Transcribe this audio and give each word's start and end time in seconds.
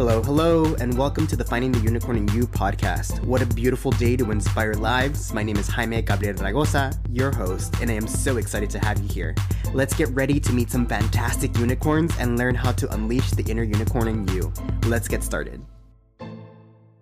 Hello, 0.00 0.22
hello, 0.22 0.74
and 0.76 0.96
welcome 0.96 1.26
to 1.26 1.36
the 1.36 1.44
Finding 1.44 1.72
the 1.72 1.78
Unicorn 1.80 2.16
in 2.16 2.26
You 2.28 2.46
podcast. 2.46 3.22
What 3.22 3.42
a 3.42 3.46
beautiful 3.46 3.90
day 3.90 4.16
to 4.16 4.30
inspire 4.30 4.72
lives. 4.72 5.34
My 5.34 5.42
name 5.42 5.58
is 5.58 5.68
Jaime 5.68 6.00
Gabriel 6.00 6.36
Raygoza, 6.36 6.98
your 7.10 7.30
host, 7.30 7.78
and 7.82 7.90
I 7.90 7.94
am 7.96 8.06
so 8.06 8.38
excited 8.38 8.70
to 8.70 8.78
have 8.78 8.98
you 9.02 9.08
here. 9.08 9.34
Let's 9.74 9.92
get 9.92 10.08
ready 10.12 10.40
to 10.40 10.52
meet 10.54 10.70
some 10.70 10.86
fantastic 10.86 11.54
unicorns 11.58 12.14
and 12.18 12.38
learn 12.38 12.54
how 12.54 12.72
to 12.72 12.90
unleash 12.94 13.32
the 13.32 13.42
inner 13.42 13.62
unicorn 13.62 14.08
in 14.08 14.26
you. 14.28 14.50
Let's 14.86 15.06
get 15.06 15.22
started. 15.22 15.62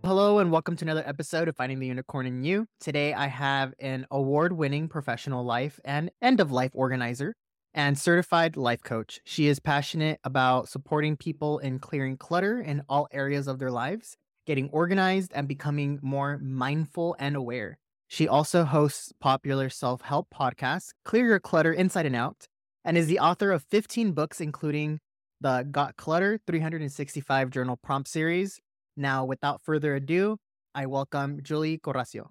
Hello, 0.02 0.40
and 0.40 0.50
welcome 0.50 0.74
to 0.74 0.84
another 0.84 1.04
episode 1.06 1.46
of 1.46 1.54
Finding 1.54 1.78
the 1.78 1.86
Unicorn 1.86 2.26
in 2.26 2.42
You. 2.42 2.66
Today, 2.80 3.14
I 3.14 3.28
have 3.28 3.74
an 3.78 4.08
award 4.10 4.52
winning 4.52 4.88
professional 4.88 5.44
life 5.44 5.78
and 5.84 6.10
end 6.20 6.40
of 6.40 6.50
life 6.50 6.72
organizer 6.74 7.36
and 7.78 7.96
certified 7.96 8.56
life 8.56 8.82
coach. 8.82 9.20
She 9.24 9.46
is 9.46 9.60
passionate 9.60 10.18
about 10.24 10.68
supporting 10.68 11.16
people 11.16 11.60
in 11.60 11.78
clearing 11.78 12.16
clutter 12.16 12.60
in 12.60 12.82
all 12.88 13.06
areas 13.12 13.46
of 13.46 13.60
their 13.60 13.70
lives, 13.70 14.16
getting 14.48 14.68
organized, 14.70 15.30
and 15.32 15.46
becoming 15.46 16.00
more 16.02 16.40
mindful 16.42 17.14
and 17.20 17.36
aware. 17.36 17.78
She 18.08 18.26
also 18.26 18.64
hosts 18.64 19.12
popular 19.20 19.70
self 19.70 20.00
help 20.00 20.26
podcasts, 20.34 20.88
Clear 21.04 21.26
Your 21.28 21.38
Clutter 21.38 21.72
Inside 21.72 22.06
and 22.06 22.16
Out, 22.16 22.48
and 22.84 22.98
is 22.98 23.06
the 23.06 23.20
author 23.20 23.52
of 23.52 23.62
15 23.70 24.10
books, 24.10 24.40
including 24.40 24.98
the 25.40 25.64
Got 25.70 25.96
Clutter 25.96 26.40
365 26.48 27.50
Journal 27.50 27.76
Prompt 27.76 28.08
Series. 28.08 28.58
Now, 28.96 29.24
without 29.24 29.62
further 29.62 29.94
ado, 29.94 30.38
I 30.74 30.86
welcome 30.86 31.38
Julie 31.44 31.78
Coraccio. 31.78 32.30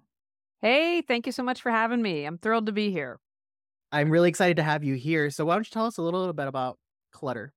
Hey, 0.60 1.00
thank 1.00 1.24
you 1.24 1.32
so 1.32 1.42
much 1.42 1.62
for 1.62 1.70
having 1.70 2.02
me. 2.02 2.26
I'm 2.26 2.36
thrilled 2.36 2.66
to 2.66 2.72
be 2.72 2.90
here. 2.90 3.18
I'm 3.90 4.10
really 4.10 4.28
excited 4.28 4.56
to 4.56 4.62
have 4.62 4.84
you 4.84 4.94
here. 4.94 5.30
So 5.30 5.44
why 5.44 5.54
don't 5.54 5.66
you 5.66 5.72
tell 5.72 5.86
us 5.86 5.98
a 5.98 6.02
little 6.02 6.32
bit 6.32 6.46
about 6.46 6.78
clutter? 7.12 7.52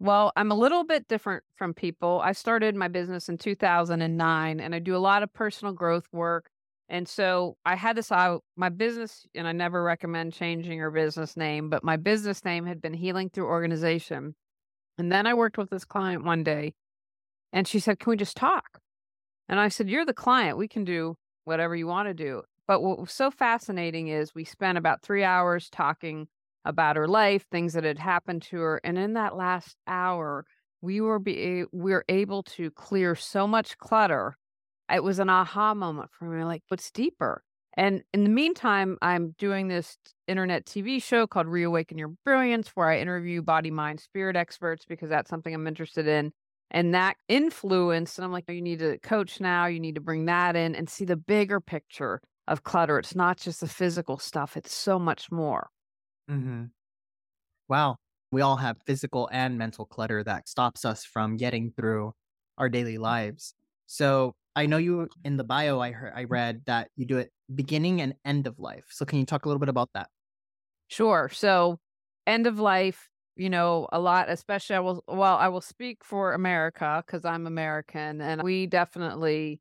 Well, 0.00 0.32
I'm 0.36 0.50
a 0.50 0.54
little 0.54 0.84
bit 0.84 1.08
different 1.08 1.44
from 1.56 1.74
people. 1.74 2.20
I 2.22 2.32
started 2.32 2.74
my 2.74 2.88
business 2.88 3.28
in 3.28 3.38
2009 3.38 4.60
and 4.60 4.74
I 4.74 4.78
do 4.78 4.96
a 4.96 4.98
lot 4.98 5.22
of 5.22 5.32
personal 5.32 5.72
growth 5.72 6.06
work. 6.12 6.50
And 6.88 7.08
so 7.08 7.56
I 7.64 7.76
had 7.76 7.96
this 7.96 8.12
out 8.12 8.44
my 8.56 8.68
business, 8.68 9.26
and 9.34 9.48
I 9.48 9.52
never 9.52 9.82
recommend 9.82 10.34
changing 10.34 10.76
your 10.76 10.90
business 10.90 11.34
name, 11.34 11.70
but 11.70 11.82
my 11.82 11.96
business 11.96 12.44
name 12.44 12.66
had 12.66 12.82
been 12.82 12.92
Healing 12.92 13.30
Through 13.30 13.46
Organization. 13.46 14.34
And 14.98 15.10
then 15.10 15.26
I 15.26 15.32
worked 15.32 15.56
with 15.56 15.70
this 15.70 15.86
client 15.86 16.24
one 16.24 16.44
day 16.44 16.74
and 17.52 17.66
she 17.66 17.78
said, 17.78 17.98
Can 17.98 18.10
we 18.10 18.16
just 18.16 18.36
talk? 18.36 18.80
And 19.48 19.58
I 19.58 19.68
said, 19.68 19.88
You're 19.88 20.04
the 20.04 20.12
client. 20.12 20.58
We 20.58 20.68
can 20.68 20.84
do 20.84 21.16
whatever 21.44 21.74
you 21.74 21.86
want 21.86 22.08
to 22.08 22.14
do. 22.14 22.42
But 22.66 22.82
what 22.82 22.98
was 22.98 23.12
so 23.12 23.30
fascinating 23.30 24.08
is 24.08 24.34
we 24.34 24.44
spent 24.44 24.78
about 24.78 25.02
three 25.02 25.24
hours 25.24 25.68
talking 25.68 26.28
about 26.64 26.96
her 26.96 27.06
life, 27.06 27.44
things 27.50 27.74
that 27.74 27.84
had 27.84 27.98
happened 27.98 28.42
to 28.42 28.58
her, 28.58 28.80
and 28.84 28.96
in 28.96 29.14
that 29.14 29.36
last 29.36 29.76
hour, 29.86 30.46
we 30.80 31.00
were 31.00 31.18
be 31.18 31.64
we 31.72 31.92
were 31.92 32.04
able 32.08 32.42
to 32.42 32.70
clear 32.70 33.14
so 33.14 33.46
much 33.46 33.76
clutter. 33.78 34.36
It 34.92 35.02
was 35.02 35.18
an 35.18 35.30
aha 35.30 35.74
moment 35.74 36.10
for 36.12 36.24
me. 36.24 36.44
Like, 36.44 36.62
what's 36.68 36.90
deeper? 36.90 37.42
And 37.76 38.02
in 38.12 38.22
the 38.22 38.30
meantime, 38.30 38.98
I'm 39.02 39.34
doing 39.38 39.68
this 39.68 39.96
internet 40.28 40.64
TV 40.64 41.02
show 41.02 41.26
called 41.26 41.48
Reawaken 41.48 41.98
Your 41.98 42.12
Brilliance, 42.24 42.68
where 42.74 42.88
I 42.88 43.00
interview 43.00 43.42
body, 43.42 43.70
mind, 43.70 44.00
spirit 44.00 44.36
experts 44.36 44.84
because 44.86 45.10
that's 45.10 45.28
something 45.28 45.52
I'm 45.54 45.66
interested 45.66 46.06
in. 46.06 46.32
And 46.70 46.94
that 46.94 47.16
influence, 47.28 48.16
and 48.16 48.24
I'm 48.24 48.32
like, 48.32 48.44
oh, 48.48 48.52
you 48.52 48.62
need 48.62 48.78
to 48.78 48.98
coach 48.98 49.40
now, 49.40 49.66
you 49.66 49.80
need 49.80 49.96
to 49.96 50.00
bring 50.00 50.26
that 50.26 50.56
in 50.56 50.74
and 50.74 50.88
see 50.88 51.04
the 51.04 51.16
bigger 51.16 51.60
picture 51.60 52.20
of 52.46 52.62
clutter. 52.62 52.98
It's 52.98 53.14
not 53.14 53.38
just 53.38 53.60
the 53.60 53.68
physical 53.68 54.18
stuff, 54.18 54.56
it's 54.56 54.74
so 54.74 54.98
much 54.98 55.30
more. 55.30 55.68
Mm-hmm. 56.30 56.64
Wow. 57.68 57.96
We 58.30 58.40
all 58.40 58.56
have 58.56 58.76
physical 58.84 59.28
and 59.32 59.58
mental 59.58 59.84
clutter 59.84 60.24
that 60.24 60.48
stops 60.48 60.84
us 60.84 61.04
from 61.04 61.36
getting 61.36 61.70
through 61.70 62.12
our 62.58 62.68
daily 62.68 62.96
mm. 62.96 63.00
lives. 63.00 63.54
So 63.86 64.34
I 64.56 64.66
know 64.66 64.76
you 64.76 64.96
mm. 64.96 65.08
in 65.24 65.36
the 65.36 65.44
bio 65.44 65.80
I 65.80 65.92
heard 65.92 66.12
I 66.14 66.24
mm. 66.24 66.30
read 66.30 66.62
that 66.66 66.88
you 66.96 67.06
do 67.06 67.18
it 67.18 67.30
beginning 67.54 68.00
and 68.00 68.14
end 68.24 68.46
of 68.46 68.58
life. 68.58 68.84
So 68.90 69.04
can 69.04 69.18
you 69.18 69.26
talk 69.26 69.44
a 69.44 69.48
little 69.48 69.60
bit 69.60 69.68
about 69.68 69.90
that? 69.94 70.08
Sure. 70.88 71.30
So 71.32 71.78
end 72.26 72.46
of 72.46 72.58
life, 72.58 73.08
you 73.36 73.50
know, 73.50 73.88
a 73.92 74.00
lot, 74.00 74.28
especially 74.28 74.76
I 74.76 74.80
will 74.80 75.04
well, 75.06 75.36
I 75.36 75.48
will 75.48 75.60
speak 75.60 76.04
for 76.04 76.32
America 76.32 77.02
because 77.06 77.24
I'm 77.24 77.46
American 77.46 78.20
and 78.20 78.42
we 78.42 78.66
definitely 78.66 79.60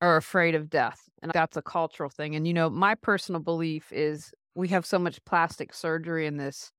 are 0.00 0.16
afraid 0.16 0.54
of 0.54 0.70
death. 0.70 1.08
And 1.22 1.30
that's 1.32 1.56
a 1.56 1.62
cultural 1.62 2.10
thing. 2.10 2.34
And, 2.34 2.46
you 2.46 2.54
know, 2.54 2.70
my 2.70 2.94
personal 2.94 3.40
belief 3.40 3.92
is 3.92 4.32
we 4.54 4.68
have 4.68 4.86
so 4.86 4.98
much 4.98 5.24
plastic 5.24 5.74
surgery 5.74 6.26
in 6.26 6.36
this 6.36 6.72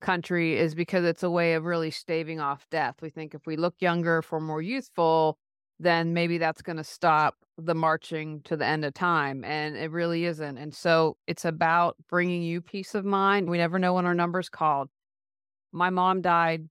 country 0.00 0.58
is 0.58 0.74
because 0.74 1.04
it's 1.04 1.22
a 1.22 1.30
way 1.30 1.54
of 1.54 1.64
really 1.64 1.90
staving 1.90 2.40
off 2.40 2.66
death. 2.70 2.96
We 3.00 3.10
think 3.10 3.34
if 3.34 3.46
we 3.46 3.56
look 3.56 3.76
younger, 3.78 4.18
if 4.18 4.32
we're 4.32 4.40
more 4.40 4.60
youthful, 4.60 5.38
then 5.78 6.12
maybe 6.12 6.38
that's 6.38 6.62
going 6.62 6.76
to 6.76 6.84
stop 6.84 7.36
the 7.58 7.74
marching 7.74 8.40
to 8.42 8.56
the 8.56 8.66
end 8.66 8.84
of 8.84 8.94
time. 8.94 9.44
And 9.44 9.76
it 9.76 9.90
really 9.90 10.24
isn't. 10.24 10.58
And 10.58 10.74
so 10.74 11.16
it's 11.26 11.44
about 11.44 11.96
bringing 12.08 12.42
you 12.42 12.60
peace 12.60 12.94
of 12.94 13.04
mind. 13.04 13.48
We 13.48 13.58
never 13.58 13.78
know 13.78 13.94
when 13.94 14.06
our 14.06 14.14
number's 14.14 14.48
called. 14.48 14.88
My 15.72 15.90
mom 15.90 16.20
died 16.20 16.68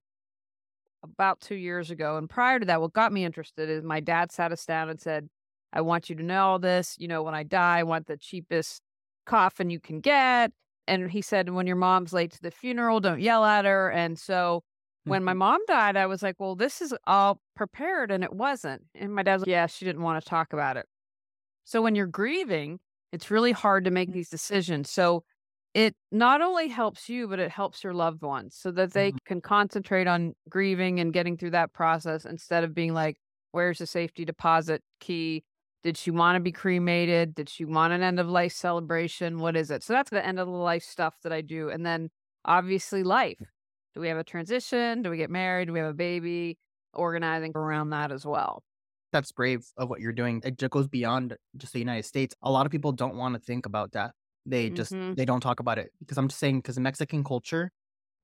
about 1.02 1.40
two 1.40 1.54
years 1.54 1.90
ago. 1.90 2.16
And 2.16 2.28
prior 2.28 2.58
to 2.60 2.66
that, 2.66 2.80
what 2.80 2.92
got 2.92 3.12
me 3.12 3.24
interested 3.24 3.68
is 3.68 3.82
my 3.82 4.00
dad 4.00 4.32
sat 4.32 4.52
us 4.52 4.64
down 4.64 4.88
and 4.88 5.00
said, 5.00 5.28
I 5.72 5.80
want 5.80 6.08
you 6.08 6.16
to 6.16 6.22
know 6.22 6.46
all 6.46 6.58
this. 6.58 6.96
You 6.98 7.08
know, 7.08 7.22
when 7.22 7.34
I 7.34 7.42
die, 7.42 7.80
I 7.80 7.82
want 7.82 8.06
the 8.06 8.16
cheapest 8.16 8.82
coffin 9.26 9.70
you 9.70 9.80
can 9.80 10.00
get. 10.00 10.52
And 10.88 11.10
he 11.10 11.20
said, 11.20 11.50
when 11.50 11.66
your 11.66 11.76
mom's 11.76 12.12
late 12.12 12.32
to 12.32 12.42
the 12.42 12.50
funeral, 12.50 13.00
don't 13.00 13.20
yell 13.20 13.44
at 13.44 13.64
her. 13.64 13.90
And 13.90 14.18
so 14.18 14.62
when 15.04 15.24
my 15.24 15.32
mm-hmm. 15.32 15.38
mom 15.38 15.60
died, 15.66 15.96
I 15.96 16.06
was 16.06 16.22
like, 16.22 16.36
well, 16.38 16.54
this 16.54 16.80
is 16.80 16.94
all 17.06 17.40
prepared. 17.54 18.10
And 18.10 18.22
it 18.22 18.32
wasn't. 18.32 18.82
And 18.94 19.14
my 19.14 19.22
dad's 19.22 19.42
like, 19.42 19.48
yeah, 19.48 19.66
she 19.66 19.84
didn't 19.84 20.02
want 20.02 20.22
to 20.22 20.28
talk 20.28 20.52
about 20.52 20.76
it. 20.76 20.86
So 21.64 21.82
when 21.82 21.94
you're 21.94 22.06
grieving, 22.06 22.78
it's 23.12 23.30
really 23.30 23.52
hard 23.52 23.84
to 23.84 23.90
make 23.90 24.12
these 24.12 24.28
decisions. 24.28 24.90
So 24.90 25.24
it 25.74 25.94
not 26.10 26.40
only 26.40 26.68
helps 26.68 27.08
you, 27.08 27.28
but 27.28 27.38
it 27.38 27.50
helps 27.50 27.84
your 27.84 27.92
loved 27.92 28.22
ones 28.22 28.56
so 28.58 28.70
that 28.70 28.92
they 28.92 29.10
mm-hmm. 29.10 29.18
can 29.26 29.40
concentrate 29.40 30.06
on 30.06 30.34
grieving 30.48 31.00
and 31.00 31.12
getting 31.12 31.36
through 31.36 31.50
that 31.50 31.72
process 31.72 32.24
instead 32.24 32.64
of 32.64 32.74
being 32.74 32.94
like, 32.94 33.16
where's 33.52 33.78
the 33.78 33.86
safety 33.86 34.24
deposit 34.24 34.82
key? 35.00 35.44
Did 35.86 35.96
she 35.96 36.10
want 36.10 36.34
to 36.34 36.40
be 36.40 36.50
cremated? 36.50 37.36
Did 37.36 37.48
she 37.48 37.64
want 37.64 37.92
an 37.92 38.02
end 38.02 38.18
of 38.18 38.28
life 38.28 38.50
celebration? 38.50 39.38
What 39.38 39.56
is 39.56 39.70
it? 39.70 39.84
So 39.84 39.92
that's 39.92 40.10
the 40.10 40.26
end 40.26 40.40
of 40.40 40.48
the 40.48 40.52
life 40.52 40.82
stuff 40.82 41.14
that 41.22 41.32
I 41.32 41.42
do. 41.42 41.68
And 41.68 41.86
then 41.86 42.10
obviously 42.44 43.04
life. 43.04 43.38
Do 43.94 44.00
we 44.00 44.08
have 44.08 44.18
a 44.18 44.24
transition? 44.24 45.02
Do 45.02 45.10
we 45.10 45.16
get 45.16 45.30
married? 45.30 45.66
Do 45.66 45.72
we 45.72 45.78
have 45.78 45.90
a 45.90 45.94
baby? 45.94 46.58
Organizing 46.92 47.52
around 47.54 47.90
that 47.90 48.10
as 48.10 48.26
well. 48.26 48.64
That's 49.12 49.30
brave 49.30 49.64
of 49.76 49.88
what 49.88 50.00
you're 50.00 50.12
doing. 50.12 50.42
It 50.44 50.58
just 50.58 50.72
goes 50.72 50.88
beyond 50.88 51.36
just 51.56 51.72
the 51.72 51.78
United 51.78 52.04
States. 52.04 52.34
A 52.42 52.50
lot 52.50 52.66
of 52.66 52.72
people 52.72 52.90
don't 52.90 53.14
want 53.14 53.36
to 53.36 53.40
think 53.40 53.64
about 53.64 53.92
death. 53.92 54.10
They 54.44 54.70
just 54.70 54.92
mm-hmm. 54.92 55.14
they 55.14 55.24
don't 55.24 55.40
talk 55.40 55.60
about 55.60 55.78
it 55.78 55.92
because 56.00 56.18
I'm 56.18 56.26
just 56.26 56.40
saying 56.40 56.62
because 56.62 56.76
in 56.76 56.82
Mexican 56.82 57.22
culture, 57.22 57.70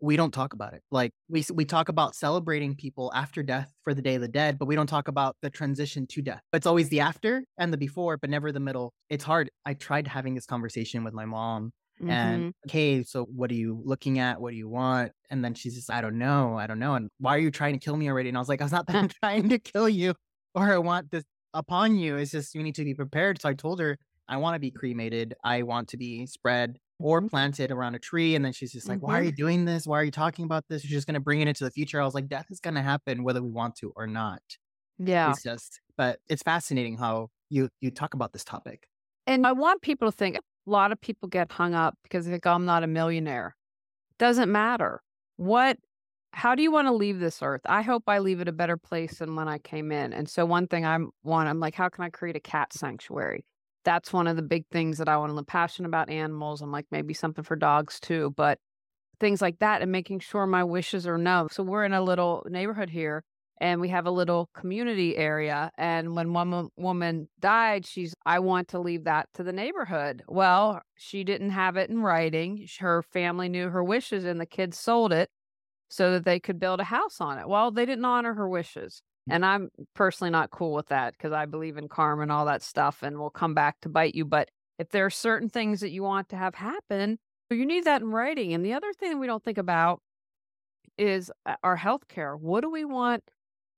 we 0.03 0.17
don't 0.17 0.33
talk 0.33 0.53
about 0.53 0.75
it. 0.75 0.83
Like 0.91 1.13
we 1.29 1.45
we 1.55 1.65
talk 1.65 1.89
about 1.89 2.17
celebrating 2.17 2.75
people 2.75 3.13
after 3.15 3.43
death 3.43 3.73
for 3.85 3.95
the 3.95 4.03
Day 4.03 4.17
of 4.17 4.21
the 4.21 4.29
Dead, 4.29 4.59
but 4.59 4.67
we 4.67 4.75
don't 4.75 4.89
talk 4.89 5.07
about 5.07 5.37
the 5.43 5.49
transition 5.49 6.07
to 6.09 6.21
death. 6.21 6.43
It's 6.53 6.67
always 6.67 6.89
the 6.89 7.01
after 7.01 7.45
and 7.57 7.73
the 7.73 7.77
before, 7.77 8.17
but 8.17 8.29
never 8.29 8.51
the 8.51 8.61
middle. 8.61 8.93
It's 9.09 9.23
hard. 9.23 9.49
I 9.65 9.75
tried 9.75 10.09
having 10.09 10.35
this 10.35 10.45
conversation 10.45 11.05
with 11.05 11.15
my 11.15 11.25
mom 11.25 11.71
mm-hmm. 12.01 12.11
and 12.11 12.53
okay, 12.67 13.05
so 13.05 13.25
what 13.25 13.53
are 13.53 13.55
you 13.55 13.81
looking 13.85 14.19
at? 14.19 14.41
What 14.41 14.51
do 14.51 14.57
you 14.57 14.69
want? 14.69 15.13
And 15.31 15.45
then 15.45 15.55
she's 15.55 15.77
just, 15.77 15.91
I 15.91 16.01
don't 16.01 16.19
know, 16.19 16.59
I 16.59 16.67
don't 16.67 16.81
know. 16.81 16.97
And 16.97 17.09
why 17.19 17.37
are 17.37 17.41
you 17.41 17.53
trying 17.53 17.75
to 17.75 17.79
kill 17.79 17.97
me 17.97 18.11
already? 18.11 18.29
And 18.29 18.37
I 18.37 18.41
was 18.41 18.49
like, 18.49 18.61
I 18.61 18.65
was 18.65 18.73
not 18.73 18.85
I'm 18.89 19.09
trying 19.23 19.49
to 19.51 19.59
kill 19.61 19.89
you 19.89 20.15
or 20.57 20.73
I 20.73 20.79
want 20.79 21.13
this 21.13 21.25
upon 21.55 21.97
you. 21.97 22.17
It's 22.17 22.33
just 22.33 22.57
you 22.57 22.65
need 22.65 22.75
to 22.75 22.85
be 22.85 22.95
prepared. 22.95 23.41
So 23.41 23.49
I 23.49 23.55
told 23.55 23.79
her 23.79 23.97
I 24.29 24.39
want 24.39 24.57
to 24.57 24.61
be 24.61 24.73
cremated. 24.73 25.35
I 25.45 25.63
want 25.63 25.89
to 25.89 25.97
be 25.97 26.27
spread 26.27 26.79
or 27.03 27.23
planted 27.23 27.71
around 27.71 27.95
a 27.95 27.99
tree. 27.99 28.35
And 28.35 28.45
then 28.45 28.53
she's 28.53 28.73
just 28.73 28.89
like, 28.89 28.99
mm-hmm. 28.99 29.07
Why 29.07 29.15
are 29.15 29.21
mm-hmm. 29.21 29.27
you 29.27 29.33
doing 29.33 29.65
this? 29.65 29.87
Why 29.87 30.01
are 30.01 30.05
you 30.05 30.11
talking 30.11 30.45
about 30.45 30.65
this? 30.69 30.85
You're 30.85 30.97
just 30.97 31.07
going 31.07 31.15
to 31.15 31.21
bring 31.21 31.41
it 31.41 31.49
into 31.49 31.65
the 31.65 31.71
future. 31.71 32.01
I 32.01 32.05
was 32.05 32.15
like, 32.15 32.29
Death 32.29 32.47
is 32.51 32.61
going 32.61 32.75
to 32.75 32.83
happen 32.83 33.25
whether 33.25 33.43
we 33.43 33.51
want 33.51 33.77
to 33.77 33.93
or 33.97 34.07
not. 34.07 34.43
Yeah. 34.99 35.31
It's 35.31 35.43
just, 35.43 35.81
but 35.97 36.21
it's 36.29 36.43
fascinating 36.43 36.97
how 36.97 37.29
you 37.51 37.69
you 37.81 37.91
talk 37.91 38.15
about 38.15 38.33
this 38.33 38.45
topic. 38.45 38.87
And 39.27 39.47
I 39.47 39.53
want 39.53 39.83
people 39.83 40.11
to 40.11 40.17
think 40.17 40.37
a 40.37 40.41
lot 40.67 40.93
of 40.93 41.01
people 41.01 41.29
get 41.29 41.53
hung 41.53 41.75
up 41.75 41.95
because 42.03 42.25
they 42.25 42.33
think, 42.33 42.47
oh, 42.47 42.53
I'm 42.53 42.65
not 42.65 42.83
a 42.83 42.87
millionaire. 42.87 43.57
Doesn't 44.19 44.51
matter. 44.51 45.03
What 45.37 45.79
how 46.33 46.55
do 46.55 46.63
you 46.63 46.73
want 46.73 46.89
to 46.89 46.93
leave 46.93 47.21
this 47.21 47.43
earth? 47.43 47.61
I 47.67 47.83
hope 47.83 48.05
I 48.07 48.19
leave 48.19 48.41
it 48.41 48.49
a 48.49 48.53
better 48.53 48.77
place 48.77 49.19
than 49.19 49.37
when 49.37 49.49
I 49.49 49.59
came 49.59 49.93
in. 49.93 50.13
And 50.13 50.29
so 50.29 50.47
one 50.47 50.67
thing 50.67 50.87
I 50.87 50.99
want, 51.23 51.49
I'm 51.49 51.61
like, 51.61 51.75
how 51.75 51.91
can 51.91 52.05
I 52.05 52.09
create 52.09 52.37
a 52.37 52.41
cat 52.41 52.73
sanctuary? 52.73 53.45
That's 53.85 54.13
one 54.13 54.27
of 54.27 54.37
the 54.37 54.43
big 54.43 54.65
things 54.71 54.99
that 54.99 55.09
I 55.09 55.17
want 55.17 55.31
to 55.31 55.35
learn. 55.35 55.45
Passionate 55.45 55.89
about 55.89 56.11
animals. 56.11 56.63
I'm 56.63 56.73
like 56.73 56.87
maybe 56.91 57.15
something 57.15 57.45
for 57.45 57.57
dogs 57.57 58.01
too, 58.01 58.33
but 58.37 58.59
things 59.21 59.41
like 59.41 59.59
that 59.61 59.83
and 59.83 59.93
making 59.93 60.21
sure 60.21 60.47
my 60.47 60.65
wishes 60.65 61.07
are 61.07 61.19
known. 61.19 61.49
So 61.51 61.63
we're 61.63 61.85
in 61.85 61.93
a 61.93 62.03
little 62.03 62.45
neighborhood 62.49 62.91
here 62.91 63.25
and 63.61 63.81
we 63.81 63.89
have 63.91 64.07
a 64.07 64.11
little 64.11 64.51
community 64.55 65.17
area. 65.17 65.71
And 65.79 66.17
when 66.17 66.33
one 66.33 66.69
woman 66.77 67.29
died, 67.39 67.87
she's, 67.87 68.15
I 68.27 68.41
want 68.41 68.69
to 68.69 68.81
leave 68.81 69.05
that 69.05 69.29
to 69.35 69.45
the 69.45 69.53
neighborhood. 69.53 70.25
Well, 70.27 70.81
she 70.97 71.23
didn't 71.23 71.51
have 71.51 71.77
it 71.77 71.89
in 71.89 72.03
writing. 72.03 72.67
Her 72.81 73.03
family 73.03 73.49
knew 73.49 73.69
her 73.69 73.85
wishes 73.85 74.25
and 74.25 74.41
the 74.41 74.47
kids 74.47 74.79
sold 74.79 75.13
it 75.13 75.31
so 75.89 76.11
that 76.13 76.25
they 76.25 76.41
could 76.41 76.59
build 76.59 76.81
a 76.81 76.85
house 76.85 77.21
on 77.21 77.39
it. 77.39 77.49
Well, 77.49 77.71
they 77.71 77.87
didn't 77.87 78.05
honor 78.05 78.35
her 78.35 78.49
wishes. 78.49 79.03
And 79.31 79.47
I'm 79.47 79.71
personally 79.95 80.31
not 80.31 80.51
cool 80.51 80.73
with 80.73 80.89
that 80.89 81.13
because 81.13 81.33
I 81.33 81.47
believe 81.47 81.77
in 81.77 81.89
karma 81.89 82.23
and 82.23 82.33
all 82.33 82.47
that 82.47 82.63
stuff 82.63 83.03
and 83.03 83.19
will 83.19 83.31
come 83.31 83.55
back 83.55 83.81
to 83.83 83.89
bite 83.89 84.15
you. 84.15 84.25
But 84.25 84.51
if 84.79 84.89
there 84.91 85.07
are 85.07 85.11
certain 85.11 85.49
things 85.49 85.81
that 85.81 85.91
you 85.91 86.03
want 86.03 86.29
to 86.31 86.37
have 86.37 86.57
happen, 86.57 87.19
you 87.51 87.67
need 87.67 87.85
that 87.85 88.03
in 88.03 88.11
writing. 88.11 88.53
And 88.53 88.65
the 88.65 88.73
other 88.73 88.93
thing 88.93 89.19
we 89.19 89.27
don't 89.27 89.45
think 89.45 89.59
about 89.59 90.01
is 90.99 91.31
uh, 91.47 91.55
our 91.63 91.77
health 91.77 92.09
care. 92.09 92.37
What 92.37 92.63
do 92.63 92.71
we 92.71 92.85
want 92.85 93.23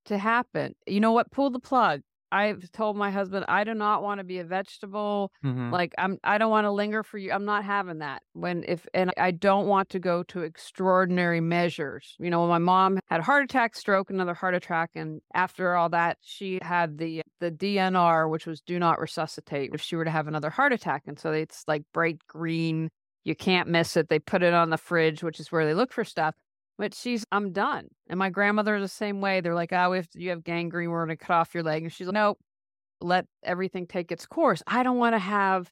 to 0.05 0.17
happen? 0.17 0.75
You 0.87 0.99
know 0.99 1.11
what? 1.11 1.31
Pull 1.31 1.49
the 1.49 1.59
plug. 1.59 2.01
I've 2.35 2.69
told 2.71 2.97
my 2.97 3.11
husband 3.11 3.45
I 3.47 3.63
do 3.63 3.73
not 3.73 4.03
want 4.03 4.19
to 4.19 4.25
be 4.25 4.39
a 4.39 4.43
vegetable. 4.43 5.31
Mhm. 5.43 5.71
Like 5.71 5.93
I'm 5.97 6.17
I 6.23 6.37
don't 6.37 6.51
want 6.51 6.65
to 6.65 6.71
linger 6.71 7.01
for 7.01 7.17
you. 7.17 7.31
I'm 7.31 7.45
not 7.45 7.63
having 7.63 7.99
that. 7.99 8.23
When 8.33 8.65
if 8.67 8.85
and 8.93 9.11
I 9.17 9.31
don't 9.31 9.67
want 9.67 9.89
to 9.91 9.99
go 9.99 10.23
to 10.23 10.41
extraordinary 10.41 11.39
measures. 11.39 12.15
You 12.19 12.29
know, 12.29 12.41
when 12.41 12.49
my 12.49 12.57
mom 12.57 12.99
had 13.09 13.21
a 13.21 13.23
heart 13.23 13.45
attack, 13.45 13.75
stroke, 13.75 14.09
another 14.09 14.33
heart 14.33 14.53
attack 14.53 14.91
and 14.95 15.21
after 15.33 15.75
all 15.75 15.89
that 15.89 16.17
she 16.21 16.59
had 16.61 16.97
the 16.97 17.21
the 17.39 17.51
DNR 17.51 18.29
which 18.29 18.45
was 18.45 18.59
do 18.61 18.79
not 18.79 18.99
resuscitate 18.99 19.71
if 19.73 19.81
she 19.81 19.95
were 19.95 20.05
to 20.05 20.11
have 20.11 20.27
another 20.27 20.49
heart 20.49 20.73
attack. 20.73 21.03
And 21.07 21.17
so 21.17 21.31
it's 21.31 21.63
like 21.67 21.83
bright 21.93 22.19
green. 22.27 22.89
You 23.23 23.35
can't 23.35 23.69
miss 23.69 23.97
it. 23.97 24.09
They 24.09 24.19
put 24.19 24.43
it 24.43 24.53
on 24.53 24.69
the 24.69 24.77
fridge, 24.77 25.23
which 25.23 25.39
is 25.39 25.51
where 25.51 25.65
they 25.65 25.73
look 25.73 25.93
for 25.93 26.03
stuff. 26.03 26.35
But 26.77 26.93
she's, 26.93 27.25
I'm 27.31 27.53
done. 27.53 27.87
And 28.07 28.19
my 28.19 28.29
grandmother 28.29 28.75
is 28.75 28.83
the 28.83 28.87
same 28.89 29.21
way. 29.21 29.41
They're 29.41 29.55
like, 29.55 29.71
oh, 29.71 29.93
if 29.93 30.07
you 30.13 30.29
have 30.31 30.43
gangrene, 30.43 30.89
we're 30.89 31.05
going 31.05 31.17
to 31.17 31.25
cut 31.25 31.33
off 31.33 31.53
your 31.53 31.63
leg. 31.63 31.83
And 31.83 31.91
she's 31.93 32.07
like, 32.07 32.13
nope, 32.15 32.37
let 33.01 33.25
everything 33.43 33.87
take 33.87 34.11
its 34.11 34.25
course. 34.25 34.61
I 34.67 34.83
don't 34.83 34.97
want 34.97 35.15
to 35.15 35.19
have 35.19 35.71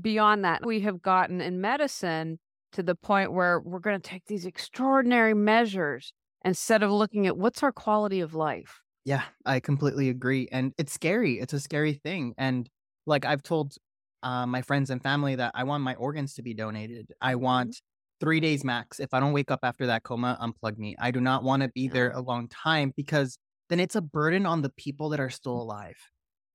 beyond 0.00 0.44
that. 0.44 0.64
We 0.64 0.80
have 0.80 1.02
gotten 1.02 1.40
in 1.40 1.60
medicine 1.60 2.38
to 2.72 2.82
the 2.82 2.94
point 2.94 3.32
where 3.32 3.60
we're 3.60 3.80
going 3.80 4.00
to 4.00 4.08
take 4.08 4.26
these 4.26 4.46
extraordinary 4.46 5.34
measures 5.34 6.12
instead 6.44 6.82
of 6.82 6.90
looking 6.90 7.26
at 7.26 7.36
what's 7.36 7.62
our 7.62 7.72
quality 7.72 8.20
of 8.20 8.34
life. 8.34 8.80
Yeah, 9.04 9.22
I 9.46 9.60
completely 9.60 10.08
agree. 10.08 10.48
And 10.52 10.72
it's 10.78 10.92
scary. 10.92 11.38
It's 11.40 11.52
a 11.52 11.60
scary 11.60 11.94
thing. 11.94 12.34
And 12.36 12.68
like 13.06 13.24
I've 13.24 13.42
told 13.42 13.74
uh, 14.22 14.46
my 14.46 14.62
friends 14.62 14.90
and 14.90 15.02
family 15.02 15.34
that 15.36 15.52
I 15.54 15.64
want 15.64 15.82
my 15.82 15.94
organs 15.94 16.34
to 16.34 16.42
be 16.42 16.54
donated. 16.54 17.12
I 17.20 17.34
Mm-hmm. 17.34 17.42
want 17.44 17.80
three 18.20 18.40
days 18.40 18.64
max. 18.64 19.00
If 19.00 19.14
I 19.14 19.20
don't 19.20 19.32
wake 19.32 19.50
up 19.50 19.60
after 19.62 19.86
that 19.86 20.02
coma, 20.02 20.38
unplug 20.40 20.78
me. 20.78 20.96
I 20.98 21.10
do 21.10 21.20
not 21.20 21.44
want 21.44 21.62
to 21.62 21.68
be 21.68 21.88
there 21.88 22.10
a 22.12 22.20
long 22.20 22.48
time 22.48 22.92
because 22.96 23.38
then 23.68 23.80
it's 23.80 23.94
a 23.96 24.00
burden 24.00 24.46
on 24.46 24.62
the 24.62 24.70
people 24.70 25.08
that 25.10 25.20
are 25.20 25.30
still 25.30 25.60
alive. 25.60 25.96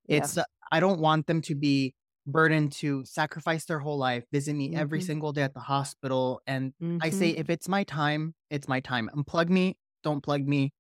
It's, 0.08 0.36
Yes. 0.36 0.38
uh, 0.40 0.44
I 0.72 0.80
don't 0.80 1.00
want 1.00 1.28
them 1.28 1.42
to 1.44 1.56
be 1.56 1.94
burdened 2.26 2.72
to 2.74 3.04
sacrifice 3.06 3.66
their 3.66 3.80
whole 3.80 3.98
life, 3.98 4.24
visit 4.32 4.56
me 4.56 4.74
every 4.76 5.00
Mhm. 5.00 5.04
single 5.06 5.34
day 5.34 5.44
at 5.44 5.54
the 5.54 5.60
hospital. 5.60 6.42
And 6.48 6.74
I 7.02 7.10
Mhm. 7.10 7.14
say, 7.14 7.30
if 7.32 7.50
it's 7.50 7.68
my 7.68 7.84
time, 7.84 8.34
it's 8.50 8.68
my 8.68 8.80
time. 8.80 9.10
Unplug 9.14 9.50
me, 9.50 9.78
don't 10.04 10.22
plug 10.22 10.48
me. 10.48 10.74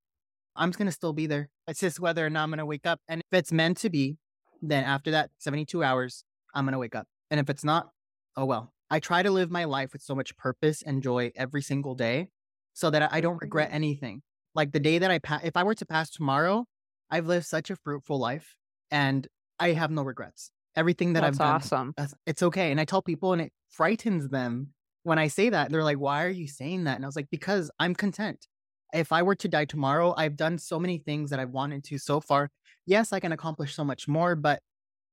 I'm 0.55 0.69
just 0.69 0.77
gonna 0.79 0.91
still 0.91 1.13
be 1.13 1.27
there. 1.27 1.49
It's 1.67 1.79
just 1.79 1.99
whether 1.99 2.25
or 2.25 2.29
not 2.29 2.43
I'm 2.43 2.49
gonna 2.51 2.65
wake 2.65 2.85
up. 2.85 3.01
And 3.07 3.21
if 3.21 3.37
it's 3.37 3.51
meant 3.51 3.77
to 3.79 3.89
be, 3.89 4.17
then 4.61 4.83
after 4.83 5.11
that 5.11 5.31
72 5.39 5.83
hours, 5.83 6.23
I'm 6.53 6.65
gonna 6.65 6.79
wake 6.79 6.95
up. 6.95 7.07
And 7.31 7.39
if 7.39 7.49
it's 7.49 7.63
not, 7.63 7.91
oh 8.37 8.45
well. 8.45 8.73
I 8.93 8.99
try 8.99 9.23
to 9.23 9.31
live 9.31 9.51
my 9.51 9.65
life 9.65 9.93
with 9.93 10.03
so 10.03 10.15
much 10.15 10.37
purpose 10.37 10.83
and 10.83 11.03
joy 11.03 11.31
every 11.35 11.63
single 11.63 11.95
day 11.95 12.29
so 12.73 12.91
that 12.91 13.11
I 13.13 13.21
don't 13.21 13.41
regret 13.41 13.69
Mhm. 13.69 13.75
anything. 13.75 14.21
Like 14.55 14.71
the 14.71 14.79
day 14.79 14.99
that 14.99 15.11
I 15.11 15.19
pass, 15.19 15.41
if 15.43 15.57
I 15.57 15.63
were 15.63 15.75
to 15.75 15.85
pass 15.85 16.11
tomorrow, 16.11 16.65
I've 17.09 17.27
lived 17.27 17.47
such 17.47 17.71
a 17.71 17.75
fruitful 17.75 18.19
life 18.19 18.55
and 18.91 19.27
I 19.59 19.73
have 19.73 19.91
no 19.91 20.03
regrets. 20.03 20.51
Everything 20.75 21.13
that 21.13 21.23
That's 21.23 21.37
I've 21.37 21.41
done, 21.41 21.57
awesome. 21.57 21.95
it's 22.27 22.43
okay. 22.43 22.71
And 22.71 22.79
I 22.79 22.85
tell 22.85 23.01
people, 23.01 23.33
and 23.33 23.41
it 23.43 23.53
frightens 23.69 24.29
them 24.29 24.73
when 25.03 25.19
I 25.19 25.27
say 25.27 25.49
that. 25.49 25.71
They're 25.71 25.83
like, 25.83 25.99
why 25.99 26.23
are 26.25 26.29
you 26.29 26.47
saying 26.47 26.85
that? 26.85 26.95
And 26.95 27.05
I 27.05 27.07
was 27.07 27.15
like, 27.15 27.29
because 27.31 27.71
I'm 27.79 27.95
content. 27.95 28.47
If 28.93 29.11
I 29.11 29.23
were 29.23 29.35
to 29.35 29.47
die 29.47 29.65
tomorrow, 29.65 30.13
I've 30.17 30.35
done 30.35 30.57
so 30.59 30.79
many 30.79 30.99
things 30.99 31.31
that 31.31 31.39
I've 31.39 31.49
wanted 31.51 31.83
to 31.85 31.97
so 31.97 32.21
far. 32.21 32.51
Yes, 32.85 33.13
I 33.13 33.19
can 33.19 33.31
accomplish 33.31 33.75
so 33.75 33.83
much 33.83 34.07
more, 34.07 34.35
but 34.35 34.61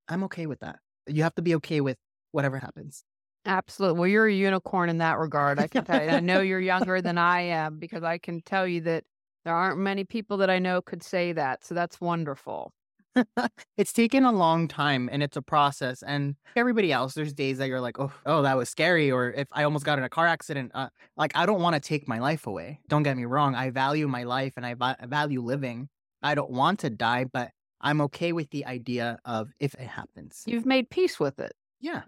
I'm 0.08 0.24
okay 0.24 0.46
with 0.46 0.60
that. 0.60 0.80
You 1.06 1.22
have 1.24 1.34
to 1.36 1.42
be 1.42 1.54
okay 1.56 1.80
with 1.80 1.98
whatever 2.32 2.58
happens. 2.58 3.04
Absolutely. 3.46 3.98
Well, 3.98 4.08
you're 4.08 4.26
a 4.26 4.32
unicorn 4.32 4.90
in 4.90 4.98
that 4.98 5.19
regard. 5.19 5.58
I 5.58 5.66
can 5.66 5.84
tell 5.84 6.02
you. 6.02 6.10
I 6.10 6.20
know 6.20 6.40
you're 6.40 6.60
younger 6.60 7.00
than 7.00 7.19
I 7.19 7.42
am 7.42 7.78
because 7.78 8.02
I 8.02 8.19
can 8.19 8.42
tell 8.42 8.66
you 8.66 8.82
that 8.82 9.04
there 9.44 9.54
aren't 9.54 9.78
many 9.78 10.04
people 10.04 10.37
that 10.38 10.50
I 10.50 10.58
know 10.58 10.82
could 10.82 11.02
say 11.02 11.32
that. 11.32 11.64
So 11.64 11.75
that's 11.75 12.00
wonderful. 12.00 12.72
it's 13.76 13.92
taken 13.92 14.25
a 14.25 14.32
long 14.32 14.69
time 14.69 15.08
and 15.10 15.22
it's 15.22 15.37
a 15.37 15.42
process. 15.42 16.02
And 16.02 16.37
everybody 16.54 16.92
else, 16.92 17.14
there's 17.14 17.32
days 17.32 17.58
that 17.58 17.69
you're 17.69 17.81
like, 17.81 17.98
oh, 17.98 18.12
oh, 18.26 18.42
that 18.42 18.56
was 18.56 18.69
scary. 18.69 19.10
Or 19.10 19.32
if 19.32 19.48
I 19.52 19.64
almost 19.64 19.84
got 19.84 19.98
in 19.98 20.04
a 20.04 20.08
car 20.08 20.26
accident, 20.26 20.72
uh, 20.75 20.88
like 21.16 21.32
I 21.34 21.46
don't 21.46 21.60
want 21.60 21.75
to 21.75 21.81
take 21.81 22.06
my 22.06 22.19
life 22.19 22.46
away. 22.46 22.81
Don't 22.88 23.02
get 23.02 23.16
me 23.16 23.25
wrong. 23.25 23.54
I 23.54 23.70
value 23.70 24.06
my 24.06 24.25
life 24.25 24.54
and 24.56 24.66
I 24.66 24.75
va- 24.75 24.96
value 25.08 25.42
living. 25.42 25.88
I 26.22 26.34
don't 26.34 26.50
want 26.50 26.81
to 26.81 26.90
die, 26.90 27.25
but 27.25 27.50
I'm 27.81 28.00
okay 28.02 28.32
with 28.32 28.50
the 28.50 28.66
idea 28.66 29.19
of 29.25 29.50
if 29.58 29.75
it 29.75 29.88
happens. 29.88 30.42
You've 30.46 30.66
made 30.66 30.90
peace 30.90 31.19
with 31.19 31.40
it. 31.40 31.52
Yeah. 31.81 32.02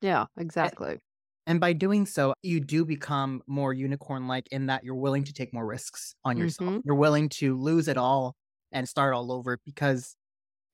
Yeah, 0.00 0.26
exactly. 0.36 1.00
And 1.46 1.60
by 1.60 1.72
doing 1.72 2.06
so, 2.06 2.34
you 2.42 2.60
do 2.60 2.84
become 2.84 3.42
more 3.46 3.72
unicorn 3.72 4.28
like 4.28 4.46
in 4.52 4.66
that 4.66 4.84
you're 4.84 4.94
willing 4.94 5.24
to 5.24 5.32
take 5.32 5.52
more 5.52 5.66
risks 5.66 6.14
on 6.24 6.38
yourself. 6.38 6.76
Mhm. 6.76 6.82
You're 6.84 6.94
willing 6.96 7.28
to 7.40 7.56
lose 7.56 7.88
it 7.88 7.96
all 7.96 8.36
and 8.72 8.88
start 8.88 9.14
all 9.14 9.32
over 9.32 9.58
because 9.64 10.16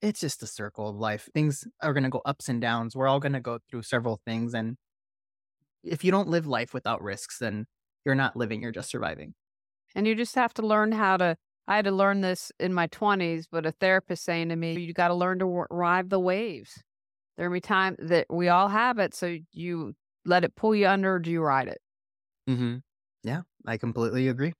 it's 0.01 0.21
just 0.21 0.43
a 0.43 0.47
circle 0.47 0.89
of 0.89 0.97
life. 0.97 1.29
Things 1.33 1.65
are 1.83 1.93
going 1.93 2.03
to 2.05 2.09
go 2.11 2.21
ups 2.25 2.49
and 2.49 2.61
downs. 2.61 2.95
We're 2.95 3.07
all 3.07 3.19
going 3.21 3.33
to 3.33 3.41
go 3.41 3.59
through 3.69 3.83
several 3.83 4.21
things. 4.25 4.53
And 4.55 4.77
if 5.83 6.03
you 6.03 6.11
don't 6.11 6.27
live 6.29 6.47
life 6.47 6.73
without 6.73 7.01
risks, 7.01 7.39
then 7.39 7.65
you're 8.05 8.15
not 8.15 8.35
living, 8.35 8.61
you're 8.61 8.71
just 8.71 8.89
surviving. 8.89 9.33
And 9.95 10.07
you 10.07 10.15
just 10.15 10.35
have 10.35 10.53
to 10.55 10.61
learn 10.65 10.91
how 10.91 11.17
to. 11.17 11.37
I 11.69 11.75
had 11.75 11.85
to 11.85 11.91
learn 11.91 12.21
this 12.21 12.51
in 12.59 12.73
my 12.73 12.87
20s, 12.87 13.47
but 13.47 13.65
a 13.65 13.71
therapist 13.73 14.23
saying 14.23 14.49
to 14.49 14.55
me, 14.55 14.79
you 14.79 14.93
got 14.93 15.09
to 15.09 15.13
learn 15.13 15.39
to 15.39 15.47
wa- 15.47 15.65
ride 15.69 16.09
the 16.09 16.19
waves. 16.19 16.81
There 17.37 17.49
be 17.49 17.61
time 17.61 17.95
that 17.99 18.25
we 18.29 18.49
all 18.49 18.67
have 18.67 18.97
it. 18.97 19.13
So 19.13 19.37
you 19.51 19.93
let 20.25 20.43
it 20.43 20.55
pull 20.55 20.75
you 20.75 20.87
under 20.87 21.15
or 21.15 21.19
do 21.19 21.31
you 21.31 21.41
ride 21.41 21.67
it? 21.67 21.79
Mm-hmm. 22.49 22.77
Yeah, 23.23 23.41
I 23.65 23.77
completely 23.77 24.27
agree. 24.27 24.53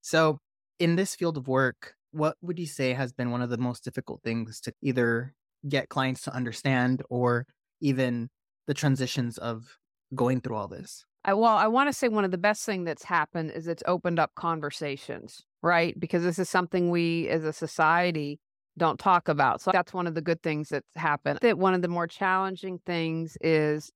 So, 0.00 0.38
in 0.78 0.96
this 0.96 1.16
field 1.16 1.36
of 1.36 1.48
work, 1.48 1.94
what 2.12 2.36
would 2.40 2.58
you 2.58 2.66
say 2.66 2.92
has 2.92 3.12
been 3.12 3.30
one 3.30 3.42
of 3.42 3.50
the 3.50 3.58
most 3.58 3.82
difficult 3.82 4.22
things 4.22 4.60
to 4.60 4.72
either 4.80 5.34
get 5.68 5.88
clients 5.88 6.22
to 6.22 6.34
understand 6.34 7.02
or 7.10 7.46
even 7.80 8.28
the 8.66 8.74
transitions 8.74 9.38
of 9.38 9.78
going 10.14 10.40
through 10.40 10.56
all 10.56 10.68
this? 10.68 11.04
I, 11.24 11.34
well, 11.34 11.56
I 11.56 11.66
want 11.66 11.88
to 11.88 11.92
say 11.92 12.08
one 12.08 12.24
of 12.24 12.30
the 12.30 12.38
best 12.38 12.64
thing 12.64 12.84
that's 12.84 13.04
happened 13.04 13.50
is 13.50 13.66
it's 13.66 13.82
opened 13.86 14.18
up 14.18 14.30
conversations, 14.36 15.42
right? 15.62 15.98
Because 15.98 16.22
this 16.22 16.38
is 16.38 16.48
something 16.48 16.90
we 16.90 17.28
as 17.28 17.44
a 17.44 17.52
society 17.52 18.38
don't 18.78 18.98
talk 18.98 19.28
about. 19.28 19.60
So 19.60 19.70
that's 19.72 19.92
one 19.92 20.06
of 20.06 20.14
the 20.14 20.22
good 20.22 20.42
things 20.42 20.70
that's 20.70 20.86
happened. 20.96 21.40
That 21.42 21.58
one 21.58 21.74
of 21.74 21.82
the 21.82 21.88
more 21.88 22.06
challenging 22.06 22.78
things 22.86 23.36
is 23.40 23.92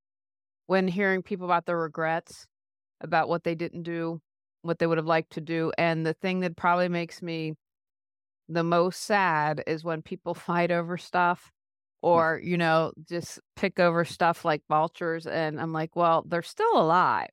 when 0.66 0.88
hearing 0.88 1.22
people 1.22 1.46
about 1.46 1.66
their 1.66 1.78
regrets 1.78 2.46
about 3.00 3.28
what 3.28 3.44
they 3.44 3.54
didn't 3.54 3.82
do, 3.82 4.20
what 4.62 4.78
they 4.78 4.86
would 4.86 4.98
have 4.98 5.06
liked 5.06 5.32
to 5.32 5.40
do. 5.40 5.72
And 5.76 6.06
the 6.06 6.14
thing 6.14 6.40
that 6.40 6.56
probably 6.56 6.88
makes 6.88 7.20
me 7.20 7.54
the 8.48 8.62
most 8.62 9.02
sad 9.02 9.62
is 9.66 9.84
when 9.84 10.02
people 10.02 10.34
fight 10.34 10.70
over 10.70 10.96
stuff 10.96 11.50
or, 12.00 12.40
you 12.42 12.56
know, 12.56 12.92
just 13.08 13.38
pick 13.56 13.78
over 13.78 14.04
stuff 14.04 14.44
like 14.44 14.62
vultures. 14.68 15.26
And 15.26 15.60
I'm 15.60 15.72
like, 15.72 15.94
well, 15.94 16.24
they're 16.26 16.42
still 16.42 16.76
alive. 16.76 17.30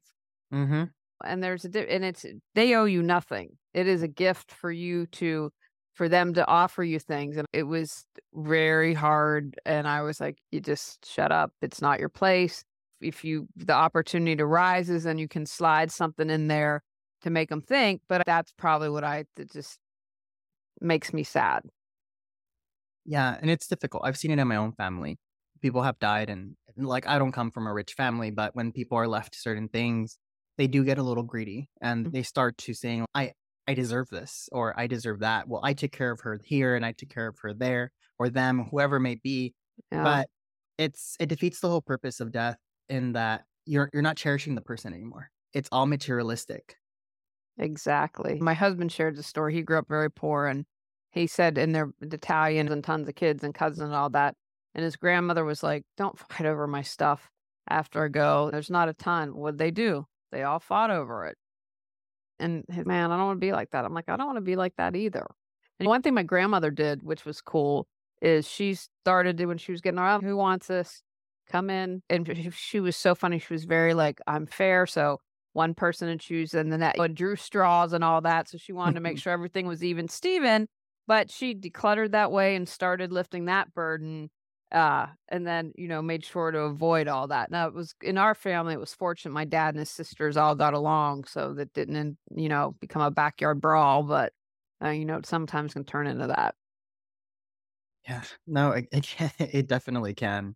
Mm-hmm. 0.54 0.84
And 1.26 1.44
there's 1.44 1.66
a, 1.66 1.70
di- 1.70 1.90
and 1.90 2.06
it's, 2.06 2.26
they 2.56 2.76
owe 2.76 2.86
you 2.86 3.02
nothing. 3.02 3.58
It 3.74 3.88
is 3.88 4.04
a 4.04 4.08
gift 4.08 4.52
for 4.52 4.72
you 4.72 5.08
to, 5.08 5.52
for 6.00 6.08
them 6.08 6.34
to 6.34 6.48
offer 6.48 6.82
you 6.82 6.98
things. 6.98 7.36
And 7.36 7.46
it 7.52 7.64
was 7.64 8.06
very 8.34 8.94
hard. 8.94 9.60
And 9.66 9.86
I 9.86 10.02
was 10.02 10.22
like, 10.22 10.38
you 10.50 10.62
just 10.62 11.06
shut 11.06 11.30
up. 11.30 11.52
It's 11.62 11.82
not 11.82 12.00
your 12.00 12.08
place. 12.08 12.64
If 13.02 13.26
you, 13.26 13.50
the 13.58 13.74
opportunity 13.74 14.42
arises 14.42 15.06
and 15.06 15.20
you 15.20 15.28
can 15.28 15.46
slide 15.46 15.92
something 15.92 16.30
in 16.30 16.48
there 16.48 16.84
to 17.24 17.30
make 17.30 17.50
them 17.50 17.62
think. 17.62 18.02
But 18.08 18.24
that's 18.26 18.54
probably 18.54 18.90
what 18.90 19.04
I, 19.04 19.26
just 19.52 19.78
makes 20.80 21.12
me 21.14 21.24
sad. 21.24 21.64
Yeah, 23.06 23.38
and 23.42 23.50
it's 23.50 23.68
difficult. 23.68 24.04
I've 24.06 24.18
seen 24.18 24.32
it 24.32 24.40
in 24.40 24.48
my 24.48 24.56
own 24.56 24.74
family. 24.74 25.18
People 25.62 25.82
have 25.84 26.00
died, 26.00 26.30
and 26.30 26.56
and, 26.78 26.88
like 26.88 27.08
I 27.08 27.20
don't 27.20 27.32
come 27.32 27.52
from 27.52 27.68
a 27.68 27.74
rich 27.74 27.94
family, 27.94 28.32
but 28.32 28.56
when 28.56 28.72
people 28.72 28.98
are 28.98 29.08
left 29.08 29.36
certain 29.36 29.68
things, 29.68 30.18
they 30.58 30.68
do 30.68 30.84
get 30.86 30.98
a 30.98 31.04
little 31.04 31.24
greedy, 31.24 31.70
and 31.82 32.06
Mm. 32.06 32.12
they 32.12 32.24
start 32.24 32.58
to 32.60 32.74
saying, 32.74 33.06
"I 33.14 33.34
I 33.70 33.74
deserve 33.76 34.10
this," 34.10 34.50
or 34.52 34.78
"I 34.80 34.88
deserve 34.88 35.20
that." 35.20 35.48
Well, 35.48 35.62
I 35.64 35.74
took 35.74 35.92
care 35.92 36.12
of 36.12 36.22
her 36.22 36.40
here, 36.44 36.76
and 36.76 36.86
I 36.86 36.92
took 36.94 37.10
care 37.10 37.28
of 37.28 37.38
her 37.42 37.54
there, 37.54 37.92
or 38.18 38.30
them, 38.30 38.66
whoever 38.72 38.98
it 38.98 39.02
may 39.02 39.16
be. 39.16 39.54
Yeah. 39.92 40.04
But 40.04 40.30
it's 40.78 41.16
it 41.20 41.28
defeats 41.28 41.60
the 41.60 41.70
whole 41.70 41.82
purpose 41.82 42.20
of 42.20 42.32
death 42.32 42.58
in 42.90 43.14
that 43.14 43.44
you're 43.66 43.90
you're 43.94 44.02
not 44.02 44.18
cherishing 44.18 44.56
the 44.56 44.62
person 44.62 44.94
anymore. 44.94 45.30
It's 45.54 45.70
all 45.72 45.86
materialistic. 45.86 46.78
Exactly. 47.58 48.40
My 48.40 48.54
husband 48.54 48.92
shared 48.92 49.16
the 49.16 49.24
story. 49.24 49.54
He 49.54 49.62
grew 49.62 49.80
up 49.80 49.88
very 49.88 50.10
poor 50.10 50.48
and 50.48 50.66
he 51.12 51.28
said, 51.28 51.58
and 51.58 51.74
they're 51.76 51.92
Italian 52.02 52.72
and 52.72 52.84
tons 52.84 53.08
of 53.08 53.16
kids 53.16 53.44
and 53.44 53.54
cousins 53.54 53.82
and 53.82 53.94
all 53.94 54.10
that. 54.12 54.36
And 54.76 54.84
his 54.84 54.96
grandmother 54.96 55.44
was 55.44 55.64
like, 55.64 55.84
Don't 55.98 56.18
fight 56.18 56.46
over 56.46 56.68
my 56.68 56.82
stuff 56.82 57.30
after 57.70 58.04
I 58.06 58.08
go. 58.08 58.50
There's 58.52 58.70
not 58.70 58.90
a 58.90 58.94
ton. 58.94 59.36
What'd 59.36 59.60
they 59.60 59.72
do? 59.72 60.06
They 60.32 60.44
all 60.44 60.60
fought 60.60 60.92
over 60.92 61.26
it. 61.26 61.38
And 62.40 62.64
his 62.70 62.86
man, 62.86 63.12
I 63.12 63.18
don't 63.18 63.26
want 63.26 63.42
to 63.42 63.46
be 63.46 63.52
like 63.52 63.72
that. 63.72 63.86
I'm 63.86 63.94
like, 63.94 64.10
I 64.10 64.18
don't 64.18 64.26
want 64.26 64.38
to 64.38 64.42
be 64.42 64.56
like 64.56 64.76
that 64.78 64.96
either. 64.96 65.28
And 65.80 65.88
one 65.88 66.02
thing 66.02 66.14
my 66.14 66.24
grandmother 66.24 66.72
did, 66.72 67.04
which 67.04 67.26
was 67.26 67.42
cool, 67.42 67.88
is 68.22 68.48
she 68.48 68.74
started 68.76 69.40
when 69.46 69.58
she 69.58 69.72
was 69.72 69.82
getting 69.82 70.00
around, 70.00 70.24
who 70.24 70.36
wants 70.36 70.68
this? 70.68 71.02
Come 71.50 71.70
in. 71.70 72.02
And 72.10 72.54
she, 72.54 72.80
was 72.80 72.96
so 72.96 73.16
funny. 73.16 73.40
She 73.40 73.54
was 73.54 73.66
very 73.66 73.94
like, 73.94 74.20
I'm 74.28 74.46
fair. 74.46 74.86
So 74.86 75.20
one 75.54 75.74
person 75.74 76.08
to 76.10 76.18
choose 76.18 76.54
and 76.54 76.72
then 76.72 76.82
that 76.82 76.96
oh, 77.00 77.08
drew 77.08 77.36
straws 77.36 77.94
and 77.94 78.04
all 78.04 78.22
that. 78.22 78.50
So 78.50 78.58
she 78.58 78.74
wanted 78.74 78.96
to 78.96 79.00
make 79.00 79.18
sure 79.20 79.34
everything 79.34 79.68
was 79.68 79.84
even 79.84 80.08
Steven. 80.08 80.68
But 81.08 81.32
she 81.32 81.56
decluttered 81.56 82.12
that 82.12 82.32
way 82.32 82.56
and 82.56 82.70
started 82.70 83.12
lifting 83.12 83.46
that 83.46 83.74
burden. 83.74 84.30
Uh, 84.72 85.08
and 85.30 85.48
then, 85.48 85.74
you 85.76 85.88
know, 85.88 86.02
made 86.02 86.24
sure 86.24 86.52
to 86.52 86.60
avoid 86.62 87.08
all 87.08 87.28
that. 87.28 87.50
Now 87.50 87.68
it 87.68 87.74
was 87.74 87.96
in 88.02 88.18
our 88.20 88.36
family, 88.36 88.74
it 88.74 88.80
was 88.80 88.94
fortunate 88.94 89.32
my 89.34 89.46
dad 89.46 89.70
and 89.70 89.80
his 89.80 89.90
sisters 89.90 90.38
all 90.38 90.56
got 90.56 90.74
along, 90.76 91.24
so 91.26 91.54
that 91.56 91.74
didn't, 91.74 92.18
you 92.36 92.50
know, 92.50 92.76
become 92.80 93.02
a 93.02 93.12
backyard 93.12 93.62
brawl, 93.62 94.04
but 94.04 94.34
uh, 94.84 94.90
you 94.90 95.06
know, 95.06 95.22
sometimes 95.26 95.74
can 95.74 95.86
turn 95.86 96.08
into 96.08 96.28
that. 96.28 96.56
Yeah, 98.08 98.24
no, 98.48 98.72
it, 98.72 98.88
it, 98.92 99.04
can, 99.04 99.32
it 99.40 99.68
definitely 99.68 100.14
can. 100.14 100.56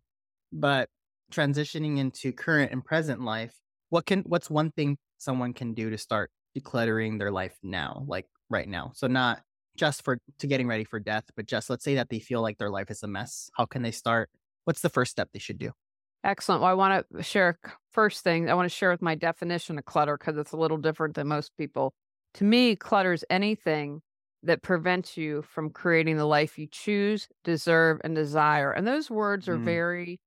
But 0.52 0.90
transitioning 1.32 1.98
into 1.98 2.32
current 2.32 2.72
and 2.72 2.84
present 2.84 3.20
life, 3.22 3.58
what 3.90 4.06
can 4.06 4.20
what's 4.22 4.50
one 4.50 4.70
thing 4.72 4.98
someone 5.18 5.52
can 5.52 5.74
do 5.74 5.90
to 5.90 5.98
start 5.98 6.30
decluttering 6.56 7.18
their 7.18 7.30
life 7.30 7.58
now, 7.62 8.04
like 8.06 8.28
right 8.50 8.68
now? 8.68 8.92
So 8.94 9.06
not 9.06 9.42
just 9.76 10.02
for 10.02 10.18
to 10.38 10.46
getting 10.46 10.66
ready 10.68 10.84
for 10.84 11.00
death, 11.00 11.24
but 11.36 11.46
just 11.46 11.70
let's 11.70 11.84
say 11.84 11.96
that 11.96 12.08
they 12.08 12.18
feel 12.18 12.42
like 12.42 12.58
their 12.58 12.70
life 12.70 12.90
is 12.90 13.02
a 13.02 13.08
mess. 13.08 13.50
How 13.56 13.66
can 13.66 13.82
they 13.82 13.90
start? 13.90 14.30
What's 14.64 14.80
the 14.80 14.88
first 14.88 15.10
step 15.10 15.30
they 15.32 15.38
should 15.38 15.58
do? 15.58 15.72
Excellent. 16.22 16.62
Well, 16.62 16.70
I 16.70 16.74
want 16.74 17.06
to 17.14 17.22
share 17.22 17.58
first 17.92 18.24
thing. 18.24 18.48
I 18.48 18.54
want 18.54 18.70
to 18.70 18.74
share 18.74 18.90
with 18.90 19.02
my 19.02 19.14
definition 19.14 19.78
of 19.78 19.84
clutter 19.84 20.16
because 20.16 20.38
it's 20.38 20.52
a 20.52 20.56
little 20.56 20.78
different 20.78 21.14
than 21.14 21.28
most 21.28 21.52
people. 21.58 21.92
To 22.34 22.44
me, 22.44 22.76
clutter 22.76 23.12
is 23.12 23.24
anything 23.28 24.00
that 24.42 24.62
prevents 24.62 25.16
you 25.16 25.42
from 25.42 25.70
creating 25.70 26.16
the 26.16 26.24
life 26.24 26.58
you 26.58 26.66
choose, 26.70 27.28
deserve, 27.44 28.00
and 28.04 28.14
desire. 28.14 28.72
And 28.72 28.86
those 28.86 29.10
words 29.10 29.48
are 29.48 29.58
mm. 29.58 29.64
very 29.64 30.20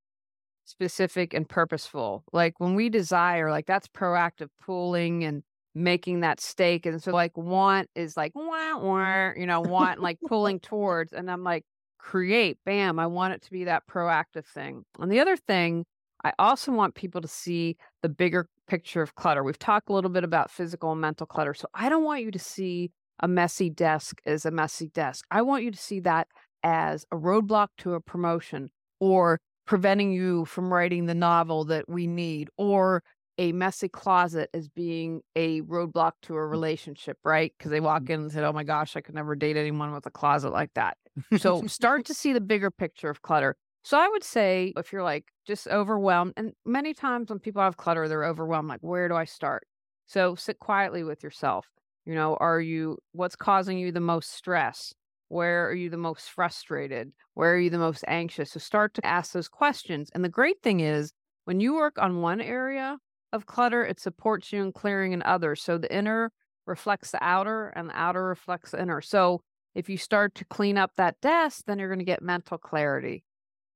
specific 0.66 1.34
and 1.34 1.48
purposeful. 1.48 2.24
Like 2.32 2.60
when 2.60 2.75
we 2.75 2.89
desire, 2.89 3.50
like 3.50 3.66
that's 3.66 3.88
proactive 3.88 4.50
pulling 4.63 5.24
and 5.24 5.44
making 5.78 6.22
that 6.22 6.40
stake. 6.40 6.86
And 6.86 7.02
so 7.02 7.12
like 7.12 7.38
want 7.38 7.90
is 7.96 8.18
like 8.18 8.34
wah, 8.36 8.76
mm. 8.76 8.82
wah, 8.82 9.40
you 9.40 9.46
know, 9.46 9.62
want 9.62 10.02
like 10.02 10.18
pulling 10.28 10.60
towards. 10.60 11.14
And 11.14 11.30
I'm 11.30 11.44
like, 11.44 11.64
create, 12.00 12.58
bam, 12.66 13.00
I 13.00 13.08
want 13.08 13.34
it 13.34 13.42
to 13.44 13.52
be 13.52 13.66
that 13.66 13.84
proactive 13.88 14.46
thing. 14.46 14.84
And 15.00 15.12
the 15.12 15.20
other 15.20 15.38
thing, 15.38 15.86
I 16.24 16.34
also 16.40 16.72
want 16.72 16.96
people 16.96 17.22
to 17.22 17.28
see 17.28 17.78
the 18.02 18.10
bigger 18.10 18.50
picture 18.68 19.02
of 19.02 19.16
clutter. 19.16 19.44
We've 19.44 19.60
talked 19.60 19.90
a 19.90 19.94
little 19.94 20.10
bit 20.10 20.24
about 20.24 20.52
physical 20.52 20.92
and 20.92 21.02
mental 21.02 21.28
clutter. 21.28 21.54
So 21.54 21.68
I 21.74 21.90
don't 21.90 22.04
want 22.04 22.24
you 22.24 22.32
to 22.32 22.40
see 22.40 22.92
a 23.20 23.28
messy 23.28 23.70
desk 23.70 24.20
as 24.26 24.46
a 24.46 24.52
messy 24.52 24.90
desk. 24.90 25.26
I 25.32 25.42
want 25.42 25.64
you 25.64 25.72
to 25.72 25.78
see 25.78 26.00
that 26.02 26.28
as 26.64 27.06
a 27.12 27.16
roadblock 27.16 27.68
to 27.80 27.94
a 27.94 28.02
promotion 28.02 28.70
or 29.00 29.40
preventing 29.66 30.12
you 30.12 30.46
from 30.46 30.74
writing 30.74 31.06
the 31.06 31.16
novel 31.16 31.66
that 31.66 31.88
we 31.88 32.08
need 32.08 32.50
or 32.58 33.04
a 33.38 33.51
messy 33.51 33.88
closet 33.88 34.50
as 34.53 34.67
being 34.67 35.22
a 35.36 35.62
roadblock 35.62 36.13
to 36.24 36.36
a 36.36 36.39
mm. 36.39 36.50
relationship, 36.50 37.17
right? 37.24 37.53
Because 37.58 37.72
they 37.72 37.79
walk 37.79 38.03
mm. 38.03 38.12
in 38.12 38.22
and 38.22 38.32
said, 38.32 38.44
Oh 38.44 38.53
my 38.53 38.63
gosh, 38.63 38.96
I 38.96 39.01
could 39.01 39.15
never 39.15 39.36
date 39.36 39.58
anyone 39.58 39.94
with 39.94 40.06
a 40.06 40.12
closet 40.12 40.51
like 40.51 40.74
that. 40.75 40.98
So 41.38 41.63
start 41.67 42.06
to 42.06 42.13
see 42.13 42.34
the 42.34 42.41
bigger 42.41 42.72
picture 42.72 43.10
of 43.10 43.22
clutter. 43.22 43.56
So 43.84 43.98
I 43.98 44.08
would 44.10 44.24
say 44.24 44.74
if 44.75 44.91
you're 44.91 45.03
like 45.03 45.25
just 45.46 45.67
overwhelmed, 45.67 46.34
and 46.36 46.51
many 46.65 46.94
times 46.94 47.29
when 47.29 47.39
people 47.39 47.62
have 47.62 47.77
clutter, 47.77 48.08
they're 48.08 48.25
overwhelmed, 48.25 48.67
like, 48.67 48.82
where 48.82 49.08
do 49.08 49.15
I 49.15 49.25
start? 49.25 49.65
So 50.08 50.36
sit 50.36 50.60
quietly 50.60 51.03
with 51.03 51.24
yourself. 51.24 51.67
You 52.06 52.15
know, 52.15 52.38
are 52.39 52.60
you, 52.60 52.98
what's 53.12 53.36
causing 53.36 53.77
you 53.77 53.91
the 53.91 54.00
most 54.00 54.34
stress? 54.34 54.94
Where 55.29 55.67
are 55.67 55.74
you 55.74 55.89
the 55.89 55.98
most 55.98 56.29
frustrated? 56.29 57.12
Where 57.34 57.53
are 57.53 57.60
you 57.60 57.70
the 57.70 57.77
most 57.77 58.03
anxious? 58.08 58.51
So 58.51 58.60
start 58.60 58.94
to 58.96 59.06
ask 59.06 59.34
those 59.34 59.50
questions. 59.50 60.10
And 60.13 60.24
the 60.24 60.29
great 60.29 60.62
thing 60.63 60.79
is, 60.79 61.12
when 61.44 61.60
you 61.60 61.75
work 61.75 61.98
on 61.98 62.22
one 62.22 62.41
area 62.41 62.98
of 63.34 63.46
clutter, 63.46 63.86
it 63.86 64.00
supports 64.00 64.52
you 64.52 64.62
in 64.62 64.72
clearing 64.72 65.14
and 65.14 65.24
others. 65.24 65.62
So 65.62 65.78
the 65.78 65.94
inner 65.94 66.32
reflects 66.66 67.12
the 67.12 67.24
outer 67.24 67.70
and 67.70 67.90
the 67.90 67.98
outer 67.98 68.24
reflects 68.24 68.72
the 68.72 68.82
inner. 68.82 69.02
So 69.02 69.42
if 69.76 69.90
you 69.90 69.98
start 69.98 70.36
to 70.36 70.46
clean 70.46 70.78
up 70.78 70.92
that 70.98 71.20
desk, 71.22 71.64
then 71.68 71.80
you're 71.80 71.90
going 71.90 72.00
to 72.00 72.06
get 72.06 72.22
mental 72.22 72.58
clarity, 72.58 73.24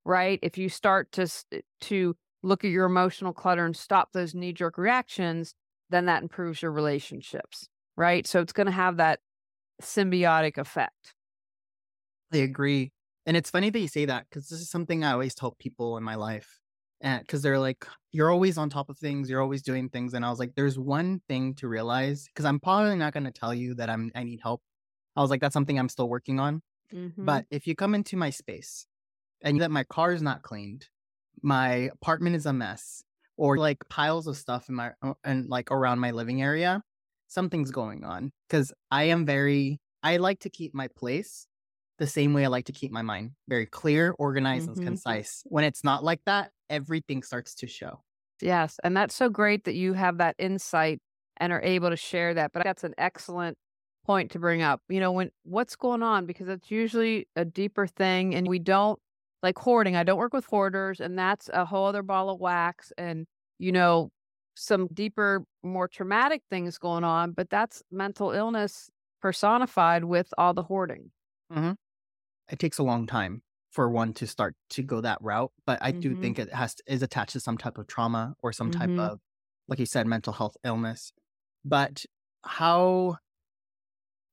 right? 0.06 0.40
If 0.42 0.58
you 0.58 0.70
start 0.70 1.12
to 1.14 1.28
eh, 1.52 1.62
to 1.82 2.16
look 2.44 2.66
at 2.66 2.72
your 2.72 2.86
emotional 2.86 3.34
clutter 3.34 3.66
and 3.66 3.76
stop 3.76 4.14
those 4.14 4.34
knee 4.34 4.54
jerk 4.54 4.78
reactions, 4.78 5.54
then 5.90 6.06
that 6.06 6.24
improves 6.24 6.62
your 6.62 6.72
relationships, 6.72 7.68
right? 7.96 8.26
So 8.26 8.42
it's 8.42 8.54
going 8.54 8.66
to 8.66 8.72
have 8.72 8.98
that 8.98 9.20
symbiotic 9.82 10.58
effect. 10.58 11.14
I 12.34 12.38
agree. 12.38 12.92
And 13.26 13.38
it's 13.38 13.52
funny 13.52 13.70
that 13.70 13.80
you 13.80 13.88
say 13.88 14.06
that 14.06 14.26
because 14.30 14.48
this 14.48 14.60
is 14.60 14.70
something 14.70 15.04
I 15.04 15.12
always 15.12 15.36
tell 15.36 15.52
people 15.60 15.98
in 15.98 16.04
my 16.04 16.16
life. 16.16 16.61
And 17.02 17.22
because 17.22 17.42
they're 17.42 17.60
like, 17.60 17.86
you're 18.12 18.30
always 18.30 18.58
on 18.58 18.70
top 18.70 18.90
of 18.90 18.98
things, 18.98 19.30
you're 19.30 19.42
always 19.42 19.62
doing 19.62 19.90
things. 19.90 20.14
And 20.14 20.26
I 20.26 20.30
was 20.30 20.40
like, 20.40 20.54
there's 20.56 20.78
one 20.78 21.22
thing 21.28 21.56
to 21.56 21.68
realize 21.68 22.26
because 22.28 22.46
I'm 22.46 22.60
probably 22.60 22.96
not 22.96 23.14
going 23.14 23.24
to 23.24 23.32
tell 23.32 23.54
you 23.54 23.76
that 23.76 23.90
I'm 23.90 24.12
I 24.16 24.24
need 24.24 24.40
help. 24.42 24.62
I 25.16 25.22
was 25.22 25.30
like, 25.30 25.42
that's 25.42 25.54
something 25.54 25.78
I'm 25.78 25.90
still 25.90 26.08
working 26.08 26.40
on. 26.40 26.62
Mm-hmm. 26.94 27.26
But 27.26 27.46
if 27.52 27.68
you 27.68 27.76
come 27.76 27.96
into 27.96 28.18
my 28.18 28.30
space 28.30 28.86
and 29.42 29.62
that 29.62 29.72
my 29.72 29.84
car 29.84 30.12
is 30.12 30.22
not 30.22 30.42
cleaned, 30.42 30.88
my 31.42 31.90
apartment 31.94 32.36
is 32.36 32.46
a 32.46 32.54
mess, 32.54 33.04
or 33.38 33.58
like 33.58 33.78
piles 33.90 34.28
of 34.28 34.38
stuff 34.38 34.70
in 34.70 34.76
my 34.76 34.92
uh, 35.02 35.14
and 35.24 35.50
like 35.50 35.72
around 35.72 36.00
my 36.00 36.12
living 36.12 36.42
area, 36.42 36.84
something's 37.28 37.72
going 37.72 38.04
on. 38.04 38.32
Because 38.48 38.72
I 38.92 39.06
am 39.06 39.26
very 39.26 39.80
I 40.04 40.18
like 40.18 40.40
to 40.42 40.50
keep 40.50 40.74
my 40.74 40.88
place 40.88 41.48
the 42.02 42.08
same 42.08 42.34
way 42.34 42.46
I 42.46 42.48
like 42.48 42.66
to 42.66 42.72
keep 42.72 42.92
my 42.92 43.04
mind 43.04 43.32
very 43.48 43.68
clear, 43.68 44.16
organized, 44.18 44.68
mm-hmm. 44.68 44.80
and 44.80 44.88
concise. 44.88 45.44
When 45.46 45.64
it's 45.64 45.84
not 45.84 46.04
like 46.04 46.22
that, 46.26 46.52
everything 46.72 47.22
starts 47.22 47.54
to 47.56 47.68
show. 47.68 48.02
Yes. 48.42 48.80
And 48.84 48.98
that's 48.98 49.14
so 49.14 49.30
great 49.30 49.66
that 49.66 49.76
you 49.76 49.94
have 49.94 50.18
that 50.18 50.36
insight 50.40 51.00
and 51.38 51.54
are 51.54 51.62
able 51.62 51.92
to 51.92 51.98
share 51.98 52.34
that. 52.34 52.52
But 52.54 52.64
that's 52.64 52.84
an 52.84 52.96
excellent 52.98 53.58
point 54.04 54.32
to 54.32 54.40
bring 54.40 54.64
up. 54.64 54.82
You 54.90 55.00
know, 55.00 55.12
when 55.12 55.30
what's 55.44 55.76
going 55.76 56.02
on, 56.02 56.26
because 56.26 56.48
it's 56.48 56.72
usually 56.72 57.28
a 57.36 57.46
deeper 57.46 57.86
thing 57.86 58.34
and 58.34 58.48
we 58.48 58.58
don't 58.58 58.98
like 59.44 59.60
hoarding. 59.60 59.96
I 59.96 60.04
don't 60.04 60.18
work 60.18 60.34
with 60.34 60.46
hoarders, 60.46 61.00
and 61.00 61.18
that's 61.18 61.50
a 61.52 61.66
whole 61.66 61.86
other 61.86 62.04
ball 62.04 62.30
of 62.30 62.40
wax. 62.40 62.92
And, 62.98 63.26
you 63.60 63.72
know, 63.72 64.10
some 64.56 64.88
deeper, 64.94 65.44
more 65.64 65.88
traumatic 65.88 66.42
things 66.50 66.78
going 66.78 67.04
on, 67.04 67.32
but 67.32 67.50
that's 67.50 67.84
mental 67.92 68.32
illness 68.32 68.90
personified 69.22 70.04
with 70.04 70.34
all 70.38 70.54
the 70.54 70.64
hoarding. 70.64 71.12
Mm-hmm 71.54 71.74
it 72.52 72.60
takes 72.60 72.78
a 72.78 72.84
long 72.84 73.08
time 73.08 73.42
for 73.72 73.90
one 73.90 74.14
to 74.14 74.28
start 74.28 74.56
to 74.70 74.84
go 74.84 75.02
that 75.02 75.18
route 75.22 75.52
but 75.66 75.80
i 75.82 75.92
do 75.92 76.12
mm-hmm. 76.12 76.22
think 76.22 76.40
it 76.40 76.54
has 76.54 76.76
to, 76.76 76.84
is 76.88 77.02
attached 77.02 77.34
to 77.34 77.40
some 77.40 77.58
type 77.58 77.78
of 77.78 77.88
trauma 77.88 78.36
or 78.44 78.52
some 78.52 78.72
type 78.72 78.90
mm-hmm. 78.90 79.00
of 79.00 79.20
like 79.68 79.80
you 79.80 79.86
said 79.86 80.06
mental 80.06 80.34
health 80.34 80.56
illness 80.64 81.12
but 81.66 82.06
how 82.44 83.18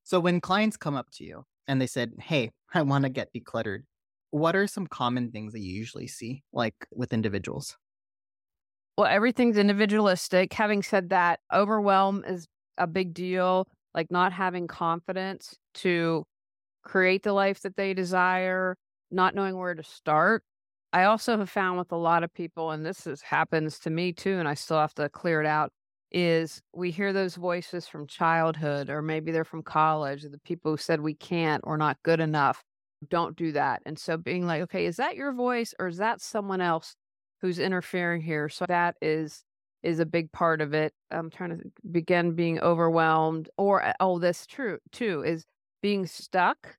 so 0.05 0.21
when 0.21 0.41
clients 0.41 0.77
come 0.77 0.97
up 0.97 1.11
to 1.11 1.25
you 1.25 1.45
and 1.67 1.81
they 1.81 1.87
said 1.87 2.13
hey 2.21 2.51
i 2.75 2.83
want 2.83 3.05
to 3.05 3.11
get 3.11 3.33
decluttered 3.33 3.81
what 4.31 4.55
are 4.55 4.67
some 4.67 4.87
common 4.87 5.31
things 5.31 5.53
that 5.53 5.61
you 5.61 5.73
usually 5.73 6.07
see 6.07 6.43
like 6.53 6.75
with 6.93 7.13
individuals 7.13 7.77
well 8.97 9.07
everything's 9.07 9.57
individualistic 9.57 10.53
having 10.53 10.83
said 10.83 11.11
that 11.11 11.41
overwhelm 11.53 12.25
is 12.27 12.47
a 12.77 12.87
big 12.87 13.15
deal 13.15 13.67
like 13.95 14.11
not 14.11 14.33
having 14.33 14.67
confidence 14.67 15.57
to 15.75 16.25
create 16.85 17.23
the 17.23 17.33
life 17.33 17.61
that 17.61 17.77
they 17.77 17.95
desire, 17.95 18.77
not 19.11 19.35
knowing 19.35 19.57
where 19.57 19.75
to 19.75 19.83
start. 19.83 20.43
I 20.93 21.05
also 21.05 21.37
have 21.39 21.51
found 21.51 21.79
with 21.79 21.93
a 21.93 21.97
lot 21.97 22.25
of 22.25 22.33
people, 22.33 22.71
and 22.71 22.85
this 22.85 23.07
is, 23.07 23.21
happens 23.21 23.79
to 23.81 23.91
me 23.91 24.13
too, 24.13 24.39
and 24.39 24.49
I 24.49 24.55
still 24.55 24.79
have 24.79 24.95
to 24.95 25.09
clear 25.09 25.41
it 25.41 25.47
out, 25.47 25.71
is 26.11 26.63
we 26.75 26.91
hear 26.91 27.13
those 27.13 27.35
voices 27.35 27.87
from 27.87 28.07
childhood, 28.07 28.89
or 28.89 29.03
maybe 29.03 29.31
they're 29.31 29.45
from 29.45 29.63
college, 29.63 30.23
the 30.23 30.39
people 30.45 30.71
who 30.71 30.79
said 30.79 31.01
we 31.01 31.15
can't 31.15 31.63
or 31.67 31.77
not 31.77 31.99
good 32.03 32.21
enough. 32.21 32.63
Don't 33.11 33.37
do 33.37 33.53
that. 33.53 33.83
And 33.87 33.99
so 33.99 34.17
being 34.17 34.47
like, 34.47 34.63
okay, 34.63 34.87
is 34.87 34.97
that 34.97 35.17
your 35.17 35.33
voice 35.33 35.75
or 35.79 35.89
is 35.89 35.99
that 35.99 36.21
someone 36.21 36.61
else 36.61 36.97
who's 37.41 37.59
interfering 37.59 38.23
here? 38.23 38.49
So 38.49 38.65
that 38.69 38.97
is 39.03 39.45
is 39.85 40.01
a 40.01 40.07
big 40.07 40.33
part 40.33 40.61
of 40.61 40.75
it. 40.75 40.93
I'm 41.13 41.31
trying 41.31 41.51
to 41.51 41.63
begin 41.93 42.35
being 42.35 42.59
overwhelmed 42.59 43.49
or 43.57 43.85
uh, 43.85 43.93
oh, 44.01 44.19
that's 44.19 44.47
true 44.47 44.79
too, 44.91 45.23
is 45.23 45.45
being 45.83 46.07
stuck 46.07 46.77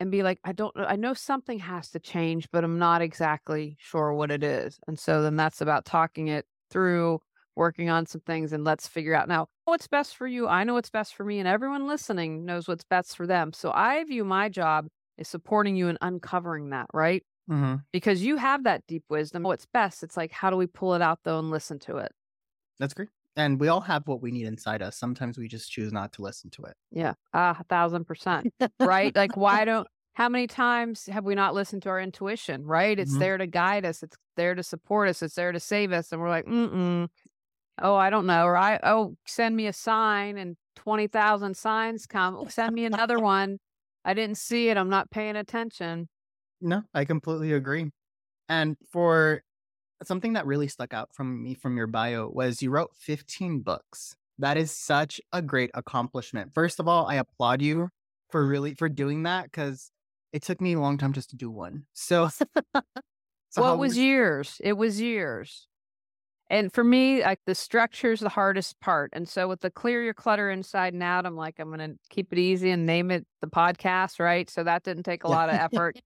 and 0.00 0.10
be 0.10 0.22
like, 0.22 0.38
I 0.44 0.52
don't 0.52 0.74
know, 0.76 0.84
I 0.84 0.96
know 0.96 1.14
something 1.14 1.58
has 1.58 1.90
to 1.90 1.98
change, 1.98 2.48
but 2.52 2.64
I'm 2.64 2.78
not 2.78 3.02
exactly 3.02 3.76
sure 3.80 4.12
what 4.12 4.30
it 4.30 4.42
is. 4.42 4.78
And 4.86 4.98
so 4.98 5.22
then 5.22 5.36
that's 5.36 5.60
about 5.60 5.84
talking 5.84 6.28
it 6.28 6.46
through, 6.70 7.20
working 7.56 7.90
on 7.90 8.06
some 8.06 8.20
things, 8.20 8.52
and 8.52 8.64
let's 8.64 8.86
figure 8.86 9.14
out 9.14 9.28
now 9.28 9.48
what's 9.64 9.88
best 9.88 10.16
for 10.16 10.26
you. 10.26 10.46
I 10.46 10.64
know 10.64 10.74
what's 10.74 10.90
best 10.90 11.14
for 11.14 11.24
me, 11.24 11.38
and 11.38 11.48
everyone 11.48 11.88
listening 11.88 12.44
knows 12.44 12.68
what's 12.68 12.84
best 12.84 13.16
for 13.16 13.26
them. 13.26 13.52
So 13.52 13.72
I 13.72 14.04
view 14.04 14.24
my 14.24 14.48
job 14.48 14.86
as 15.18 15.28
supporting 15.28 15.74
you 15.76 15.88
and 15.88 15.98
uncovering 16.00 16.70
that, 16.70 16.86
right? 16.94 17.24
Mm-hmm. 17.50 17.76
Because 17.92 18.22
you 18.22 18.36
have 18.36 18.64
that 18.64 18.86
deep 18.86 19.04
wisdom. 19.08 19.42
What's 19.42 19.66
best? 19.66 20.02
It's 20.02 20.16
like, 20.16 20.30
how 20.30 20.50
do 20.50 20.56
we 20.56 20.66
pull 20.66 20.94
it 20.94 21.02
out 21.02 21.20
though 21.24 21.38
and 21.38 21.50
listen 21.50 21.78
to 21.80 21.96
it? 21.96 22.12
That's 22.78 22.94
great. 22.94 23.08
And 23.38 23.60
we 23.60 23.68
all 23.68 23.80
have 23.82 24.08
what 24.08 24.20
we 24.20 24.32
need 24.32 24.46
inside 24.46 24.82
us. 24.82 24.98
Sometimes 24.98 25.38
we 25.38 25.46
just 25.46 25.70
choose 25.70 25.92
not 25.92 26.12
to 26.14 26.22
listen 26.22 26.50
to 26.50 26.64
it. 26.64 26.76
Yeah, 26.90 27.14
uh, 27.32 27.54
a 27.58 27.64
thousand 27.64 28.04
percent. 28.06 28.48
right? 28.80 29.14
Like, 29.14 29.36
why 29.36 29.64
don't, 29.64 29.86
how 30.14 30.28
many 30.28 30.48
times 30.48 31.06
have 31.06 31.24
we 31.24 31.36
not 31.36 31.54
listened 31.54 31.82
to 31.84 31.88
our 31.88 32.00
intuition, 32.00 32.64
right? 32.66 32.98
It's 32.98 33.12
Mhm. 33.12 33.18
there 33.20 33.38
to 33.38 33.46
guide 33.46 33.84
us, 33.86 34.02
it's 34.02 34.16
there 34.36 34.56
to 34.56 34.62
support 34.64 35.08
us, 35.08 35.22
it's 35.22 35.36
there 35.36 35.52
to 35.52 35.60
save 35.60 35.92
us. 35.92 36.10
And 36.12 36.20
we're 36.20 36.28
like, 36.30 36.46
mm 36.46 37.08
oh, 37.82 37.94
I 37.96 38.10
don't 38.10 38.26
know. 38.26 38.44
Or 38.44 38.56
I, 38.56 38.80
oh, 38.82 39.16
send 39.26 39.56
me 39.56 39.66
a 39.68 39.72
sign 39.72 40.38
and 40.38 40.56
20,000 40.76 41.56
signs 41.56 42.06
come. 42.06 42.36
Oh, 42.36 42.48
Send 42.48 42.74
me 42.74 42.84
another 42.86 43.20
one. 43.20 43.58
I 44.04 44.14
didn't 44.14 44.38
see 44.38 44.68
it. 44.70 44.76
I'm 44.76 44.90
not 44.90 45.10
paying 45.10 45.36
attention. 45.36 46.08
No, 46.60 46.82
I 46.94 47.04
completely 47.04 47.52
agree. 47.52 47.90
And 48.48 48.76
for 48.90 49.42
something 50.04 50.34
that 50.34 50.46
really 50.46 50.68
stuck 50.68 50.94
out 50.94 51.12
from 51.12 51.42
me 51.42 51.54
from 51.54 51.76
your 51.76 51.86
bio 51.86 52.28
was 52.28 52.62
you 52.62 52.70
wrote 52.70 52.90
15 52.94 53.60
books. 53.60 54.16
That 54.38 54.56
is 54.56 54.70
such 54.70 55.20
a 55.32 55.42
great 55.42 55.70
accomplishment. 55.74 56.54
First 56.54 56.78
of 56.78 56.86
all, 56.86 57.06
I 57.06 57.16
applaud 57.16 57.60
you 57.60 57.90
for 58.30 58.46
really 58.46 58.74
for 58.74 58.88
doing 58.88 59.24
that 59.24 59.44
because 59.44 59.90
it 60.32 60.42
took 60.42 60.60
me 60.60 60.74
a 60.74 60.80
long 60.80 60.98
time 60.98 61.12
just 61.12 61.30
to 61.30 61.36
do 61.36 61.50
one. 61.50 61.84
So, 61.94 62.28
so 62.28 62.44
well, 63.56 63.64
how 63.64 63.74
it 63.74 63.78
was 63.78 63.96
years. 63.96 64.60
It 64.62 64.74
was 64.74 65.00
years. 65.00 65.66
And 66.50 66.72
for 66.72 66.82
me, 66.82 67.22
like 67.22 67.40
the 67.46 67.54
structure 67.54 68.12
is 68.12 68.20
the 68.20 68.28
hardest 68.30 68.80
part. 68.80 69.10
And 69.12 69.28
so 69.28 69.48
with 69.48 69.60
the 69.60 69.70
clear 69.70 70.02
your 70.02 70.14
clutter 70.14 70.50
inside 70.50 70.94
and 70.94 71.02
out, 71.02 71.26
I'm 71.26 71.36
like, 71.36 71.56
I'm 71.58 71.68
going 71.68 71.80
to 71.80 71.98
keep 72.08 72.32
it 72.32 72.38
easy 72.38 72.70
and 72.70 72.86
name 72.86 73.10
it 73.10 73.26
the 73.42 73.48
podcast, 73.48 74.18
right? 74.18 74.48
So 74.48 74.64
that 74.64 74.82
didn't 74.82 75.02
take 75.02 75.24
a 75.24 75.28
lot 75.28 75.50
of 75.50 75.54
effort. 75.60 76.00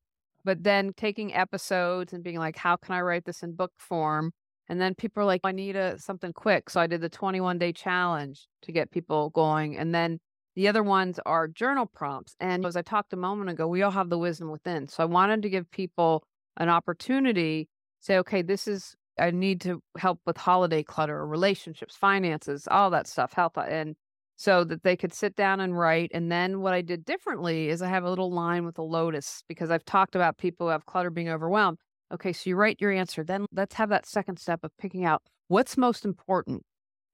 But 0.45 0.63
then 0.63 0.93
taking 0.97 1.35
episodes 1.35 2.13
and 2.13 2.23
being 2.23 2.39
like, 2.39 2.57
how 2.57 2.77
can 2.77 2.95
I 2.95 3.01
write 3.01 3.25
this 3.25 3.43
in 3.43 3.55
book 3.55 3.73
form? 3.79 4.33
And 4.69 4.81
then 4.81 4.95
people 4.95 5.23
are 5.23 5.27
like, 5.27 5.41
I 5.45 5.53
need 5.53 5.77
a 5.77 5.99
something 5.99 6.33
quick. 6.33 6.71
So 6.71 6.81
I 6.81 6.87
did 6.87 7.01
the 7.01 7.09
21 7.09 7.59
day 7.59 7.73
challenge 7.73 8.47
to 8.63 8.73
get 8.73 8.91
people 8.91 9.31
going. 9.31 9.77
And 9.77 9.95
then 9.95 10.19
the 10.55 10.69
other 10.69 10.83
ones 10.83 11.19
are 11.27 11.49
journal 11.49 11.87
prompts. 11.87 12.35
And 12.41 12.65
as 12.67 12.77
I 12.77 12.83
talked 12.83 13.13
a 13.13 13.17
moment 13.17 13.51
ago, 13.51 13.67
we 13.67 13.83
all 13.83 13.91
have 13.91 14.11
the 14.11 14.19
wisdom 14.19 14.51
within. 14.51 14.89
So 14.89 15.03
I 15.03 15.07
wanted 15.07 15.43
to 15.43 15.51
give 15.51 15.71
people 15.71 16.25
an 16.57 16.69
opportunity 16.69 17.69
say, 18.01 18.19
okay, 18.19 18.43
this 18.43 18.67
is, 18.67 18.95
I 19.19 19.31
need 19.31 19.61
to 19.63 19.83
help 19.97 20.21
with 20.27 20.37
holiday 20.37 20.83
clutter, 20.83 21.27
relationships, 21.27 21.97
finances, 21.97 22.69
all 22.71 22.91
that 22.91 23.07
stuff, 23.07 23.33
health. 23.33 23.57
uh, 23.57 23.63
And 23.63 23.95
so 24.43 24.65
that 24.65 24.83
they 24.83 24.97
could 24.97 25.15
sit 25.15 25.37
down 25.37 25.61
and 25.61 25.79
write. 25.79 26.11
And 26.13 26.31
then 26.31 26.63
what 26.63 26.75
I 26.75 26.81
did 26.81 27.05
differently 27.05 27.69
is 27.69 27.81
I 27.81 27.87
have 27.87 28.03
a 28.03 28.11
little 28.11 28.33
line 28.33 28.65
with 28.65 28.77
a 28.77 28.83
lotus 28.83 29.45
because 29.47 29.71
I've 29.71 29.85
talked 29.85 30.17
about 30.17 30.37
people 30.37 30.67
who 30.67 30.73
have 30.73 30.85
clutter 30.85 31.11
being 31.11 31.29
overwhelmed. 31.29 31.79
Okay, 32.13 32.33
so 32.33 32.51
you 32.51 32.57
write 32.57 32.81
your 32.81 32.91
answer. 32.91 33.23
Then 33.23 33.47
let's 33.53 33.77
have 33.77 33.91
that 33.91 34.05
second 34.05 34.41
step 34.41 34.65
of 34.65 34.77
picking 34.79 35.05
out 35.05 35.23
what's 35.47 35.77
most 35.77 36.05
important 36.05 36.65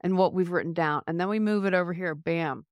and 0.00 0.16
what 0.16 0.32
we've 0.32 0.50
written 0.50 0.72
down. 0.72 1.02
And 1.06 1.20
then 1.20 1.28
we 1.28 1.38
move 1.38 1.66
it 1.66 1.74
over 1.74 1.92
here. 1.92 2.14
Bam. 2.14 2.64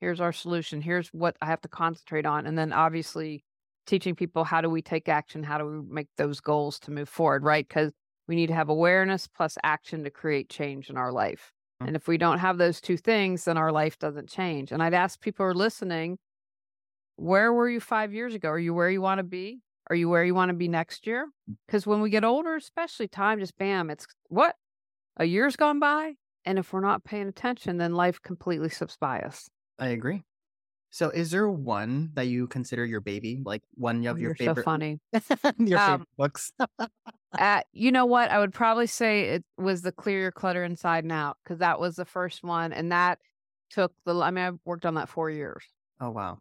Here's 0.00 0.20
our 0.20 0.32
solution. 0.32 0.80
Here's 0.80 1.08
what 1.08 1.36
I 1.42 1.46
have 1.46 1.62
to 1.62 1.68
concentrate 1.68 2.26
on. 2.26 2.46
And 2.46 2.56
then 2.56 2.72
obviously 2.72 3.42
teaching 3.88 4.14
people 4.14 4.44
how 4.44 4.60
do 4.60 4.70
we 4.70 4.82
take 4.82 5.08
action? 5.08 5.42
How 5.42 5.58
do 5.58 5.66
we 5.66 5.92
make 5.92 6.08
those 6.16 6.38
goals 6.38 6.78
to 6.80 6.92
move 6.92 7.08
forward, 7.08 7.42
right? 7.42 7.66
Because 7.66 7.90
we 8.28 8.36
need 8.36 8.48
to 8.48 8.54
have 8.54 8.68
awareness 8.68 9.26
plus 9.26 9.58
action 9.64 10.04
to 10.04 10.10
create 10.10 10.48
change 10.48 10.90
in 10.90 10.96
our 10.96 11.10
life. 11.10 11.52
Mm. 11.82 11.88
And 11.88 11.96
if 11.96 12.08
we 12.08 12.18
don't 12.18 12.38
have 12.38 12.58
those 12.58 12.80
two 12.80 12.96
things, 12.96 13.44
then 13.44 13.56
our 13.56 13.72
life 13.72 13.98
doesn't 13.98 14.28
change. 14.28 14.72
And 14.72 14.82
I'd 14.82 14.94
ask 14.94 15.20
people 15.20 15.44
who 15.44 15.50
are 15.50 15.54
listening, 15.54 16.18
where 17.16 17.52
were 17.52 17.68
you 17.68 17.80
five 17.80 18.12
years 18.12 18.34
ago? 18.34 18.48
Are 18.48 18.58
you 18.58 18.74
where 18.74 18.90
you 18.90 19.00
want 19.00 19.18
to 19.18 19.24
be? 19.24 19.60
Are 19.88 19.96
you 19.96 20.08
where 20.08 20.24
you 20.24 20.34
want 20.34 20.48
to 20.50 20.54
be 20.54 20.68
next 20.68 21.06
year? 21.06 21.28
Because 21.66 21.86
when 21.86 22.00
we 22.00 22.10
get 22.10 22.24
older, 22.24 22.56
especially 22.56 23.08
time 23.08 23.38
just 23.38 23.56
bam, 23.56 23.88
it's 23.88 24.06
what? 24.28 24.56
A 25.16 25.24
year's 25.24 25.56
gone 25.56 25.78
by. 25.78 26.14
And 26.44 26.58
if 26.58 26.72
we're 26.72 26.80
not 26.80 27.04
paying 27.04 27.28
attention, 27.28 27.78
then 27.78 27.94
life 27.94 28.20
completely 28.22 28.68
slips 28.68 28.96
by 28.96 29.20
us. 29.20 29.48
I 29.78 29.88
agree. 29.88 30.22
So, 30.96 31.10
is 31.10 31.30
there 31.30 31.46
one 31.50 32.08
that 32.14 32.26
you 32.28 32.46
consider 32.46 32.86
your 32.86 33.02
baby, 33.02 33.42
like 33.44 33.62
one 33.74 34.06
of 34.06 34.18
your 34.18 34.34
favorite, 34.34 34.56
so 34.56 34.62
funny. 34.62 34.98
your 35.58 35.78
Um, 35.78 36.06
favorite 36.06 36.08
books? 36.16 36.52
Uh, 37.38 37.60
you 37.72 37.92
know 37.92 38.06
what? 38.06 38.30
I 38.30 38.38
would 38.38 38.54
probably 38.54 38.86
say 38.86 39.24
it 39.24 39.44
was 39.58 39.82
the 39.82 39.92
Clear 39.92 40.20
Your 40.22 40.32
Clutter 40.32 40.64
Inside 40.64 41.04
and 41.04 41.12
Out 41.12 41.36
because 41.44 41.58
that 41.58 41.78
was 41.78 41.96
the 41.96 42.06
first 42.06 42.42
one. 42.42 42.72
And 42.72 42.90
that 42.92 43.18
took 43.68 43.92
the, 44.06 44.18
I 44.18 44.30
mean, 44.30 44.44
I 44.44 44.52
worked 44.64 44.86
on 44.86 44.94
that 44.94 45.10
four 45.10 45.28
years. 45.28 45.62
oh 46.00 46.10
wow, 46.10 46.38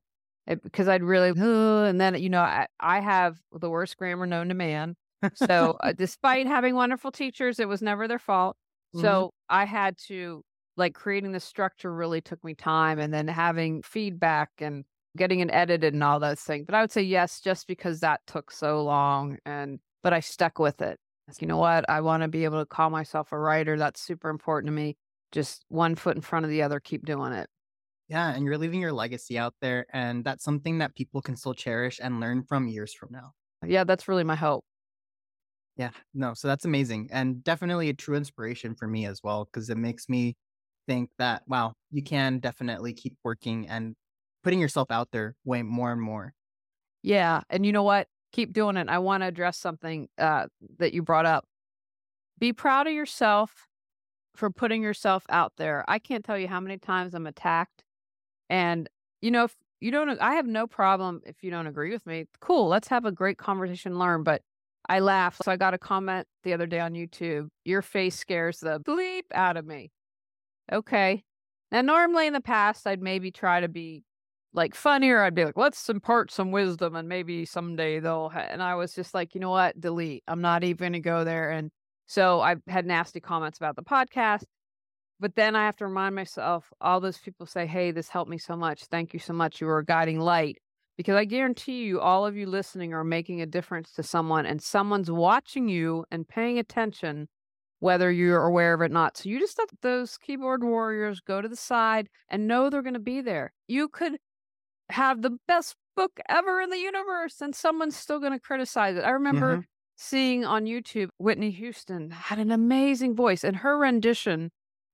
it, 0.48 0.62
because 0.64 0.88
I'd 0.88 1.04
really, 1.04 1.30
and 1.30 2.00
then, 2.00 2.16
you 2.22 2.30
know, 2.30 2.42
I, 2.42 2.68
I 2.80 3.00
have 3.02 3.38
the 3.52 3.70
worst 3.70 3.98
grammar 3.98 4.26
known 4.26 4.48
to 4.50 4.54
man. 4.54 4.96
So, 5.34 5.78
uh, 5.82 5.92
despite 5.98 6.48
having 6.48 6.76
wonderful 6.76 7.12
teachers, 7.12 7.60
it 7.60 7.68
was 7.68 7.82
never 7.82 8.08
their 8.08 8.20
fault. 8.20 8.56
Mhm. 8.96 9.02
So, 9.02 9.34
I 9.50 9.66
had 9.66 9.98
to, 10.08 10.44
like, 10.78 10.94
creating 10.94 11.32
the 11.32 11.40
structure 11.40 11.94
really 11.94 12.22
took 12.22 12.44
me 12.44 12.54
time 12.54 13.00
and 13.00 13.14
then 13.14 13.28
having 13.28 13.82
feedback 13.84 14.52
and 14.60 14.86
getting 15.18 15.40
it 15.40 15.50
edited 15.52 15.94
and 15.94 16.04
all 16.04 16.20
those 16.20 16.42
things. 16.42 16.66
But 16.66 16.76
I 16.76 16.82
would 16.82 16.92
say 16.92 17.02
yes, 17.02 17.40
just 17.42 17.68
because 17.68 18.02
that 18.02 18.22
took 18.28 18.52
so 18.52 18.84
long. 18.84 19.38
And, 19.46 19.80
but 20.04 20.14
I 20.14 20.20
stuck 20.20 20.60
with 20.60 20.82
it. 20.82 21.00
You 21.40 21.48
know 21.48 21.58
what? 21.58 21.90
I 21.90 22.02
want 22.02 22.22
to 22.24 22.28
be 22.28 22.44
able 22.46 22.60
to 22.60 22.66
call 22.66 22.90
myself 22.90 23.32
a 23.32 23.40
writer. 23.40 23.78
That's 23.78 24.02
super 24.02 24.30
important 24.30 24.68
to 24.68 24.74
me. 24.74 24.98
Just 25.32 25.66
one 25.70 25.96
foot 25.96 26.16
in 26.16 26.22
front 26.22 26.46
of 26.46 26.52
the 26.52 26.62
other, 26.62 26.80
keep 26.80 27.06
doing 27.06 27.34
it. 27.34 27.50
yeah, 28.08 28.34
and 28.36 28.46
you're 28.46 28.58
leaving 28.58 28.82
your 28.82 28.94
legacy 28.94 29.38
out 29.38 29.56
there, 29.62 29.88
and 29.92 30.24
that's 30.24 30.44
something 30.44 30.78
that 30.78 30.96
people 30.96 31.22
can 31.22 31.36
still 31.36 31.54
cherish 31.56 32.00
and 32.02 32.20
learn 32.20 32.44
from 32.44 32.68
years 32.68 32.94
from 32.94 33.10
now. 33.12 33.34
Yeah, 33.66 33.84
that's 33.84 34.08
really 34.08 34.24
my 34.24 34.36
hope. 34.36 34.64
Yeah, 35.78 35.92
no, 36.14 36.34
so 36.34 36.48
that's 36.48 36.64
amazing 36.66 37.10
and 37.12 37.44
definitely 37.44 37.90
a 37.90 37.94
true 37.94 38.16
inspiration 38.16 38.76
for 38.76 38.88
me 38.88 39.06
as 39.06 39.22
well 39.24 39.46
because 39.46 39.70
it 39.70 39.78
makes 39.78 40.08
me 40.08 40.38
think 40.88 41.10
that 41.18 41.44
wow, 41.48 41.74
you 41.92 42.04
can 42.04 42.40
definitely 42.40 42.94
keep 42.94 43.16
working 43.24 43.68
and 43.68 43.96
putting 44.44 44.60
yourself 44.60 44.92
out 44.92 45.10
there 45.12 45.36
way 45.44 45.64
more 45.64 45.92
and 45.92 46.02
more. 46.02 46.34
Yeah. 47.02 47.42
And 47.50 47.66
you 47.66 47.72
know 47.72 47.84
what? 47.84 48.08
Keep 48.32 48.54
doing 48.54 48.78
it. 48.78 48.90
I 48.90 49.00
want 49.00 49.24
to 49.24 49.28
address 49.28 49.58
something 49.58 50.08
uh, 50.18 50.48
that 50.80 50.94
you 50.94 51.02
brought 51.02 51.26
up. 51.26 51.46
Be 52.40 52.52
proud 52.52 52.88
of 52.88 52.94
yourself 52.94 53.68
for 54.36 54.50
putting 54.50 54.82
yourself 54.82 55.24
out 55.30 55.54
there. 55.58 55.86
I 55.88 56.00
can't 56.00 56.26
tell 56.26 56.38
you 56.38 56.48
how 56.48 56.60
many 56.60 56.78
times 56.78 57.14
I'm 57.14 57.28
attacked. 57.28 57.84
And, 58.50 58.90
you 59.22 59.32
know, 59.32 59.46
if 59.46 59.56
you 59.80 59.92
don't, 59.92 60.20
I 60.20 60.34
have 60.36 60.48
no 60.48 60.68
problem 60.68 61.22
if 61.26 61.44
you 61.44 61.52
don't 61.52 61.68
agree 61.68 61.92
with 61.92 62.06
me. 62.06 62.26
Cool. 62.42 62.68
Let's 62.68 62.90
have 62.90 63.06
a 63.06 63.12
great 63.12 63.38
conversation, 63.38 63.98
learn. 63.98 64.24
But 64.24 64.42
I 64.90 65.00
laugh. 65.00 65.38
So 65.42 65.52
I 65.52 65.58
got 65.58 65.74
a 65.74 65.78
comment 65.78 66.28
the 66.44 66.54
other 66.54 66.68
day 66.68 66.80
on 66.80 66.94
YouTube. 66.94 67.48
Your 67.64 67.82
face 67.82 68.16
scares 68.16 68.60
the 68.60 68.80
bleep 68.80 69.24
out 69.34 69.58
of 69.58 69.66
me. 69.66 69.92
Okay. 70.72 71.24
Now, 71.72 71.82
normally 71.82 72.28
in 72.28 72.34
the 72.34 72.42
past, 72.42 72.88
I'd 72.88 73.02
maybe 73.02 73.32
try 73.32 73.60
to 73.60 73.68
be 73.68 74.04
like 74.54 74.76
funnier. 74.76 75.22
I'd 75.22 75.36
be 75.36 75.46
like, 75.46 75.58
let's 75.58 75.90
impart 75.90 76.32
some 76.32 76.52
wisdom 76.52 76.96
and 76.96 77.10
maybe 77.10 77.46
someday 77.46 78.00
they'll. 78.00 78.30
Ha-. 78.30 78.48
And 78.50 78.64
I 78.64 78.76
was 78.76 78.94
just 78.94 79.14
like, 79.14 79.36
you 79.36 79.42
know 79.42 79.50
what? 79.50 79.80
Delete. 79.80 80.24
I'm 80.28 80.42
not 80.42 80.64
even 80.64 80.78
going 80.78 80.94
to 80.94 81.00
go 81.00 81.24
there. 81.24 81.52
And 81.52 81.72
so 82.08 82.40
I've 82.42 82.62
had 82.68 82.86
nasty 82.86 83.20
comments 83.20 83.58
about 83.58 83.76
the 83.76 83.84
podcast. 83.84 84.46
But 85.20 85.36
then 85.36 85.56
I 85.56 85.66
have 85.66 85.78
to 85.78 85.88
remind 85.88 86.14
myself, 86.14 86.72
all 86.82 87.00
those 87.00 87.18
people 87.18 87.46
say, 87.46 87.66
hey, 87.66 87.92
this 87.92 88.10
helped 88.10 88.30
me 88.30 88.38
so 88.38 88.56
much. 88.56 88.86
Thank 88.86 89.14
you 89.14 89.20
so 89.20 89.34
much. 89.34 89.62
You 89.62 89.68
were 89.68 89.80
a 89.80 89.86
guiding 89.86 90.20
light. 90.20 90.58
Because 90.98 91.16
I 91.16 91.26
guarantee 91.26 91.84
you, 91.84 92.00
all 92.00 92.26
of 92.26 92.38
you 92.38 92.48
listening 92.48 92.94
are 92.94 93.04
making 93.04 93.42
a 93.42 93.46
difference 93.46 93.92
to 93.94 94.04
someone, 94.04 94.46
and 94.46 94.62
someone's 94.62 95.12
watching 95.12 95.68
you 95.68 96.06
and 96.10 96.28
paying 96.28 96.58
attention, 96.58 97.28
whether 97.80 98.12
you're 98.12 98.44
aware 98.44 98.74
of 98.74 98.82
it 98.82 98.86
or 98.86 98.90
not. 98.90 99.18
So 99.18 99.30
you 99.30 99.40
just 99.40 99.58
let 99.58 99.70
those 99.82 100.18
keyboard 100.18 100.64
warriors 100.64 101.20
go 101.20 101.42
to 101.42 101.48
the 101.48 101.56
side 101.56 102.10
and 102.30 102.48
know 102.48 102.70
they're 102.70 102.82
going 102.82 102.94
to 102.94 103.00
be 103.00 103.22
there. 103.22 103.54
You 103.68 103.88
could 103.88 104.18
have 104.90 105.22
the 105.22 105.38
best 105.48 105.76
book 105.96 106.20
ever 106.30 106.62
in 106.62 106.70
the 106.70 106.78
universe, 106.78 107.42
and 107.42 107.56
someone's 107.56 107.96
still 107.96 108.20
going 108.20 108.34
to 108.34 108.40
criticize 108.40 108.98
it. 108.98 109.04
I 109.04 109.12
remember 109.12 109.54
mm-hmm. 109.54 109.62
seeing 109.96 110.46
on 110.46 110.66
YouTube 110.66 111.10
Whitney 111.18 111.52
Houston 111.52 112.12
had 112.12 112.40
an 112.40 112.52
amazing 112.52 113.16
voice, 113.16 113.44
and 113.44 113.58
her 113.58 113.78
rendition 113.78 114.52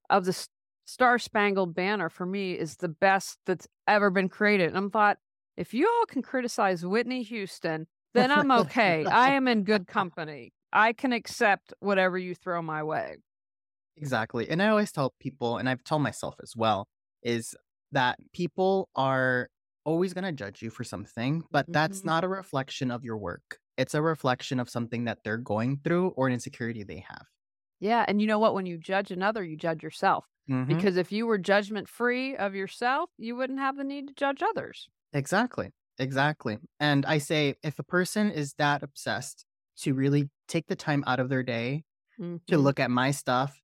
of 0.08 0.24
the 0.24 0.46
Star 0.84 1.18
Spangled 1.18 1.74
Banner 1.74 2.08
for 2.08 2.26
me 2.26 2.52
is 2.52 2.76
the 2.76 2.88
best 2.88 3.38
that's 3.46 3.66
ever 3.86 4.10
been 4.10 4.28
created. 4.28 4.68
And 4.68 4.76
I'm 4.76 4.90
thought, 4.90 5.18
if 5.56 5.74
you 5.74 5.88
all 5.88 6.06
can 6.06 6.22
criticize 6.22 6.84
Whitney 6.84 7.22
Houston, 7.22 7.86
then 8.14 8.30
I'm 8.30 8.50
okay. 8.50 9.04
I 9.04 9.30
am 9.30 9.48
in 9.48 9.64
good 9.64 9.86
company. 9.98 10.52
I 10.72 10.92
can 10.92 11.12
accept 11.12 11.72
whatever 11.80 12.18
you 12.18 12.34
throw 12.34 12.62
my 12.62 12.82
way. 12.82 13.18
Exactly. 13.96 14.48
And 14.48 14.62
I 14.62 14.68
always 14.68 14.92
tell 14.92 15.14
people, 15.20 15.58
and 15.58 15.68
I've 15.68 15.84
told 15.84 16.02
myself 16.02 16.36
as 16.42 16.56
well, 16.56 16.88
is 17.22 17.54
that 17.92 18.18
people 18.32 18.88
are 18.96 19.48
always 19.84 20.14
going 20.14 20.24
to 20.24 20.32
judge 20.32 20.62
you 20.62 20.70
for 20.70 20.84
something, 20.84 21.42
but 21.50 21.70
that's 21.72 22.04
Mhm. 22.04 22.04
not 22.04 22.24
a 22.24 22.28
reflection 22.28 22.90
of 22.90 23.04
your 23.04 23.18
work. 23.18 23.58
It's 23.76 23.94
a 23.94 24.02
reflection 24.02 24.60
of 24.60 24.70
something 24.70 25.04
that 25.04 25.24
they're 25.24 25.36
going 25.36 25.78
through 25.78 26.08
or 26.10 26.26
an 26.26 26.32
insecurity 26.32 26.84
they 26.84 27.00
have. 27.00 27.26
Yeah. 27.80 28.04
And 28.06 28.20
you 28.20 28.26
know 28.26 28.38
what? 28.38 28.54
When 28.54 28.66
you 28.66 28.78
judge 28.78 29.10
another, 29.10 29.42
you 29.44 29.56
judge 29.56 29.82
yourself. 29.82 30.26
Mhm. 30.48 30.86
Because 30.86 30.96
if 30.96 31.10
you 31.12 31.26
were 31.26 31.38
judgment 31.38 31.88
free 31.88 32.36
of 32.36 32.54
yourself, 32.54 33.10
you 33.18 33.34
wouldn't 33.36 33.58
have 33.58 33.76
the 33.76 33.84
need 33.84 34.08
to 34.08 34.14
judge 34.14 34.42
others. 34.42 34.88
Exactly. 35.12 35.70
Exactly. 35.98 36.58
And 36.80 37.04
I 37.06 37.18
say 37.18 37.56
if 37.62 37.78
a 37.78 37.82
person 37.84 38.30
is 38.30 38.54
that 38.54 38.82
obsessed 38.82 39.44
to 39.78 39.94
really 39.94 40.30
take 40.48 40.66
the 40.66 40.76
time 40.76 41.04
out 41.06 41.20
of 41.20 41.28
their 41.28 41.42
day 41.42 41.84
to 42.48 42.56
Mhm. 42.56 42.62
look 42.62 42.80
at 42.80 42.90
my 42.90 43.10
stuff, 43.10 43.60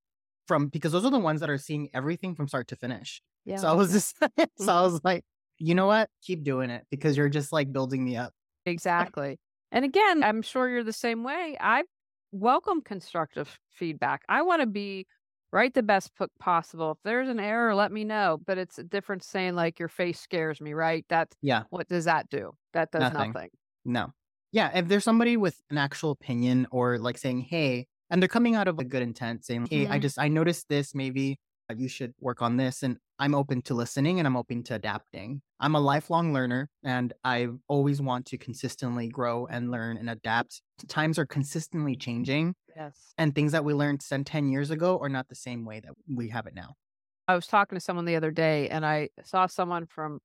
from 0.47 0.69
because 0.69 0.93
those 0.93 1.05
are 1.05 1.11
the 1.11 1.19
ones 1.19 1.41
that 1.41 1.51
are 1.51 1.59
seeing 1.59 1.89
everything 1.95 2.35
from 2.35 2.49
start 2.49 2.69
to 2.69 2.77
finish. 2.77 3.23
Yeah. 3.45 3.57
So 3.57 3.69
I 3.69 3.73
was 3.73 3.93
just 3.93 4.17
so 4.59 4.73
I 4.73 4.83
was 4.83 5.01
like, 5.05 5.25
you 5.59 5.75
know 5.75 5.87
what? 5.87 6.11
Keep 6.23 6.45
doing 6.45 6.71
it 6.71 6.87
because 6.91 7.17
you're 7.17 7.29
just 7.29 7.53
like 7.53 7.73
building 7.73 8.05
me 8.05 8.17
up. 8.17 8.33
Exactly. 8.67 9.39
And 9.73 9.85
again, 9.85 10.23
I'm 10.23 10.43
sure 10.43 10.69
you're 10.69 10.85
the 10.85 10.93
same 10.93 11.25
way. 11.25 11.57
I 11.61 11.85
welcome 12.33 12.81
constructive 12.83 13.59
feedback. 13.71 14.23
I 14.29 14.43
want 14.43 14.61
to 14.63 14.67
be 14.67 15.07
write 15.53 15.75
the 15.75 15.83
best 15.83 16.15
book 16.19 16.31
possible. 16.39 16.93
If 16.93 16.99
there's 17.05 17.29
an 17.31 17.41
error, 17.41 17.75
let 17.75 17.93
me 17.93 18.05
know. 18.05 18.39
But 18.47 18.59
it's 18.59 18.79
a 18.79 18.85
different 18.85 19.23
saying 19.25 19.55
like 19.55 19.79
your 19.79 19.89
face 19.89 20.21
scares 20.21 20.61
me, 20.61 20.75
right? 20.75 21.05
That's 21.09 21.35
Yeah. 21.43 21.65
what 21.71 21.89
does 21.89 22.05
that 22.07 22.29
do? 22.29 22.53
That 22.75 22.91
does 22.93 23.11
Nothing. 23.13 23.33
nothing. 23.33 23.51
No. 23.87 24.13
Yeah. 24.53 24.71
If 24.77 24.89
there's 24.89 25.05
somebody 25.05 25.37
with 25.37 25.61
an 25.71 25.79
actual 25.79 26.11
opinion 26.11 26.67
or 26.71 26.99
like 26.99 27.19
saying, 27.19 27.43
hey, 27.43 27.87
and 28.11 28.23
they're 28.23 28.29
coming 28.29 28.55
out 28.55 28.69
of 28.69 28.79
a 28.79 28.85
good 28.85 29.03
intent 29.03 29.45
saying, 29.45 29.67
hey, 29.71 29.87
I 29.87 29.99
Mhm. 29.99 30.03
just, 30.03 30.19
I 30.19 30.29
noticed 30.29 30.69
this, 30.69 30.95
maybe 30.95 31.39
uh, 31.71 31.75
you 31.77 31.89
should 31.89 32.15
work 32.21 32.41
on 32.41 32.57
this. 32.57 32.83
And 32.83 32.97
I'm 33.19 33.35
open 33.35 33.61
to 33.63 33.75
listening 33.75 34.19
and 34.19 34.27
I'm 34.27 34.37
open 34.37 34.63
to 34.65 34.75
adapting. 34.75 35.43
I'm 35.61 35.75
a 35.75 35.81
lifelong 35.81 36.33
learner 36.33 36.71
and 36.83 37.13
I 37.25 37.49
always 37.69 38.01
want 38.01 38.25
to 38.27 38.39
consistently 38.39 39.09
grow 39.09 39.47
and 39.47 39.71
learn 39.71 39.99
and 39.99 40.09
adapt. 40.09 40.63
Times 40.89 41.19
are 41.19 41.27
consistently 41.27 41.95
changing 41.97 42.55
Yes. 42.75 43.13
and 43.19 43.35
things 43.35 43.53
that 43.53 43.65
we 43.67 43.75
learned 43.75 44.01
10, 44.01 44.25
10 44.25 44.49
years 44.49 44.71
ago 44.71 44.99
are 45.01 45.09
not 45.11 45.29
the 45.29 45.35
same 45.35 45.67
way 45.67 45.81
that 45.81 45.93
we 46.09 46.31
have 46.31 46.47
it 46.47 46.55
now. 46.55 46.75
I 47.27 47.35
was 47.35 47.47
talking 47.47 47.77
to 47.77 47.81
someone 47.81 48.07
the 48.07 48.17
other 48.17 48.31
day 48.31 48.71
and 48.71 48.87
I 48.87 49.11
saw 49.23 49.45
someone 49.47 49.85
from 49.85 50.21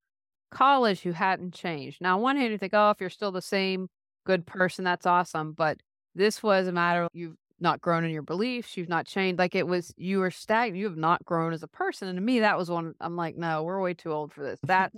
college 0.52 1.02
who 1.02 1.12
hadn't 1.12 1.54
changed. 1.54 2.00
Now, 2.00 2.16
on 2.16 2.22
one 2.22 2.38
hand, 2.38 2.54
you 2.54 2.58
think, 2.58 2.74
oh, 2.74 2.92
if 2.92 3.02
you're 3.02 3.10
still 3.10 3.34
the 3.34 3.42
same 3.42 3.90
good 4.26 4.46
person, 4.46 4.84
that's 4.86 5.06
awesome. 5.06 5.54
But 5.54 5.82
this 6.16 6.44
was 6.44 6.68
a 6.68 6.72
matter 6.72 7.04
of 7.04 7.10
you've 7.14 7.38
not 7.60 7.82
grown 7.82 8.04
in 8.04 8.12
your 8.12 8.22
beliefs, 8.24 8.76
you've 8.78 8.90
not 8.90 9.06
changed. 9.08 9.40
Like 9.40 9.56
it 9.56 9.68
was, 9.68 9.94
you 9.98 10.20
were 10.20 10.32
stagnant, 10.32 10.78
you 10.80 10.86
have 10.90 10.98
not 10.98 11.24
grown 11.26 11.54
as 11.54 11.64
a 11.64 11.68
person. 11.68 12.08
And 12.08 12.18
to 12.18 12.22
me, 12.22 12.40
that 12.40 12.58
was 12.58 12.70
one, 12.70 12.96
I'm 13.00 13.16
like, 13.16 13.36
no, 13.38 13.64
we're 13.64 13.82
way 13.82 13.94
too 13.94 14.12
old 14.12 14.34
for 14.34 14.44
this. 14.44 14.60
That 14.68 14.94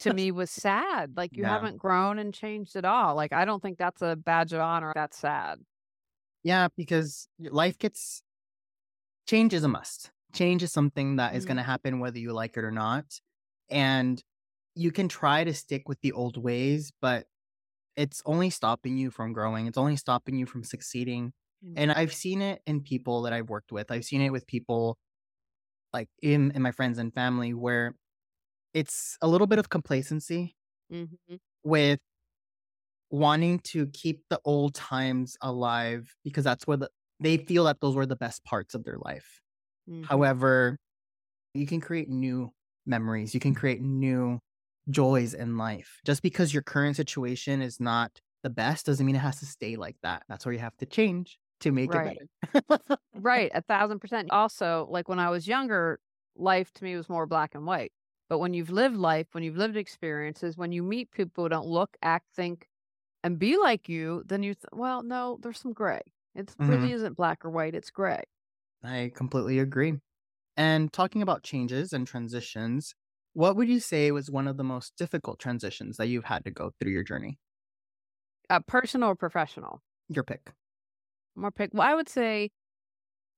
to 0.00 0.10
me 0.12 0.30
was 0.30 0.50
sad. 0.50 1.16
Like 1.16 1.36
you 1.36 1.44
Yeah. 1.44 1.46
haven't 1.46 1.78
grown 1.78 2.18
and 2.18 2.34
changed 2.34 2.76
at 2.76 2.84
all. 2.84 3.14
Like 3.14 3.32
I 3.32 3.44
don't 3.44 3.62
think 3.62 3.78
that's 3.78 4.02
a 4.02 4.16
badge 4.16 4.52
of 4.52 4.60
honor. 4.60 4.92
That's 4.94 5.16
sad. 5.18 5.60
Yeah, 6.42 6.68
because 6.76 7.28
life 7.38 7.78
gets 7.78 8.22
change 9.26 9.54
is 9.54 9.64
a 9.64 9.68
must. 9.68 10.10
Change 10.34 10.62
is 10.62 10.72
something 10.72 11.16
that 11.16 11.34
is 11.34 11.44
Mhm. 11.44 11.44
going 11.44 11.56
to 11.56 11.62
happen 11.62 12.00
whether 12.00 12.18
you 12.18 12.32
like 12.32 12.56
it 12.56 12.64
or 12.64 12.70
not. 12.70 13.20
And 13.68 14.22
you 14.74 14.92
can 14.92 15.08
try 15.08 15.44
to 15.44 15.52
stick 15.54 15.88
with 15.88 16.00
the 16.00 16.12
old 16.12 16.36
ways, 16.36 16.92
but 17.00 17.26
it's 18.00 18.22
only 18.24 18.50
stopping 18.50 18.96
you 18.96 19.10
from 19.10 19.32
growing. 19.34 19.66
It's 19.66 19.78
only 19.78 19.96
stopping 19.96 20.38
you 20.38 20.46
from 20.46 20.64
succeeding. 20.64 21.32
Mm. 21.64 21.74
And 21.76 21.92
I've 21.92 22.14
seen 22.14 22.42
it 22.42 22.62
in 22.66 22.82
people 22.82 23.22
that 23.22 23.32
I've 23.34 23.50
worked 23.50 23.72
with. 23.72 23.90
I've 23.90 24.06
seen 24.06 24.22
it 24.22 24.30
with 24.30 24.46
people 24.46 24.96
like 25.92 26.08
in, 26.22 26.52
in 26.52 26.62
my 26.62 26.72
friends 26.72 26.98
and 26.98 27.12
family 27.14 27.54
where 27.54 27.94
it's 28.74 29.18
a 29.22 29.28
little 29.28 29.46
bit 29.48 29.58
of 29.58 29.68
complacency 29.70 30.54
Mm-hmm. 30.92 31.36
with 31.64 32.00
wanting 33.10 33.58
to 33.60 33.86
keep 33.88 34.22
the 34.30 34.40
old 34.44 34.74
times 34.74 35.36
alive 35.42 36.14
because 36.24 36.44
that's 36.44 36.66
where 36.66 36.76
the, 36.76 36.90
they 37.18 37.36
feel 37.36 37.64
that 37.64 37.80
those 37.80 37.96
were 37.96 38.06
the 38.06 38.16
best 38.16 38.44
parts 38.44 38.74
of 38.74 38.84
their 38.84 38.96
life. 38.98 39.40
Mm-hmm. 39.88 40.04
However, 40.04 40.76
you 41.54 41.66
can 41.66 41.80
create 41.80 42.08
new 42.08 42.50
memories, 42.86 43.34
you 43.34 43.40
can 43.40 43.54
create 43.54 43.82
new 43.82 44.40
joys 44.88 45.34
in 45.34 45.56
life. 45.56 46.00
Just 46.04 46.22
because 46.22 46.52
your 46.54 46.62
current 46.62 46.96
situation 46.96 47.62
is 47.62 47.80
not 47.80 48.20
the 48.42 48.50
best 48.50 48.86
doesn't 48.86 49.04
mean 49.06 49.16
it 49.16 49.20
has 49.20 49.40
to 49.40 49.46
stay 49.46 49.76
like 49.76 49.96
that. 50.02 50.24
That's 50.28 50.46
where 50.46 50.52
you 50.52 50.58
have 50.60 50.76
to 50.78 50.86
change 50.86 51.38
to 51.60 51.72
make 51.72 51.94
Right. 51.94 52.22
it 52.22 52.22
better. 52.52 52.94
Right, 53.14 53.50
a 53.54 53.62
thousand 53.62 54.00
percent. 54.00 54.30
Also, 54.30 54.86
like 54.90 55.08
when 55.08 55.18
I 55.18 55.30
was 55.30 55.48
younger, 55.48 56.00
life 56.36 56.72
to 56.74 56.84
me 56.84 56.96
was 56.96 57.08
more 57.08 57.26
black 57.26 57.54
and 57.54 57.66
white. 57.66 57.92
But 58.28 58.38
when 58.40 58.54
you've 58.54 58.70
lived 58.70 58.96
life, 58.96 59.28
when 59.34 59.44
you've 59.44 59.56
lived 59.56 59.76
experiences, 59.76 60.56
when 60.56 60.72
you 60.72 60.82
meet 60.82 61.10
people 61.12 61.44
who 61.44 61.48
don't 61.50 61.66
look, 61.68 61.96
act, 62.02 62.28
think, 62.34 62.68
and 63.24 63.38
be 63.38 63.58
like 63.58 63.88
you, 63.88 64.24
then 64.26 64.42
you, 64.44 64.54
th- 64.54 64.66
well, 64.72 65.02
no, 65.02 65.38
there's 65.42 65.60
some 65.60 65.72
gray. 65.74 66.02
It 66.34 66.56
Mhm. 66.58 66.66
really 66.66 66.92
isn't 66.92 67.14
black 67.16 67.44
or 67.44 67.50
white, 67.50 67.74
it's 67.74 67.90
gray. 67.90 68.24
I 68.82 69.12
completely 69.14 69.58
agree. 69.58 70.00
And 70.56 70.92
talking 70.92 71.22
about 71.22 71.44
changes 71.44 71.92
and 71.92 72.06
transitions, 72.06 72.94
what 73.32 73.56
would 73.56 73.68
you 73.68 73.80
say 73.80 74.10
was 74.10 74.30
one 74.30 74.48
of 74.48 74.56
the 74.56 74.64
most 74.64 74.96
difficult 74.96 75.38
transitions 75.38 75.96
that 75.96 76.08
you've 76.08 76.24
had 76.24 76.44
to 76.44 76.50
go 76.50 76.72
through 76.78 76.92
your 76.92 77.04
journey? 77.04 77.38
Uh, 78.48 78.60
personal 78.66 79.10
or 79.10 79.16
professional? 79.16 79.82
Your 80.08 80.24
pick. 80.24 80.50
More 81.36 81.52
pick. 81.52 81.70
Well, 81.72 81.86
I 81.88 81.94
would 81.94 82.08
say 82.08 82.50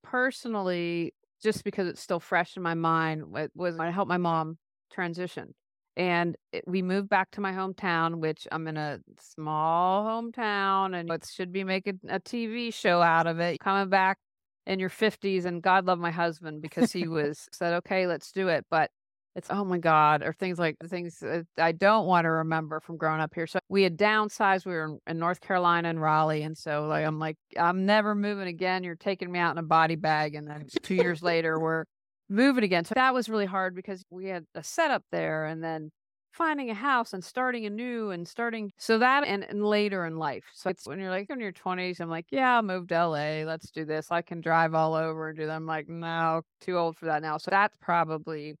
personally, 0.03 1.13
just 1.41 1.63
because 1.63 1.87
it's 1.87 2.01
still 2.01 2.19
fresh 2.19 2.57
in 2.57 2.63
my 2.63 2.73
mind, 2.73 3.25
it 3.35 3.51
was 3.55 3.77
I 3.77 3.91
helped 3.91 4.09
my 4.09 4.17
mom 4.17 4.57
transition. 4.91 5.53
And 5.95 6.35
it, 6.51 6.63
we 6.65 6.81
moved 6.81 7.09
back 7.09 7.29
to 7.31 7.41
my 7.41 7.51
hometown, 7.51 8.15
which 8.15 8.47
I'm 8.51 8.67
in 8.67 8.77
a 8.77 8.99
small 9.19 10.03
hometown, 10.05 10.99
and 10.99 11.11
it 11.11 11.29
should 11.31 11.51
be 11.51 11.63
making 11.63 11.99
a 12.09 12.19
TV 12.19 12.73
show 12.73 12.99
out 13.01 13.27
of 13.27 13.39
it. 13.39 13.59
Coming 13.59 13.89
back 13.89 14.17
in 14.65 14.79
your 14.79 14.89
50s, 14.89 15.45
and 15.45 15.61
God 15.61 15.85
love 15.85 15.99
my 15.99 16.09
husband 16.09 16.63
because 16.63 16.91
he 16.91 17.07
was 17.07 17.47
said, 17.51 17.73
"Okay, 17.75 18.07
let's 18.07 18.31
do 18.31 18.47
it." 18.47 18.65
But 18.71 18.89
it's 19.35 19.47
oh 19.49 19.63
my 19.63 19.79
God, 19.79 20.21
or 20.23 20.33
things 20.33 20.59
like 20.59 20.77
things 20.87 21.23
I 21.57 21.71
don't 21.71 22.05
want 22.05 22.25
to 22.25 22.29
remember 22.29 22.79
from 22.79 22.97
growing 22.97 23.19
up 23.19 23.33
here. 23.33 23.47
So 23.47 23.59
we 23.67 23.83
had 23.83 23.97
downsized. 23.97 24.65
We 24.65 24.73
were 24.73 24.97
in, 25.07 25.19
North 25.19 25.41
Carolina 25.41 25.89
and 25.89 26.01
Raleigh, 26.01 26.43
and 26.43 26.57
so 26.57 26.85
like 26.85 27.05
I'm 27.05 27.19
like 27.19 27.37
I'm 27.57 27.85
never 27.85 28.13
moving 28.13 28.47
again. 28.47 28.83
You're 28.83 28.95
taking 28.95 29.31
me 29.31 29.39
out 29.39 29.51
in 29.51 29.57
a 29.57 29.63
body 29.63 29.95
bag, 29.95 30.35
and 30.35 30.47
then 30.47 30.67
two 30.83 30.95
years 30.95 31.23
later 31.23 31.59
we're 31.59 31.85
moving 32.29 32.63
again. 32.63 32.85
So 32.85 32.93
that 32.95 33.13
was 33.13 33.29
really 33.29 33.45
hard 33.45 33.75
because 33.75 34.03
we 34.09 34.25
had 34.27 34.45
a 34.53 34.63
setup 34.63 35.03
there, 35.11 35.45
and 35.45 35.63
then 35.63 35.89
finding 36.33 36.69
a 36.69 36.73
house 36.73 37.13
and 37.13 37.23
starting 37.23 37.65
anew 37.65 38.09
and 38.09 38.27
starting 38.27 38.71
so 38.77 38.97
that 38.97 39.23
and, 39.25 39.43
and 39.43 39.63
later 39.63 40.05
in 40.05 40.17
life. 40.17 40.43
So 40.53 40.69
it's 40.69 40.87
when 40.87 40.99
you're 40.99 41.11
like 41.11 41.29
in 41.29 41.39
your 41.39 41.51
20s, 41.51 41.99
I'm 41.99 42.09
like, 42.09 42.25
yeah, 42.31 42.55
I'll 42.55 42.63
move 42.63 42.87
to 42.87 43.07
LA. 43.07 43.43
Let's 43.45 43.69
do 43.69 43.85
this. 43.85 44.07
I 44.11 44.21
can 44.23 44.41
drive 44.41 44.73
all 44.73 44.95
over 44.95 45.29
and 45.29 45.37
do 45.37 45.45
that. 45.45 45.55
I'm 45.55 45.67
like, 45.67 45.87
no, 45.87 46.41
too 46.59 46.77
old 46.77 46.97
for 46.97 47.05
that 47.05 47.21
now. 47.21 47.37
So 47.37 47.51
that's 47.51 47.75
probably 47.79 48.55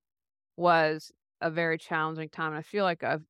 was 0.57 1.11
a 1.41 1.49
very 1.49 1.77
challenging 1.77 2.29
time. 2.29 2.49
And 2.49 2.57
I 2.57 2.61
feel 2.61 2.83
like 2.83 3.03
I've 3.03 3.25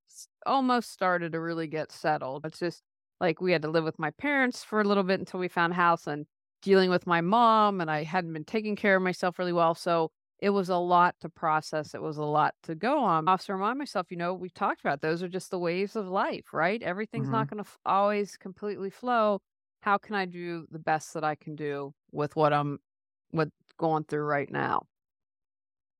almost 0.45 0.91
started 0.91 1.31
to 1.31 1.39
really 1.39 1.67
get 1.67 1.91
settled. 1.91 2.45
It's 2.45 2.59
just 2.59 2.81
like 3.19 3.41
we 3.41 3.51
had 3.51 3.61
to 3.63 3.69
live 3.69 3.83
with 3.83 3.99
my 3.99 4.11
parents 4.11 4.63
for 4.63 4.81
a 4.81 4.83
little 4.83 5.03
bit 5.03 5.19
until 5.19 5.39
we 5.39 5.47
found 5.47 5.73
a 5.73 5.75
house 5.75 6.07
and 6.07 6.25
dealing 6.61 6.89
with 6.89 7.05
my 7.05 7.21
mom, 7.21 7.81
and 7.81 7.91
I 7.91 8.03
hadn't 8.03 8.33
been 8.33 8.45
taking 8.45 8.75
care 8.75 8.95
of 8.95 9.03
myself 9.03 9.37
really 9.37 9.53
well. 9.53 9.75
So 9.75 10.11
it 10.39 10.49
was 10.49 10.69
a 10.69 10.77
lot 10.77 11.15
to 11.21 11.29
process. 11.29 11.93
It 11.93 12.01
was 12.01 12.17
a 12.17 12.25
lot 12.25 12.53
to 12.63 12.75
go 12.75 12.99
on. 12.99 13.27
I 13.27 13.31
also 13.31 13.53
remind 13.53 13.79
myself, 13.79 14.07
you 14.09 14.17
know, 14.17 14.33
we've 14.33 14.53
talked 14.53 14.81
about 14.81 15.01
those 15.01 15.23
are 15.23 15.29
just 15.29 15.51
the 15.51 15.59
waves 15.59 15.95
of 15.95 16.07
life, 16.07 16.53
right? 16.53 16.81
Everything's 16.83 17.29
not 17.29 17.47
mm-hmm. 17.47 17.55
going 17.55 17.63
to 17.63 17.69
f- 17.69 17.79
always 17.85 18.37
completely 18.37 18.89
flow. 18.89 19.39
How 19.81 19.97
can 19.97 20.15
I 20.15 20.25
do 20.25 20.65
the 20.71 20.79
best 20.79 21.13
that 21.13 21.23
I 21.23 21.35
can 21.35 21.55
do 21.55 21.93
with 22.11 22.35
what 22.35 22.53
I'm 22.53 22.79
with 23.31 23.51
going 23.77 24.03
through 24.03 24.23
right 24.23 24.51
now? 24.51 24.83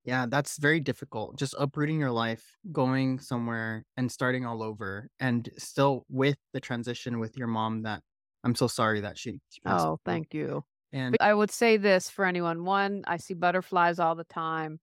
Yeah, 0.05 0.25
that's 0.27 0.57
very 0.57 0.79
difficult. 0.79 1.37
Just 1.37 1.55
uprooting 1.57 1.99
your 1.99 2.11
life, 2.11 2.43
going 2.71 3.19
somewhere 3.19 3.83
and 3.95 4.11
starting 4.11 4.45
all 4.45 4.61
over, 4.61 5.09
and 5.19 5.49
still 5.57 6.05
with 6.09 6.37
the 6.53 6.59
transition 6.59 7.19
with 7.19 7.37
your 7.37 7.47
mom. 7.47 7.83
That 7.83 8.01
I'm 8.43 8.55
so 8.55 8.67
sorry 8.67 9.01
that 9.01 9.17
she. 9.17 9.39
she 9.49 9.61
passed 9.61 9.85
Oh, 9.85 9.99
thank 10.05 10.33
you. 10.33 10.63
And 10.91 11.17
I 11.19 11.33
would 11.33 11.51
say 11.51 11.77
this 11.77 12.09
for 12.09 12.25
anyone. 12.25 12.65
One, 12.65 13.03
I 13.07 13.17
see 13.17 13.33
butterflies 13.33 13.97
all 13.97 14.15
the 14.15 14.25
time 14.25 14.79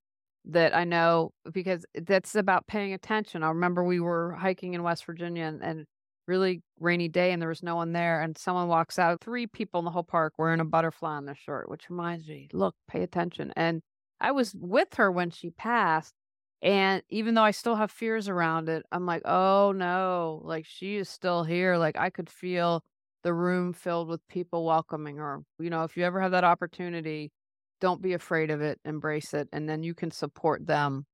that 0.47 0.75
I 0.75 0.85
know 0.85 1.31
because 1.53 1.85
that's 1.95 2.35
about 2.35 2.67
paying 2.67 2.93
attention. 2.93 3.43
I 3.43 3.49
remember 3.49 3.85
we 3.85 4.01
were 4.01 4.33
hiking 4.33 4.75
in 4.75 4.83
West 4.83 5.05
Virginia 5.05 5.45
and, 5.45 5.63
and 5.63 5.87
really 6.27 6.63
rainy 6.79 7.09
day 7.09 7.33
and 7.33 7.43
there 7.43 7.49
was 7.49 7.63
no 7.63 7.77
one 7.77 7.93
there 7.93 8.23
and 8.23 8.37
someone 8.39 8.69
walks 8.69 8.99
out, 8.99 9.21
three 9.21 9.47
people 9.47 9.81
in 9.81 9.85
the 9.85 9.91
whole 9.91 10.03
park 10.03 10.35
wearing 10.39 10.61
a 10.61 10.65
butterfly 10.65 11.17
on 11.17 11.27
their 11.27 11.35
shirt, 11.35 11.69
which 11.69 11.91
reminds 11.91 12.27
me, 12.27 12.49
look, 12.53 12.75
pay 12.89 13.03
attention. 13.03 13.53
And 13.57 13.83
I 14.21 14.33
was 14.33 14.55
with 14.55 14.95
her 14.95 15.11
when 15.11 15.31
she 15.31 15.51
passed. 15.51 16.15
And 16.63 17.03
even 17.09 17.35
though 17.35 17.43
I 17.43 17.53
still 17.53 17.77
have 17.77 17.91
fears 17.91 18.29
around 18.29 18.69
it, 18.69 18.85
I'm 18.93 19.07
like, 19.07 19.23
oh 19.25 19.73
no, 19.73 20.43
like 20.45 20.67
she 20.67 20.97
is 20.97 21.09
still 21.09 21.43
here. 21.43 21.77
Like 21.77 21.97
I 21.97 22.11
could 22.11 22.29
feel 22.29 22.85
the 23.23 23.33
room 23.33 23.73
filled 23.73 24.09
with 24.09 24.27
people 24.29 24.65
welcoming 24.65 25.17
her. 25.17 25.43
You 25.59 25.71
know, 25.71 25.85
if 25.85 25.97
you 25.97 26.05
ever 26.05 26.21
have 26.21 26.33
that 26.33 26.45
opportunity, 26.45 27.33
don't 27.81 28.03
be 28.03 28.13
afraid 28.13 28.51
of 28.51 28.61
it, 28.61 28.79
embrace 28.85 29.33
it, 29.33 29.49
and 29.53 29.69
then 29.69 29.83
you 29.83 29.95
can 29.95 30.11
support 30.11 30.67
them 30.67 31.07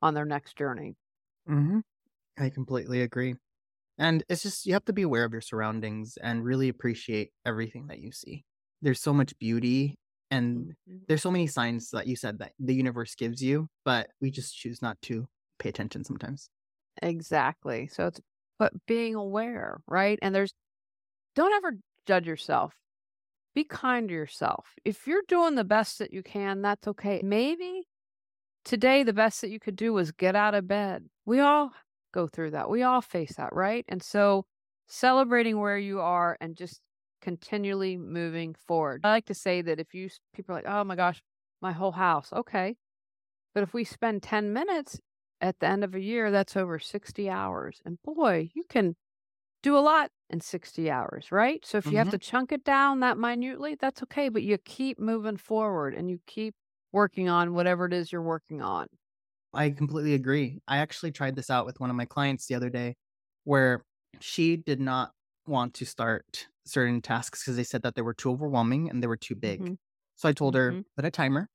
on 0.00 0.14
their 0.14 0.24
next 0.24 0.56
journey. 0.56 0.94
Mm-hmm. 1.48 1.80
I 2.38 2.50
completely 2.50 3.02
agree. 3.02 3.34
And 3.98 4.24
it's 4.28 4.42
just 4.42 4.66
you 4.66 4.72
have 4.72 4.84
to 4.86 4.92
be 4.92 5.02
aware 5.02 5.24
of 5.24 5.32
your 5.32 5.40
surroundings 5.40 6.16
and 6.20 6.44
really 6.44 6.68
appreciate 6.68 7.30
everything 7.46 7.88
that 7.88 8.00
you 8.00 8.12
see. 8.12 8.44
There's 8.82 9.00
so 9.00 9.12
much 9.12 9.38
beauty 9.38 9.98
and 10.34 10.66
mm-hmm. 10.66 10.96
there's 11.06 11.22
so 11.22 11.30
many 11.30 11.46
signs 11.46 11.90
that 11.90 12.06
you 12.06 12.16
said 12.16 12.38
that 12.40 12.52
the 12.58 12.74
universe 12.74 13.14
gives 13.14 13.40
you, 13.40 13.68
but 13.84 14.08
we 14.20 14.30
just 14.30 14.56
choose 14.56 14.82
not 14.82 15.00
to 15.02 15.26
pay 15.58 15.68
attention 15.68 16.02
sometimes. 16.04 16.48
Exactly. 17.02 17.86
So 17.86 18.06
it's 18.08 18.20
but 18.58 18.72
being 18.86 19.14
aware, 19.14 19.80
right? 19.86 20.18
And 20.22 20.34
there's 20.34 20.52
don't 21.34 21.52
ever 21.54 21.76
judge 22.06 22.26
yourself. 22.26 22.74
be 23.54 23.64
kind 23.64 24.08
to 24.08 24.14
yourself. 24.14 24.66
If 24.84 25.06
you're 25.06 25.22
doing 25.28 25.54
the 25.54 25.64
best 25.64 25.98
that 26.00 26.12
you 26.12 26.22
can, 26.22 26.62
that's 26.62 26.88
okay. 26.88 27.20
Maybe 27.22 27.86
today 28.64 29.04
the 29.04 29.12
best 29.12 29.40
that 29.40 29.50
you 29.50 29.60
could 29.60 29.76
do 29.76 29.92
was 29.92 30.10
get 30.10 30.34
out 30.34 30.54
of 30.54 30.66
bed. 30.66 31.04
We 31.24 31.40
all 31.40 31.70
go 32.12 32.26
through 32.26 32.52
that. 32.52 32.68
We 32.68 32.82
all 32.82 33.00
face 33.00 33.34
that, 33.36 33.52
right? 33.52 33.84
And 33.88 34.02
so 34.02 34.46
celebrating 34.88 35.58
where 35.58 35.78
you 35.78 36.00
are 36.00 36.36
and 36.40 36.56
just 36.56 36.80
continually 37.24 37.96
moving 37.96 38.54
forward. 38.54 39.02
I 39.04 39.10
like 39.10 39.26
to 39.26 39.34
say 39.34 39.62
that 39.62 39.80
if 39.80 39.94
you 39.94 40.10
people 40.34 40.54
are 40.54 40.58
like, 40.58 40.66
"Oh 40.68 40.84
my 40.84 40.96
gosh, 40.96 41.22
my 41.62 41.72
whole 41.72 41.92
house." 41.92 42.32
Okay. 42.32 42.76
But 43.54 43.62
if 43.62 43.74
we 43.74 43.84
spend 43.84 44.22
10 44.22 44.52
minutes 44.52 45.00
at 45.40 45.60
the 45.60 45.66
end 45.66 45.84
of 45.84 45.94
a 45.94 46.00
year, 46.00 46.30
that's 46.30 46.56
over 46.56 46.78
60 46.78 47.30
hours. 47.30 47.82
And 47.84 48.02
boy, 48.02 48.50
you 48.54 48.64
can 48.64 48.96
do 49.62 49.76
a 49.76 49.80
lot 49.80 50.12
in 50.30 50.40
60 50.40 50.90
hours, 50.90 51.32
right? 51.32 51.64
So 51.66 51.78
if 51.78 51.92
you 51.92 51.98
have 51.98 52.08
Mhm. 52.08 52.10
to 52.10 52.18
chunk 52.18 52.52
it 52.52 52.64
down 52.64 53.00
that 53.00 53.18
minutely, 53.18 53.76
that's 53.76 54.02
okay, 54.04 54.28
but 54.30 54.42
you 54.44 54.58
keep 54.58 54.98
moving 54.98 55.36
forward 55.38 55.94
and 55.94 56.10
you 56.10 56.20
keep 56.26 56.54
working 56.92 57.28
on 57.28 57.54
whatever 57.54 57.86
it 57.86 57.92
is 57.94 58.12
you're 58.12 58.22
working 58.22 58.62
on. 58.62 58.88
I 59.52 59.70
completely 59.70 60.14
agree. 60.14 60.60
I 60.66 60.78
actually 60.78 61.12
tried 61.12 61.36
this 61.36 61.50
out 61.50 61.66
with 61.66 61.78
one 61.80 61.90
of 61.90 61.96
my 61.96 62.06
clients 62.06 62.46
the 62.46 62.54
other 62.54 62.70
day 62.70 62.96
where 63.44 63.84
she 64.20 64.56
did 64.56 64.80
not 64.80 65.12
want 65.46 65.74
to 65.74 65.84
start 65.84 66.48
certain 66.66 67.00
tasks 67.02 67.42
because 67.42 67.56
they 67.56 67.64
said 67.64 67.82
that 67.82 67.94
they 67.94 68.02
were 68.02 68.14
too 68.14 68.30
overwhelming 68.30 68.88
and 68.90 69.02
they 69.02 69.06
were 69.06 69.16
too 69.16 69.34
big. 69.34 69.60
Mhm. 69.60 69.78
So 70.16 70.28
I 70.28 70.32
told 70.32 70.54
her, 70.54 70.72
Mhm. 70.72 70.84
put 70.96 71.04
a 71.04 71.10
timer 71.10 71.48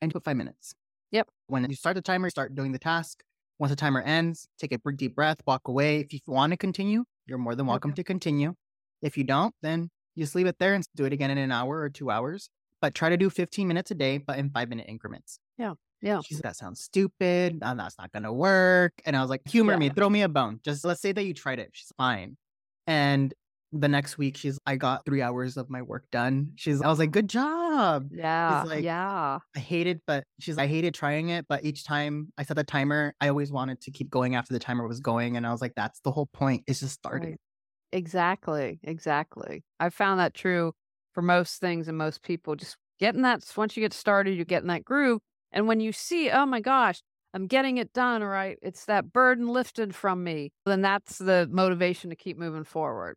and 0.00 0.12
put 0.12 0.24
five 0.24 0.36
minutes. 0.36 0.74
Yep. 1.10 1.28
When 1.48 1.68
you 1.68 1.76
start 1.76 1.96
the 1.96 2.02
timer, 2.02 2.30
start 2.30 2.54
doing 2.54 2.72
the 2.72 2.78
task. 2.78 3.22
Once 3.58 3.70
the 3.70 3.76
timer 3.76 4.00
ends, 4.02 4.48
take 4.58 4.72
a 4.72 4.78
big 4.78 4.96
deep 4.96 5.14
breath, 5.14 5.38
walk 5.46 5.68
away. 5.68 6.00
If 6.00 6.12
you 6.12 6.20
want 6.26 6.52
to 6.52 6.56
continue, 6.56 7.04
you're 7.26 7.38
more 7.38 7.54
than 7.54 7.66
welcome 7.66 7.90
Okay. 7.90 7.96
to 7.96 8.04
continue. 8.04 8.54
If 9.02 9.16
you 9.18 9.24
don't, 9.24 9.54
then 9.62 9.90
you 10.14 10.24
just 10.24 10.34
leave 10.34 10.46
it 10.46 10.58
there 10.58 10.74
and 10.74 10.84
do 10.94 11.04
it 11.04 11.12
again 11.12 11.30
in 11.30 11.38
an 11.38 11.52
hour 11.52 11.78
or 11.80 11.90
two 11.90 12.10
hours. 12.10 12.50
But 12.80 12.94
try 12.94 13.08
to 13.10 13.16
do 13.16 13.30
15 13.30 13.68
minutes 13.68 13.90
a 13.90 13.94
day, 13.94 14.18
but 14.18 14.38
in 14.38 14.50
five 14.50 14.68
minute 14.68 14.86
increments. 14.88 15.38
Yeah. 15.58 15.74
Yeah. 16.00 16.20
She 16.22 16.34
said, 16.34 16.42
that 16.42 16.56
sounds 16.56 16.80
stupid. 16.82 17.60
That's 17.60 17.96
not 17.98 18.10
going 18.12 18.24
to 18.24 18.32
work. 18.32 18.94
And 19.04 19.16
I 19.16 19.20
was 19.20 19.30
like, 19.30 19.46
humor 19.46 19.76
me, 19.76 19.88
throw 19.90 20.10
me 20.10 20.22
a 20.22 20.28
bone. 20.28 20.60
Just 20.64 20.84
let's 20.84 21.00
say 21.00 21.12
that 21.12 21.22
you 21.24 21.32
tried 21.34 21.60
it. 21.60 21.70
She's 21.72 21.92
fine. 21.96 22.36
And 22.88 23.32
the 23.72 23.88
next 23.88 24.18
week, 24.18 24.36
she's, 24.36 24.58
I 24.66 24.76
got 24.76 25.04
three 25.04 25.22
hours 25.22 25.56
of 25.56 25.70
my 25.70 25.82
work 25.82 26.04
done. 26.12 26.52
She's, 26.56 26.82
I 26.82 26.88
was 26.88 26.98
like, 26.98 27.10
good 27.10 27.28
job. 27.28 28.08
Yeah. 28.12 28.64
like- 28.66 28.84
yeah. 28.84 29.38
I 29.56 29.58
hated, 29.58 30.00
but 30.06 30.24
she's, 30.40 30.58
I 30.58 30.66
hated 30.66 30.94
trying 30.94 31.30
it. 31.30 31.46
But 31.48 31.64
each 31.64 31.84
time 31.84 32.32
I 32.36 32.42
set 32.42 32.56
the 32.56 32.64
timer, 32.64 33.14
I 33.20 33.28
always 33.28 33.50
wanted 33.50 33.80
to 33.82 33.90
keep 33.90 34.10
going 34.10 34.34
after 34.34 34.52
the 34.52 34.58
timer 34.58 34.86
was 34.86 35.00
going. 35.00 35.36
And 35.36 35.46
I 35.46 35.52
was 35.52 35.60
like, 35.60 35.74
that's 35.74 36.00
the 36.00 36.10
whole 36.12 36.26
point. 36.32 36.64
It's 36.66 36.80
just 36.80 36.94
starting. 36.94 37.30
Right. 37.30 37.40
Exactly. 37.92 38.78
Exactly. 38.82 39.62
I 39.80 39.90
found 39.90 40.20
that 40.20 40.34
true 40.34 40.72
for 41.12 41.22
most 41.22 41.60
things 41.60 41.88
and 41.88 41.96
most 41.98 42.22
people. 42.22 42.56
Just 42.56 42.76
getting 42.98 43.22
that 43.22 43.42
once 43.56 43.76
you 43.76 43.82
get 43.82 43.92
started, 43.92 44.34
you're 44.34 44.44
getting 44.44 44.68
that 44.68 44.84
groove. 44.84 45.20
And 45.50 45.66
when 45.66 45.80
you 45.80 45.92
see, 45.92 46.30
oh 46.30 46.46
my 46.46 46.60
gosh, 46.60 47.02
I'm 47.34 47.46
getting 47.46 47.78
it 47.78 47.92
done, 47.92 48.22
right? 48.22 48.58
It's 48.62 48.84
that 48.86 49.12
burden 49.12 49.48
lifted 49.48 49.94
from 49.94 50.24
me. 50.24 50.52
Then 50.66 50.82
that's 50.82 51.18
the 51.18 51.48
motivation 51.50 52.10
to 52.10 52.16
keep 52.16 52.38
moving 52.38 52.64
forward. 52.64 53.16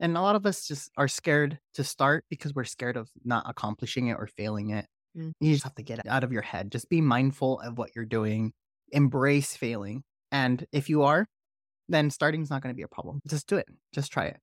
And 0.00 0.16
a 0.16 0.20
lot 0.20 0.36
of 0.36 0.44
us 0.46 0.66
just 0.66 0.90
are 0.96 1.08
scared 1.08 1.58
to 1.74 1.84
start 1.84 2.24
because 2.28 2.54
we're 2.54 2.64
scared 2.64 2.96
of 2.96 3.10
not 3.24 3.44
accomplishing 3.48 4.08
it 4.08 4.16
or 4.18 4.26
failing 4.26 4.70
it. 4.70 4.86
Mm. 5.16 5.32
You 5.40 5.52
just 5.52 5.64
have 5.64 5.76
to 5.76 5.82
get 5.82 5.98
it 5.98 6.06
out 6.08 6.24
of 6.24 6.32
your 6.32 6.42
head. 6.42 6.72
Just 6.72 6.88
be 6.88 7.00
mindful 7.00 7.60
of 7.60 7.78
what 7.78 7.90
you're 7.94 8.04
doing, 8.04 8.52
embrace 8.90 9.56
failing. 9.56 10.02
And 10.32 10.66
if 10.72 10.88
you 10.88 11.04
are, 11.04 11.26
then 11.88 12.10
starting's 12.10 12.50
not 12.50 12.62
going 12.62 12.74
to 12.74 12.76
be 12.76 12.82
a 12.82 12.88
problem. 12.88 13.20
Just 13.28 13.46
do 13.46 13.56
it. 13.56 13.66
Just 13.92 14.10
try 14.10 14.26
it. 14.26 14.38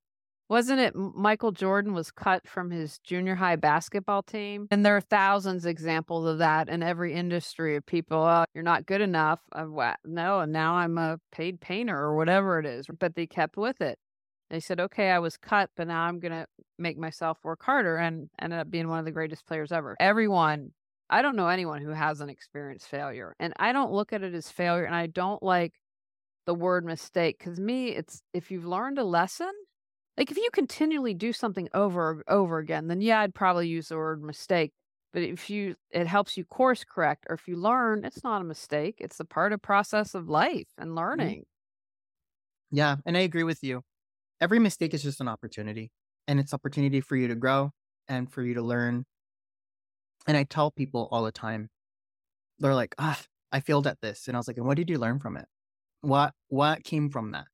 Wasn't 0.52 0.82
it 0.82 0.94
Michael 0.96 1.54
Jordan 1.54 1.94
was 1.94 2.12
cut 2.12 2.46
from 2.46 2.72
his 2.72 3.00
junior 3.00 3.36
high 3.36 3.56
basketball 3.56 4.22
team? 4.22 4.68
And 4.70 4.86
there 4.86 4.98
are 4.98 5.02
thousands 5.02 5.66
examples 5.66 6.26
of 6.26 6.40
that 6.40 6.68
in 6.68 6.84
every 6.84 7.14
industry 7.14 7.78
of 7.78 7.86
people. 7.86 8.18
Oh, 8.18 8.44
you're 8.54 8.62
not 8.62 8.86
good 8.86 9.00
enough. 9.00 9.40
Uh, 9.54 9.66
wha- 9.70 9.96
no, 10.04 10.42
and 10.42 10.52
now 10.52 10.74
I'm 10.76 10.98
a 10.98 11.20
paid 11.32 11.62
painter 11.62 11.98
or 11.98 12.18
whatever 12.18 12.60
it 12.60 12.66
is. 12.66 12.86
But 13.00 13.16
they 13.16 13.28
kept 13.28 13.56
with 13.56 13.80
it. 13.80 13.98
They 14.52 14.60
said, 14.60 14.82
okay, 14.82 15.10
I 15.10 15.20
was 15.20 15.38
cut, 15.38 15.70
but 15.78 15.88
now 15.88 16.04
I'm 16.04 16.20
going 16.20 16.34
to 16.34 16.46
make 16.78 16.98
myself 16.98 17.38
work 17.42 17.64
harder 17.64 17.96
and 17.96 18.30
ended 18.40 18.60
up 18.60 18.70
being 18.70 18.90
one 18.90 19.00
of 19.00 19.06
the 19.06 19.12
greatest 19.12 19.48
players 19.48 19.72
ever. 19.72 19.96
Everyone, 19.98 20.72
I 21.10 21.22
don't 21.22 21.38
know 21.38 21.48
anyone 21.48 21.82
who 21.82 21.92
hasn't 21.92 22.30
experienced 22.30 22.90
failure. 22.90 23.34
And 23.40 23.54
I 23.58 23.72
don't 23.72 23.94
look 23.94 24.12
at 24.12 24.24
it 24.24 24.34
as 24.34 24.50
failure. 24.50 24.84
And 24.84 24.94
I 24.94 25.08
don't 25.08 25.42
like 25.42 25.76
the 26.46 26.54
word 26.54 26.84
mistake 26.84 27.38
because 27.40 27.62
me, 27.62 27.90
it's 27.90 28.22
if 28.34 28.52
you've 28.52 28.66
learned 28.66 29.00
a 29.00 29.06
lesson, 29.06 29.52
like 30.18 30.32
if 30.32 30.38
you 30.38 30.50
continually 30.52 31.14
do 31.14 31.32
something 31.32 31.70
over 31.74 32.12
and 32.12 32.24
over 32.28 32.58
again, 32.58 32.88
then 32.88 33.00
yeah, 33.00 33.22
I'd 33.22 33.34
probably 33.34 33.70
use 33.70 33.88
the 33.88 33.96
word 33.96 34.22
mistake. 34.22 34.74
But 35.14 35.24
if 35.24 35.50
you 35.50 35.76
it 35.92 36.08
helps 36.08 36.36
you 36.36 36.44
course 36.44 36.84
correct, 36.84 37.26
or 37.30 37.36
if 37.36 37.48
you 37.48 37.56
learn, 37.56 38.04
it's 38.04 38.24
not 38.24 38.42
a 38.42 38.46
mistake. 38.46 38.96
It's 39.00 39.20
a 39.20 39.26
part 39.26 39.54
of 39.54 39.62
process 39.62 40.14
of 40.14 40.28
life 40.28 40.68
and 40.78 40.90
mm-hmm. 40.90 40.98
learning. 40.98 41.44
Yeah. 42.70 42.98
And 43.06 43.16
I 43.18 43.22
agree 43.22 43.44
with 43.44 43.64
you. 43.64 43.84
Every 44.42 44.60
mistake 44.60 44.94
is 44.94 45.04
just 45.04 45.22
an 45.22 45.28
opportunity, 45.28 45.92
and 46.28 46.40
it's 46.40 46.54
opportunity 46.54 47.02
for 47.02 47.16
you 47.16 47.28
to 47.30 47.36
grow 47.36 47.72
and 48.08 48.32
for 48.32 48.44
you 48.44 48.54
to 48.56 48.62
learn. 48.62 49.06
And 50.28 50.38
I 50.38 50.44
tell 50.44 50.72
people 50.72 51.08
all 51.12 51.24
the 51.24 51.32
time, 51.32 51.70
they're 52.60 52.76
like, 52.76 52.96
ah, 53.00 53.22
I 53.52 53.60
failed 53.62 53.88
at 53.88 54.02
this. 54.02 54.28
And 54.28 54.38
I 54.38 54.40
was 54.40 54.48
like, 54.48 54.58
and 54.58 54.68
what 54.68 54.78
did 54.78 54.90
you 54.90 55.00
learn 55.00 55.20
from 55.20 55.38
it? 55.38 55.48
What 56.02 56.34
what 56.50 56.84
came 56.84 57.10
from 57.12 57.32
that? 57.32 57.48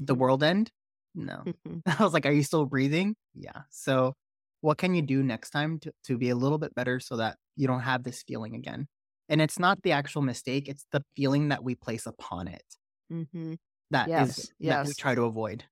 The 0.00 0.14
world 0.16 0.42
end? 0.44 0.72
No. 1.14 1.46
Mhm. 1.46 1.80
I 1.86 2.02
was 2.04 2.14
like, 2.14 2.26
Are 2.26 2.32
you 2.32 2.44
still 2.44 2.66
breathing? 2.66 3.16
Yeah. 3.34 3.64
So, 3.70 4.14
what 4.62 4.78
can 4.78 4.94
you 4.94 5.02
do 5.02 5.22
next 5.22 5.50
time 5.50 5.80
to, 5.80 5.92
to 6.04 6.18
be 6.18 6.30
a 6.30 6.36
little 6.36 6.58
bit 6.58 6.74
better 6.74 7.00
so 7.00 7.16
that 7.18 7.38
you 7.56 7.66
don't 7.68 7.80
have 7.82 8.04
this 8.04 8.22
feeling 8.24 8.54
again? 8.56 8.88
And 9.30 9.42
it's 9.42 9.58
not 9.58 9.82
the 9.82 9.92
actual 9.92 10.22
mistake, 10.22 10.68
it's 10.68 10.86
the 10.92 11.04
feeling 11.16 11.48
that 11.50 11.64
we 11.64 11.76
place 11.76 12.06
upon 12.06 12.48
it 12.48 12.64
Mhm. 13.10 13.58
that 13.90 14.12
is 14.14 14.50
Yes, 14.52 14.52
that 14.62 14.82
we 14.84 14.94
try 14.94 15.14
to 15.14 15.22
avoid. 15.24 15.64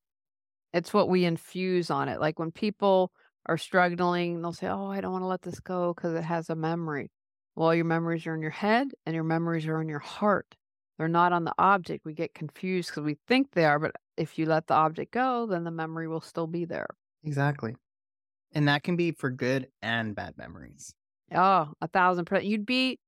It's 0.72 0.92
what 0.94 1.08
we 1.08 1.24
infuse 1.24 1.90
on 1.90 2.08
it. 2.08 2.20
Like 2.20 2.38
when 2.38 2.52
people 2.52 3.12
are 3.46 3.58
struggling, 3.58 4.42
they'll 4.42 4.52
say, 4.52 4.68
"Oh, 4.68 4.86
I 4.90 5.00
don't 5.00 5.12
want 5.12 5.22
to 5.22 5.26
let 5.26 5.42
this 5.42 5.60
go 5.60 5.94
because 5.94 6.14
it 6.14 6.24
has 6.24 6.50
a 6.50 6.54
memory." 6.56 7.10
Well, 7.56 7.74
your 7.74 7.84
memories 7.86 8.26
are 8.26 8.34
in 8.34 8.42
your 8.42 8.50
head 8.50 8.88
and 9.06 9.14
your 9.14 9.24
memories 9.24 9.66
are 9.66 9.80
in 9.80 9.88
your 9.88 9.98
heart. 9.98 10.56
They're 10.98 11.08
not 11.08 11.32
on 11.32 11.44
the 11.44 11.54
object. 11.58 12.04
We 12.04 12.12
get 12.14 12.34
confused 12.34 12.90
because 12.90 13.04
we 13.04 13.18
think 13.26 13.52
they 13.52 13.64
are, 13.64 13.78
but 13.78 13.96
if 14.16 14.38
you 14.38 14.46
let 14.46 14.66
the 14.66 14.74
object 14.74 15.12
go, 15.12 15.46
then 15.46 15.64
the 15.64 15.70
memory 15.70 16.08
will 16.08 16.20
still 16.20 16.46
be 16.46 16.64
there. 16.64 16.88
Exactly. 17.22 17.76
And 18.52 18.68
that 18.68 18.82
can 18.84 18.96
be 18.96 19.12
for 19.12 19.30
good 19.30 19.70
and 19.82 20.14
bad 20.16 20.38
memories. 20.38 20.94
Oh, 21.32 21.72
a 21.80 21.88
thousand 21.88 22.24
percent. 22.24 22.46
You'd 22.46 22.66
be 22.66 22.98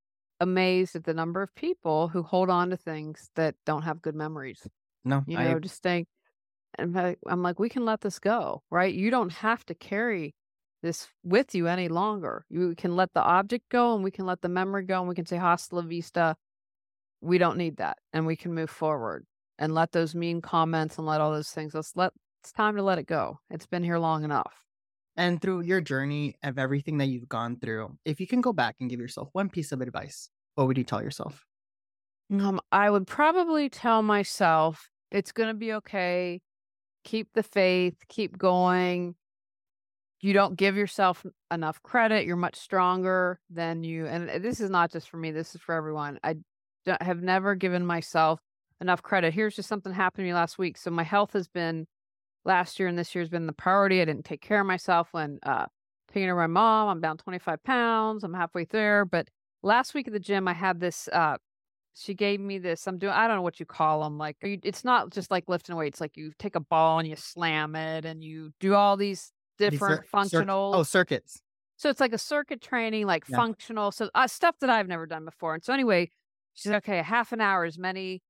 amazed 0.41 0.97
at 0.97 1.05
the 1.05 1.15
number 1.15 1.43
of 1.43 1.55
people 1.55 2.09
who 2.09 2.23
hold 2.23 2.51
on 2.51 2.71
to 2.71 2.77
things 2.77 3.31
that 3.35 3.57
don't 3.65 3.83
have 3.83 4.03
good 4.03 4.15
memories. 4.15 4.67
No, 5.05 5.25
You 5.27 5.39
I 5.39 5.45
know, 5.45 5.61
just 5.61 5.83
think, 5.83 6.09
and 6.79 7.17
I'm 7.27 7.43
like, 7.43 7.59
we 7.59 7.69
can 7.69 7.85
let 7.85 8.01
this 8.01 8.19
go, 8.19 8.63
right? 8.71 8.95
You 8.95 9.11
don't 9.11 9.33
have 9.33 9.65
to 9.67 9.75
carry 9.75 10.35
this 10.83 11.09
with 11.23 11.55
you 11.55 11.67
any 11.67 11.89
longer. 11.89 12.45
You 12.49 12.75
can 12.77 12.97
let 12.97 13.13
the 13.13 13.23
object 13.23 13.69
go 13.69 13.95
and 13.95 14.05
we 14.05 14.11
can 14.11 14.27
let 14.27 14.41
the 14.41 14.49
memory 14.49 14.85
go 14.85 15.01
and 15.01 15.09
we 15.09 15.15
can 15.15 15.27
say, 15.27 15.37
hasta 15.37 15.75
la 15.75 15.83
vista. 15.83 16.37
We 17.21 17.39
don't 17.39 17.59
need 17.59 17.77
that. 17.79 17.99
And 18.13 18.27
we 18.27 18.37
can 18.37 18.55
move 18.55 18.71
forward 18.71 19.27
and 19.59 19.75
let 19.75 19.93
those 19.93 20.15
mean 20.15 20.41
comments 20.41 20.97
and 20.97 21.07
let 21.07 21.21
all 21.21 21.33
those 21.33 21.51
things, 21.51 21.75
let's 21.75 21.93
let, 21.97 22.13
it's 22.43 22.53
time 22.53 22.77
to 22.77 22.83
let 22.83 22.99
it 22.99 23.07
go. 23.07 23.39
It's 23.51 23.67
been 23.67 23.85
here 23.85 23.99
long 23.99 24.25
enough. 24.25 24.65
And 25.17 25.43
through 25.43 25.63
your 25.63 25.83
journey 25.83 26.37
of 26.43 26.59
everything 26.59 26.97
that 26.99 27.07
you've 27.07 27.29
gone 27.29 27.59
through, 27.61 27.99
if 28.07 28.21
you 28.21 28.27
can 28.27 28.41
go 28.41 28.55
back 28.55 28.77
and 28.81 28.89
give 28.89 29.01
yourself 29.01 29.29
one 29.33 29.51
piece 29.51 29.73
of 29.73 29.83
advice, 29.83 30.31
what 30.55 30.67
would 30.67 30.79
you 30.79 30.85
tell 30.85 31.03
yourself? 31.03 31.45
Um, 32.33 32.61
I 32.73 32.89
would 32.89 33.07
probably 33.07 33.69
tell 33.69 34.03
myself 34.03 34.89
it's 35.11 35.33
going 35.33 35.49
to 35.49 35.55
be 35.55 35.75
okay. 35.75 36.41
Keep 37.05 37.33
the 37.35 37.43
faith, 37.43 37.97
keep 38.09 38.37
going. 38.37 39.15
You 40.21 40.35
don't 40.35 40.57
give 40.57 40.77
yourself 40.77 41.25
enough 41.51 41.83
credit. 41.83 42.27
You're 42.27 42.37
much 42.37 42.57
stronger 42.57 43.41
than 43.49 43.85
you. 43.85 44.07
And 44.07 44.29
uh, 44.29 44.39
this 44.39 44.61
is 44.61 44.69
not 44.69 44.93
just 44.93 45.09
for 45.09 45.17
me, 45.17 45.31
this 45.31 45.55
is 45.55 45.61
for 45.63 45.75
everyone. 45.75 46.19
I 46.23 46.37
have 47.01 47.23
never 47.23 47.55
given 47.55 47.87
myself 47.87 48.41
enough 48.81 49.03
credit. 49.03 49.33
Here's 49.33 49.57
just 49.57 49.69
something 49.69 49.93
happened 49.93 50.25
to 50.25 50.29
me 50.29 50.35
last 50.35 50.59
week. 50.59 50.77
So 50.77 50.91
my 50.91 51.03
health 51.03 51.33
has 51.33 51.49
been 51.49 51.87
last 52.45 52.79
year 52.79 52.89
and 52.89 52.99
this 52.99 53.15
year 53.15 53.23
has 53.23 53.31
been 53.31 53.47
the 53.47 53.53
priority. 53.53 54.01
I 54.01 54.05
didn't 54.05 54.25
take 54.25 54.41
care 54.41 54.61
of 54.61 54.67
myself 54.67 55.09
when 55.13 55.39
uh 55.43 55.67
taking 56.09 56.25
care 56.25 56.33
of 56.33 56.51
my 56.51 56.61
mom. 56.61 56.89
I'm 56.89 57.01
down 57.01 57.17
25 57.17 57.63
pounds. 57.63 58.25
I'm 58.25 58.35
halfway 58.35 58.65
there. 58.65 59.05
But 59.05 59.29
last 59.63 59.95
week 59.95 60.07
at 60.07 60.13
the 60.13 60.21
gym, 60.21 60.49
I 60.49 60.55
had 60.55 60.81
this 60.81 61.09
uh 61.13 61.37
she 61.95 62.15
gave 62.15 62.41
me 62.41 62.59
this. 62.59 62.87
I'm 62.87 62.99
doing. 62.99 63.13
I 63.13 63.27
don't 63.27 63.37
know 63.37 63.43
what 63.43 63.61
you 63.61 63.67
call 63.67 64.03
them. 64.03 64.19
Like 64.19 64.37
you, 64.43 64.59
it's 64.63 64.85
not 64.85 65.11
just 65.11 65.31
like 65.31 65.49
lifting 65.49 65.77
weights. 65.77 66.01
Like 66.01 66.17
you 66.17 66.33
take 66.39 66.55
a 66.57 66.61
ball 66.61 66.99
and 66.99 67.09
you 67.09 67.17
slam 67.17 67.75
it, 67.77 68.05
and 68.05 68.23
you 68.25 68.53
do 68.61 68.75
all 68.75 68.97
these 68.97 69.33
These 69.59 69.71
different 69.71 70.03
cir- 70.03 70.03
circ- 70.03 70.11
functional. 70.11 70.73
oh, 70.75 70.83
circuits. 70.83 71.41
So 71.77 71.89
it's 71.89 72.01
like 72.01 72.13
a 72.13 72.19
circuit 72.19 72.61
training, 72.61 73.07
like 73.07 73.25
Yeah. 73.29 73.37
functional. 73.37 73.91
So 73.93 74.11
uh, 74.15 74.27
stuff 74.27 74.57
that 74.61 74.71
I've 74.71 74.89
never 74.89 75.07
done 75.07 75.25
before. 75.25 75.55
And 75.55 75.65
so 75.65 75.73
anyway, 75.73 76.11
she 76.55 76.69
said, 76.69 76.77
okay, 76.77 76.99
a 76.99 77.03
half 77.03 77.33
an 77.33 77.41
hour, 77.41 77.65
as 77.65 77.79
many 77.79 78.23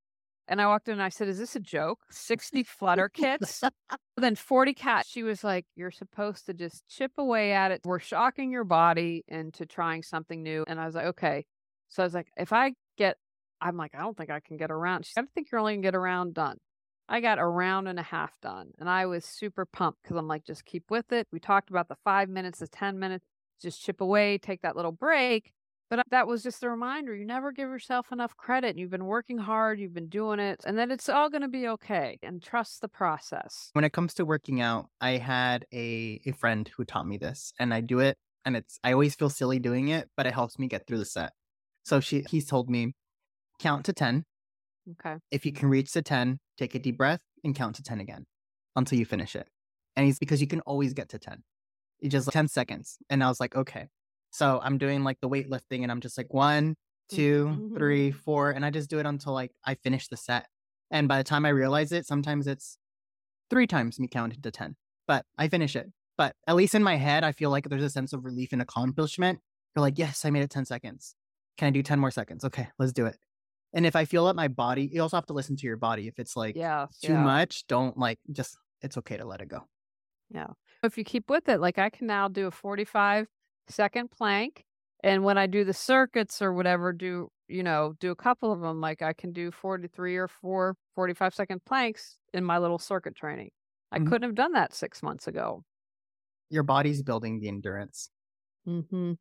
And 0.49 0.61
I 0.61 0.67
walked 0.67 0.89
in 0.89 0.95
and 0.95 1.03
I 1.03 1.11
said, 1.11 1.29
Is 1.29 1.39
this 1.39 1.55
a 1.57 1.61
joke? 1.61 2.01
60 2.11 2.65
flutter 2.65 3.09
kicks? 3.09 3.63
then 4.17 4.35
40 4.37 4.75
cats. 4.75 5.09
She 5.09 5.23
was 5.23 5.45
like, 5.45 5.67
You're 5.77 5.93
supposed 5.93 6.47
to 6.47 6.55
just 6.55 6.87
chip 6.89 7.13
away 7.19 7.53
at 7.53 7.71
it. 7.71 7.83
We're 7.85 8.01
shocking 8.01 8.51
your 8.51 8.65
body 8.65 9.25
into 9.29 9.65
trying 9.67 10.03
something 10.03 10.43
new. 10.43 10.65
And 10.67 10.81
I 10.81 10.87
was 10.87 10.95
like, 10.97 11.07
Okay. 11.07 11.47
So 11.89 12.03
I 12.03 12.07
was 12.07 12.15
like, 12.15 12.29
If 12.37 12.53
I 12.53 12.75
get, 12.99 13.17
I'm 13.61 13.77
like, 13.77 13.95
I 13.95 14.01
don't 14.01 14.17
think 14.17 14.31
I 14.31 14.41
can 14.41 14.57
get 14.57 14.71
around. 14.71 15.07
She 15.07 15.13
said, 15.13 15.25
I 15.25 15.29
think 15.35 15.51
you're 15.51 15.61
only 15.61 15.75
going 15.75 15.83
to 15.83 15.87
get 15.87 15.95
around 15.95 16.35
done. 16.35 16.59
I 17.09 17.21
got 17.21 17.39
a 17.39 17.47
round 17.47 17.89
and 17.89 17.99
a 17.99 18.05
half 18.05 18.41
done. 18.41 18.71
And 18.79 18.89
I 18.89 19.07
was 19.07 19.25
super 19.25 19.67
pumped 19.67 20.03
because 20.03 20.17
I'm 20.17 20.29
like, 20.29 20.45
just 20.45 20.65
keep 20.65 20.91
with 20.91 21.13
it. 21.13 21.27
We 21.33 21.41
talked 21.41 21.71
about 21.71 21.89
the 21.89 21.97
five 22.05 22.29
minutes, 22.29 22.61
the 22.61 22.69
10 22.69 22.99
minutes, 22.99 23.27
just 23.61 23.83
chip 23.83 24.01
away, 24.01 24.39
take 24.39 24.63
that 24.63 24.77
little 24.77 24.93
break. 24.93 25.53
But 25.91 25.99
uh, 25.99 26.03
that 26.13 26.29
was 26.29 26.45
just 26.45 26.63
a 26.63 26.71
reminder. 26.71 27.15
You 27.15 27.27
never 27.27 27.51
give 27.51 27.69
yourself 27.69 28.13
enough 28.13 28.37
credit. 28.37 28.79
You've 28.79 28.93
been 28.93 29.07
working 29.07 29.39
hard, 29.39 29.81
you've 29.81 29.93
been 29.93 30.09
doing 30.09 30.39
it, 30.39 30.63
and 30.65 30.79
then 30.79 30.93
it's 30.93 31.09
all 31.09 31.29
going 31.29 31.43
to 31.43 31.49
be 31.49 31.67
okay. 31.67 32.17
And 32.23 32.41
trust 32.41 32.81
the 32.81 32.89
process. 32.89 33.71
When 33.73 33.85
it 33.85 33.93
comes 33.93 34.15
to 34.15 34.25
working 34.25 34.61
out, 34.61 34.87
I 35.01 35.17
had 35.17 35.67
a, 35.73 36.21
a 36.25 36.33
friend 36.33 36.71
who 36.77 36.85
taught 36.85 37.09
me 37.09 37.19
this, 37.19 37.53
and 37.59 37.75
I 37.75 37.81
do 37.81 37.99
it. 37.99 38.17
And 38.45 38.57
it's, 38.57 38.79
I 38.85 38.93
always 38.93 39.17
feel 39.17 39.29
silly 39.29 39.59
doing 39.59 39.89
it, 39.89 40.09
but 40.17 40.27
it 40.27 40.33
helps 40.33 40.59
me 40.59 40.69
get 40.69 40.87
through 40.87 40.99
the 40.99 41.05
set. 41.05 41.33
So 41.83 41.99
she, 41.99 42.25
he's 42.31 42.47
told 42.47 42.71
me, 42.71 42.95
count 43.61 43.85
to 43.87 43.93
10. 43.93 44.25
Okay. 44.93 45.19
If 45.31 45.47
you 45.47 45.53
can 45.53 45.69
reach 45.69 45.93
to 45.93 46.03
10, 46.03 46.41
take 46.59 46.75
a 46.75 46.79
deep 46.79 46.99
breath 46.99 47.23
and 47.45 47.55
count 47.55 47.77
to 47.77 47.83
10 47.83 48.01
again 48.01 48.27
until 48.75 48.99
you 48.99 49.05
finish 49.05 49.37
it. 49.37 49.47
And 49.97 50.07
he's 50.07 50.19
because 50.19 50.41
you 50.41 50.47
can 50.47 50.61
always 50.63 50.95
get 50.95 51.11
to 51.11 51.19
10. 51.19 51.43
It's 52.01 52.13
just 52.13 52.27
like 52.27 52.35
10 52.35 52.49
seconds. 52.49 52.97
And 53.09 53.23
I 53.23 53.29
was 53.29 53.39
like, 53.39 53.55
okay, 53.55 53.89
so 54.31 54.61
I'm 54.63 54.79
doing 54.79 55.05
like 55.05 55.19
the 55.21 55.29
weightlifting 55.29 55.83
and 55.83 55.91
I'm 55.91 56.01
just 56.01 56.17
like 56.17 56.33
one, 56.33 56.77
two, 57.11 57.73
three, 57.77 58.11
mm-hmm. 58.11 58.19
four, 58.19 58.51
and 58.51 58.65
I 58.65 58.71
just 58.71 58.89
do 58.89 58.99
it 58.99 59.07
until 59.07 59.33
like 59.33 59.53
I 59.65 59.75
finish 59.75 60.09
the 60.09 60.17
set. 60.17 60.47
And 60.91 61.09
by 61.09 61.19
the 61.19 61.25
time 61.25 61.45
I 61.45 61.51
realize 61.51 61.93
it, 61.93 62.07
sometimes 62.07 62.47
it's 62.47 62.79
three 63.49 63.67
times 63.67 64.01
me 64.01 64.09
counting 64.09 64.41
to 64.41 64.51
10, 64.51 64.77
but 65.07 65.25
I 65.37 65.49
finish 65.49 65.77
it. 65.77 65.91
But 66.17 66.35
at 66.47 66.57
least 66.57 66.75
in 66.75 66.83
my 66.83 66.97
head, 66.97 67.25
I 67.25 67.33
feel 67.33 67.51
like 67.51 67.69
there's 67.69 67.83
a 67.83 67.91
sense 67.91 68.13
of 68.13 68.25
relief 68.25 68.53
and 68.53 68.63
accomplishment. 68.63 69.41
You're 69.75 69.83
like, 69.83 69.99
yes, 69.99 70.25
I 70.25 70.31
made 70.31 70.43
it 70.43 70.51
10 70.51 70.65
seconds. 70.65 71.15
Can 71.59 71.69
I 71.69 71.71
do 71.71 71.83
10 71.83 71.99
more 71.99 72.11
seconds? 72.11 72.45
Okay, 72.45 72.69
let's 72.79 72.93
do 72.93 73.07
it. 73.07 73.17
And 73.73 73.87
if 73.87 73.95
I 73.95 74.05
feel 74.05 74.27
that 74.27 74.35
my 74.37 74.49
body, 74.49 74.89
you 74.93 75.01
also 75.03 75.17
have 75.17 75.27
to 75.27 75.33
listen 75.33 75.57
to 75.57 75.67
your 75.67 75.77
body. 75.77 76.09
If 76.09 76.19
it's 76.19 76.37
like 76.37 76.57
Yeah. 76.57 76.87
too 77.03 77.13
yeah. 77.13 77.23
much, 77.23 77.67
don't 77.67 77.97
like 77.97 78.19
just, 78.33 78.57
it's 78.83 78.97
okay 78.99 79.17
to 79.17 79.25
let 79.25 79.41
it 79.41 79.49
go. 79.49 79.69
Yeah. 80.31 80.49
If 80.83 80.97
you 80.99 81.05
keep 81.05 81.29
with 81.31 81.49
it, 81.49 81.61
like 81.61 81.79
I 81.79 81.91
can 81.91 82.07
now 82.07 82.29
do 82.29 82.47
a 82.47 82.51
45 82.51 83.29
second 83.69 84.11
plank. 84.11 84.65
And 85.03 85.25
when 85.25 85.39
I 85.39 85.47
do 85.47 85.65
the 85.65 85.73
circuits 85.73 86.43
or 86.43 86.53
whatever, 86.53 86.93
do, 86.93 87.29
you 87.49 87.63
know, 87.63 87.95
do 88.01 88.11
a 88.11 88.17
couple 88.17 88.53
of 88.53 88.61
them, 88.61 88.81
like 88.81 89.03
I 89.03 89.13
can 89.13 89.33
do 89.33 89.51
43 89.51 90.17
or 90.17 90.29
four 90.29 90.77
45 90.95 91.35
second 91.35 91.65
planks 91.65 92.19
in 92.35 92.45
my 92.45 92.59
little 92.59 92.79
circuit 92.79 93.15
training. 93.17 93.51
I 93.93 93.99
Mhm. 93.99 94.07
couldn't 94.09 94.23
have 94.29 94.35
done 94.35 94.53
that 94.53 94.75
six 94.75 95.03
months 95.03 95.27
ago. 95.27 95.65
Your 96.49 96.63
body's 96.65 97.03
building 97.03 97.41
the 97.41 97.49
endurance. 97.49 98.11
Mm-hmm. 98.67 99.13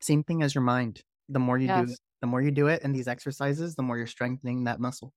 Same 0.00 0.22
thing 0.24 0.42
as 0.42 0.54
your 0.54 0.62
mind. 0.62 1.02
The 1.28 1.38
more 1.38 1.58
you 1.58 1.68
do 1.68 1.74
Yes. 1.74 1.92
it, 1.92 2.00
the 2.22 2.26
more 2.28 2.40
you 2.40 2.50
do 2.50 2.68
it 2.68 2.82
in 2.82 2.92
these 2.92 3.08
exercises, 3.08 3.74
the 3.74 3.82
more 3.82 3.98
you're 3.98 4.06
strengthening 4.06 4.64
that 4.64 4.80
muscle. 4.80 5.12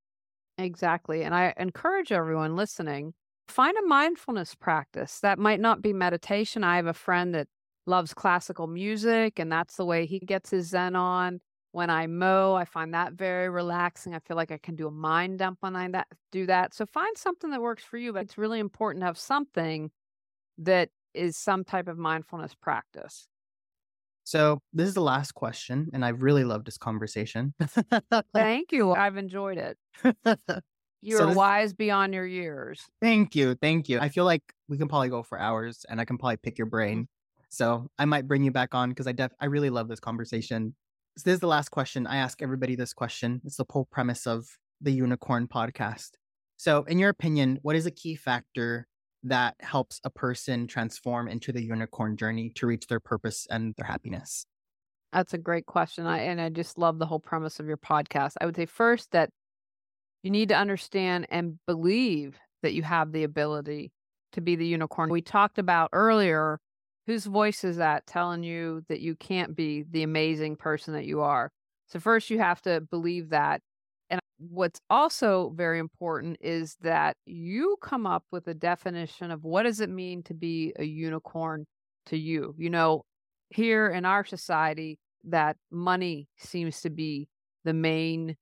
Exactly. 0.57 1.23
And 1.23 1.35
I 1.35 1.53
encourage 1.57 2.11
everyone 2.11 2.55
listening, 2.55 3.13
find 3.47 3.77
a 3.77 3.85
mindfulness 3.85 4.55
practice. 4.55 5.19
That 5.19 5.37
might 5.37 5.59
not 5.59 5.81
be 5.81 5.93
meditation. 5.93 6.63
I 6.63 6.77
have 6.77 6.87
a 6.87 6.93
friend 6.93 7.33
that 7.35 7.47
loves 7.85 8.13
classical 8.13 8.67
music, 8.67 9.37
and 9.37 9.51
that's 9.51 9.75
the 9.75 9.85
way 9.85 10.05
he 10.05 10.19
gets 10.19 10.49
his 10.49 10.69
Zen 10.69 10.95
on. 10.95 11.39
When 11.73 11.89
I 11.89 12.07
mow, 12.07 12.55
I 12.55 12.65
find 12.65 12.93
that 12.93 13.13
very 13.13 13.49
relaxing. 13.49 14.15
I 14.15 14.19
feel 14.19 14.37
like 14.37 14.51
I 14.51 14.57
can 14.57 14.75
do 14.75 14.87
a 14.87 14.91
mind 14.91 15.39
dump 15.39 15.57
when 15.59 15.75
I 15.75 15.89
that, 15.89 16.07
do 16.31 16.45
that. 16.45 16.73
So 16.73 16.85
find 16.85 17.17
something 17.17 17.51
that 17.51 17.61
works 17.61 17.83
for 17.83 17.97
you, 17.97 18.13
but 18.13 18.23
it's 18.23 18.37
really 18.37 18.59
important 18.59 19.01
to 19.01 19.07
have 19.07 19.17
something 19.17 19.91
that 20.57 20.89
is 21.13 21.37
some 21.37 21.65
type 21.65 21.87
of 21.87 21.97
mindfulness 21.97 22.55
practice. 22.55 23.27
So 24.25 24.59
this 24.73 24.87
is 24.87 24.95
the 24.95 25.01
last 25.01 25.33
question, 25.35 25.89
and 25.93 26.03
I 26.03 26.09
really 26.09 26.43
love 26.43 26.65
this 26.65 26.77
conversation. 26.77 27.53
Thank 28.33 28.71
you. 28.71 28.91
I've 28.91 29.17
enjoyed 29.17 29.59
it. 29.59 29.77
You're 31.01 31.27
this- 31.27 31.35
wise 31.35 31.73
beyond 31.73 32.15
your 32.15 32.25
years. 32.25 32.81
thank 32.99 33.35
you, 33.35 33.53
thank 33.53 33.87
you. 33.87 33.99
I 33.99 34.09
feel 34.09 34.25
like 34.25 34.41
we 34.67 34.79
can 34.79 34.87
probably 34.87 35.09
go 35.09 35.21
for 35.21 35.39
hours, 35.39 35.85
and 35.87 36.01
I 36.01 36.05
can 36.05 36.17
probably 36.17 36.37
pick 36.37 36.57
your 36.57 36.65
mm-hmm. 36.65 36.71
brain. 36.71 37.07
So 37.49 37.87
I 37.99 38.05
might 38.05 38.27
bring 38.27 38.43
you 38.43 38.51
back 38.51 38.73
on 38.73 38.89
because 38.89 39.05
I 39.05 39.11
def 39.11 39.31
I 39.39 39.45
really 39.45 39.69
love 39.69 39.87
this 39.87 39.99
conversation. 39.99 40.75
So 41.17 41.23
this 41.25 41.35
is 41.35 41.39
the 41.39 41.47
last 41.47 41.69
question. 41.69 42.07
I 42.07 42.17
ask 42.17 42.41
everybody 42.41 42.75
this 42.75 42.91
question. 42.91 43.41
It's 43.45 43.57
the 43.57 43.65
whole 43.69 43.85
premise 43.85 44.25
of 44.25 44.47
the 44.81 44.91
Unicorn 44.91 45.47
podcast. 45.47 46.09
So, 46.57 46.83
in 46.85 46.97
your 46.97 47.09
opinion, 47.09 47.59
what 47.61 47.75
is 47.75 47.85
a 47.85 47.91
key 47.91 48.15
factor 48.15 48.87
that 49.25 49.55
helps 49.59 49.99
a 50.03 50.09
person 50.09 50.67
transform 50.67 51.27
into 51.27 51.51
the 51.51 51.63
unicorn 51.63 52.15
journey 52.15 52.51
to 52.55 52.67
reach 52.67 52.87
their 52.87 52.99
purpose 52.99 53.47
and 53.49 53.73
their 53.75 53.87
happiness? 53.87 54.45
That's 55.11 55.33
a 55.33 55.37
great 55.37 55.65
question. 55.65 56.05
I 56.05 56.19
and 56.19 56.39
I 56.39 56.49
just 56.49 56.77
love 56.77 56.99
the 56.99 57.05
whole 57.05 57.19
premise 57.19 57.59
of 57.59 57.67
your 57.67 57.77
podcast. 57.77 58.33
I 58.39 58.45
would 58.45 58.55
say 58.55 58.65
first 58.65 59.11
that 59.11 59.29
you 60.23 60.31
need 60.31 60.49
to 60.49 60.55
understand 60.55 61.27
and 61.29 61.59
believe 61.65 62.39
that 62.63 62.73
you 62.73 62.83
have 62.83 63.11
the 63.11 63.23
ability 63.23 63.91
to 64.33 64.41
be 64.41 64.55
the 64.55 64.65
unicorn. 64.65 65.09
We 65.09 65.21
talked 65.21 65.59
about 65.59 65.89
earlier 65.93 66.59
whose 67.07 67.25
voice 67.25 67.63
is 67.63 67.77
that 67.77 68.07
telling 68.07 68.43
you 68.43 68.83
that 68.89 68.99
you 68.99 69.15
can't 69.15 69.55
be 69.55 69.85
the 69.89 70.03
amazing 70.03 70.55
person 70.55 70.93
that 70.93 71.05
you 71.05 71.21
are. 71.21 71.51
So 71.87 71.99
first 71.99 72.29
you 72.29 72.39
have 72.39 72.61
to 72.63 72.81
believe 72.81 73.29
that. 73.29 73.61
What's 74.37 74.81
also 74.89 75.53
very 75.55 75.79
important 75.79 76.37
is 76.41 76.75
that 76.81 77.15
you 77.25 77.77
come 77.81 78.05
up 78.05 78.23
with 78.31 78.47
a 78.47 78.53
definition 78.53 79.31
of 79.31 79.43
what 79.43 79.63
does 79.63 79.79
it 79.79 79.89
mean 79.89 80.23
to 80.23 80.33
be 80.33 80.73
a 80.77 80.83
unicorn 80.83 81.65
to 82.07 82.17
you. 82.17 82.53
You 82.57 82.69
know, 82.69 83.03
here 83.49 83.87
in 83.87 84.05
our 84.05 84.25
society 84.25 84.99
that 85.25 85.57
money 85.71 86.27
seems 86.37 86.81
to 86.81 86.89
be 86.89 87.27
the 87.63 87.73
main 87.73 88.35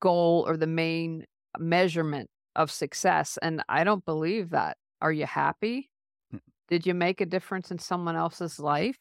goal 0.00 0.44
or 0.46 0.56
the 0.56 0.66
main 0.66 1.24
measurement 1.58 2.28
of 2.56 2.70
success. 2.70 3.38
And 3.42 3.62
I 3.68 3.84
don't 3.84 4.04
believe 4.04 4.50
that. 4.50 4.76
Are 5.00 5.12
you 5.12 5.26
happy? 5.26 5.90
Mm. 6.34 6.40
Did 6.68 6.86
you 6.86 6.94
make 6.94 7.20
a 7.20 7.26
difference 7.26 7.70
in 7.70 7.78
someone 7.78 8.16
else's 8.16 8.58
life? 8.58 8.98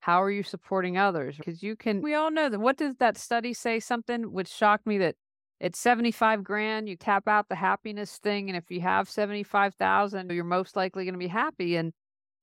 How 0.00 0.22
are 0.22 0.30
you 0.30 0.42
supporting 0.42 0.98
others? 0.98 1.36
Because 1.36 1.62
you 1.62 1.74
can, 1.74 2.02
we 2.02 2.14
all 2.14 2.30
know 2.30 2.48
that. 2.48 2.60
What 2.60 2.76
did 2.76 2.98
that 2.98 3.16
study 3.16 3.52
say? 3.52 3.80
Something 3.80 4.32
which 4.32 4.48
shocked 4.48 4.86
me 4.86 4.98
that 4.98 5.16
it's 5.60 5.78
75 5.78 6.44
grand, 6.44 6.88
you 6.88 6.96
tap 6.96 7.26
out 7.26 7.48
the 7.48 7.54
happiness 7.54 8.18
thing. 8.18 8.48
And 8.48 8.56
if 8.56 8.70
you 8.70 8.80
have 8.80 9.10
75,000, 9.10 10.30
you're 10.30 10.44
most 10.44 10.76
likely 10.76 11.04
going 11.04 11.14
to 11.14 11.18
be 11.18 11.26
happy. 11.26 11.76
And 11.76 11.92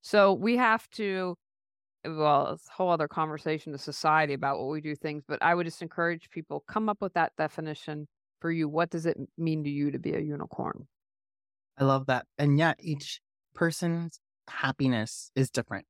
so 0.01 0.33
we 0.33 0.57
have 0.57 0.89
to, 0.91 1.35
well, 2.05 2.53
it's 2.53 2.67
a 2.67 2.71
whole 2.73 2.89
other 2.89 3.07
conversation 3.07 3.71
to 3.71 3.77
society 3.77 4.33
about 4.33 4.59
what 4.59 4.69
we 4.69 4.81
do 4.81 4.95
things, 4.95 5.23
but 5.27 5.41
I 5.41 5.55
would 5.55 5.65
just 5.65 5.81
encourage 5.81 6.29
people 6.29 6.63
come 6.67 6.89
up 6.89 7.01
with 7.01 7.13
that 7.13 7.31
definition 7.37 8.07
for 8.41 8.51
you. 8.51 8.67
What 8.67 8.89
does 8.89 9.05
it 9.05 9.17
mean 9.37 9.63
to 9.63 9.69
you 9.69 9.91
to 9.91 9.99
be 9.99 10.13
a 10.13 10.19
unicorn? 10.19 10.87
I 11.77 11.85
love 11.85 12.05
that. 12.07 12.25
And 12.37 12.57
yet, 12.57 12.77
each 12.79 13.21
person's 13.53 14.19
happiness 14.47 15.31
is 15.35 15.49
different. 15.49 15.85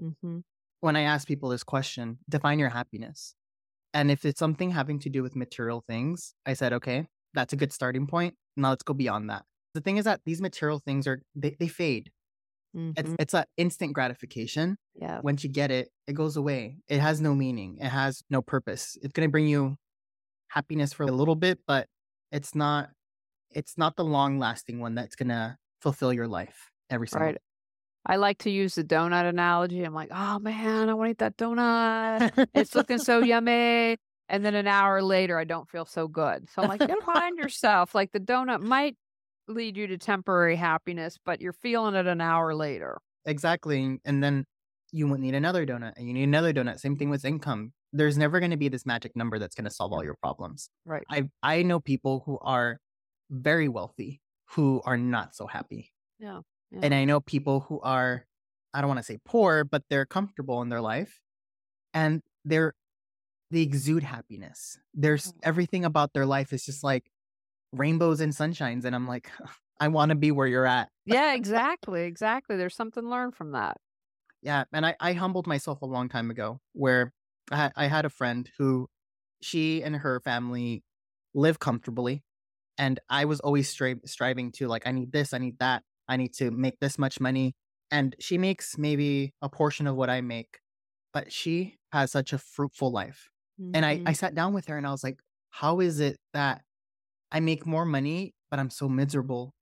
Mm-hmm. 0.00 0.40
When 0.80 0.96
I 0.96 1.02
ask 1.02 1.26
people 1.26 1.48
this 1.48 1.64
question, 1.64 2.18
define 2.28 2.58
your 2.58 2.68
happiness. 2.68 3.34
And 3.94 4.10
if 4.10 4.24
it's 4.24 4.38
something 4.38 4.72
having 4.72 4.98
to 5.00 5.08
do 5.08 5.22
with 5.22 5.36
material 5.36 5.82
things, 5.88 6.34
I 6.44 6.54
said, 6.54 6.72
okay, 6.74 7.06
that's 7.32 7.52
a 7.52 7.56
good 7.56 7.72
starting 7.72 8.06
point. 8.06 8.34
Now 8.56 8.70
let's 8.70 8.82
go 8.82 8.92
beyond 8.92 9.30
that. 9.30 9.44
The 9.72 9.80
thing 9.80 9.96
is 9.96 10.04
that 10.04 10.20
these 10.26 10.40
material 10.42 10.80
things 10.80 11.06
are, 11.06 11.22
they, 11.34 11.56
they 11.58 11.68
fade. 11.68 12.10
It's, 12.76 13.08
Mm-hmm. 13.08 13.14
it's 13.20 13.34
an 13.34 13.44
instant 13.56 13.92
gratification. 13.92 14.76
Yeah. 14.96 15.20
Once 15.22 15.44
you 15.44 15.50
get 15.50 15.70
it, 15.70 15.90
it 16.08 16.14
goes 16.14 16.36
away. 16.36 16.78
It 16.88 16.98
has 16.98 17.20
no 17.20 17.32
meaning. 17.32 17.78
It 17.80 17.88
has 17.88 18.24
no 18.30 18.42
purpose. 18.42 18.98
It's 19.00 19.12
going 19.12 19.28
to 19.28 19.30
bring 19.30 19.46
you 19.46 19.76
happiness 20.48 20.92
for 20.92 21.04
a 21.04 21.12
little 21.12 21.36
bit, 21.36 21.60
but 21.68 21.86
it's 22.32 22.52
not, 22.52 22.90
it's 23.52 23.78
not 23.78 23.94
the 23.94 24.02
long 24.04 24.40
lasting 24.40 24.80
one 24.80 24.96
that's 24.96 25.14
going 25.14 25.28
to 25.28 25.56
fulfill 25.82 26.12
your 26.12 26.26
life 26.26 26.72
every 26.90 27.06
single 27.06 27.26
Right. 27.28 27.38
I 28.06 28.16
like 28.16 28.38
to 28.38 28.50
use 28.50 28.74
the 28.74 28.84
donut 28.84 29.28
analogy. 29.28 29.82
I'm 29.82 29.94
like, 29.94 30.10
oh 30.12 30.38
man, 30.38 30.88
I 30.88 30.94
want 30.94 31.08
to 31.08 31.10
eat 31.12 31.18
that 31.18 31.36
donut. 31.36 32.48
It's 32.54 32.74
looking 32.74 32.98
so 32.98 33.18
yummy. 33.24 33.96
And 34.28 34.44
then 34.44 34.54
an 34.54 34.66
hour 34.66 35.02
later, 35.02 35.38
I 35.38 35.44
don't 35.44 35.68
feel 35.68 35.84
so 35.84 36.08
good. 36.08 36.48
So 36.50 36.62
I'm 36.62 36.68
like, 36.68 36.80
gotta 36.80 37.00
find 37.04 37.38
yourself. 37.38 37.94
Like 37.94 38.12
the 38.12 38.20
donut 38.20 38.60
might 38.60 38.96
lead 39.48 39.76
you 39.76 39.86
to 39.86 39.98
temporary 39.98 40.56
happiness, 40.56 41.18
but 41.24 41.40
you're 41.40 41.52
feeling 41.52 41.94
it 41.94 42.06
an 42.06 42.20
hour 42.20 42.54
later. 42.54 42.98
Exactly. 43.26 43.98
And 44.04 44.22
then 44.22 44.44
you 44.92 45.08
would 45.08 45.20
need 45.20 45.34
another 45.34 45.66
donut 45.66 45.92
and 45.96 46.06
you 46.06 46.14
need 46.14 46.24
another 46.24 46.52
donut. 46.52 46.78
Same 46.78 46.96
thing 46.96 47.10
with 47.10 47.24
income. 47.24 47.72
There's 47.92 48.18
never 48.18 48.40
going 48.40 48.50
to 48.50 48.56
be 48.56 48.68
this 48.68 48.86
magic 48.86 49.14
number 49.16 49.38
that's 49.38 49.54
going 49.54 49.64
to 49.64 49.70
solve 49.70 49.92
all 49.92 50.04
your 50.04 50.16
problems. 50.22 50.68
Right. 50.84 51.04
I 51.10 51.24
I 51.42 51.62
know 51.62 51.80
people 51.80 52.22
who 52.26 52.38
are 52.40 52.78
very 53.30 53.68
wealthy 53.68 54.20
who 54.50 54.82
are 54.84 54.96
not 54.96 55.34
so 55.34 55.46
happy. 55.46 55.92
Yeah. 56.18 56.40
Yeah. 56.74 56.80
And 56.82 56.94
I 56.94 57.04
know 57.04 57.20
people 57.20 57.60
who 57.60 57.80
are 57.80 58.26
I 58.72 58.80
don't 58.80 58.88
want 58.88 58.98
to 58.98 59.04
say 59.04 59.18
poor, 59.24 59.64
but 59.64 59.84
they're 59.88 60.06
comfortable 60.06 60.60
in 60.62 60.68
their 60.68 60.80
life 60.80 61.20
and 61.92 62.22
they're 62.44 62.74
they 63.50 63.60
exude 63.60 64.02
happiness. 64.02 64.78
There's 64.94 65.32
Mm. 65.32 65.36
everything 65.44 65.84
about 65.84 66.12
their 66.12 66.26
life 66.26 66.52
is 66.52 66.64
just 66.64 66.82
like 66.82 67.04
rainbows 67.72 68.20
and 68.20 68.32
sunshines. 68.32 68.84
And 68.84 68.94
I'm 68.96 69.06
like, 69.06 69.30
I 69.80 69.88
want 69.88 70.10
to 70.10 70.14
be 70.16 70.30
where 70.30 70.46
you're 70.46 70.66
at. 70.66 70.88
yeah, 71.04 71.34
exactly. 71.34 72.02
Exactly. 72.04 72.56
There's 72.56 72.74
something 72.76 73.08
learned 73.08 73.34
from 73.36 73.52
that. 73.52 73.76
Yeah. 74.42 74.64
And 74.72 74.84
I, 74.86 74.94
I 75.00 75.12
humbled 75.14 75.46
myself 75.46 75.82
a 75.82 75.86
long 75.86 76.08
time 76.08 76.30
ago 76.30 76.60
where 76.72 77.12
I, 77.50 77.56
had- 77.56 77.72
I 77.76 77.86
had 77.86 78.04
a 78.04 78.10
friend 78.10 78.48
who 78.58 78.88
she 79.42 79.82
and 79.82 79.96
her 79.96 80.20
family 80.20 80.82
live 81.34 81.58
comfortably. 81.58 82.22
And 82.78 82.98
I 83.08 83.24
was 83.26 83.40
always 83.40 83.72
stri- 83.72 84.06
striving 84.08 84.50
to, 84.52 84.66
like, 84.68 84.86
I 84.86 84.92
need 84.92 85.12
this, 85.12 85.32
I 85.32 85.38
need 85.38 85.58
that, 85.60 85.82
I 86.08 86.16
need 86.16 86.34
to 86.34 86.50
make 86.50 86.80
this 86.80 86.98
much 86.98 87.20
money. 87.20 87.54
And 87.90 88.16
she 88.20 88.38
makes 88.38 88.78
maybe 88.78 89.32
a 89.42 89.48
portion 89.48 89.86
of 89.86 89.96
what 89.96 90.10
I 90.10 90.20
make, 90.20 90.58
but 91.12 91.32
she 91.32 91.76
has 91.92 92.10
such 92.12 92.32
a 92.32 92.38
fruitful 92.38 92.90
life. 92.92 93.28
And 93.72 93.84
I, 93.86 94.00
I 94.06 94.12
Mhm. 94.12 94.14
sat 94.14 94.34
down 94.34 94.54
with 94.54 94.66
her 94.66 94.76
and 94.78 94.86
I 94.86 94.90
was 94.90 95.04
like, 95.04 95.20
how 95.50 95.80
is 95.80 96.00
it 96.00 96.16
that 96.32 96.62
I 97.32 97.40
make 97.40 97.66
more 97.66 97.84
money, 97.86 98.34
but 98.50 98.60
I'm 98.60 98.70
so 98.70 98.88
miserable? 98.88 99.54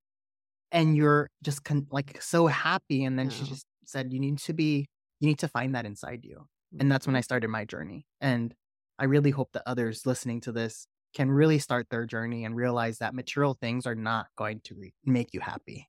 And 0.71 0.97
you're 0.97 1.29
just 1.43 1.65
con- 1.65 1.87
like 1.91 2.21
so 2.23 2.47
happy. 2.47 3.05
And 3.05 3.19
then 3.19 3.29
she 3.31 3.45
just 3.45 3.67
said, 3.85 4.13
you 4.13 4.21
need 4.21 4.39
to 4.39 4.53
be, 4.55 4.87
you 5.21 5.29
need 5.29 5.39
to 5.41 5.49
find 5.49 5.75
that 5.75 5.85
inside 5.87 6.25
you. 6.25 6.47
And 6.79 6.91
that's 6.91 7.07
when 7.07 7.17
I 7.17 7.21
Mhm. 7.21 7.23
started 7.23 7.49
my 7.49 7.65
journey. 7.65 8.07
And 8.21 8.55
I 8.99 9.05
really 9.05 9.31
hope 9.31 9.53
that 9.53 9.63
others 9.67 10.07
listening 10.07 10.41
to 10.43 10.53
this 10.53 10.87
can 11.15 11.31
really 11.31 11.59
start 11.59 11.89
their 11.91 12.07
journey 12.07 12.45
and 12.45 12.57
realize 12.57 12.99
that 12.99 13.15
material 13.15 13.55
things 13.55 13.87
are 13.87 13.95
not 13.95 14.29
going 14.37 14.61
to 14.63 14.75
re- 14.75 14.95
make 15.05 15.35
you 15.35 15.41
happy. 15.41 15.89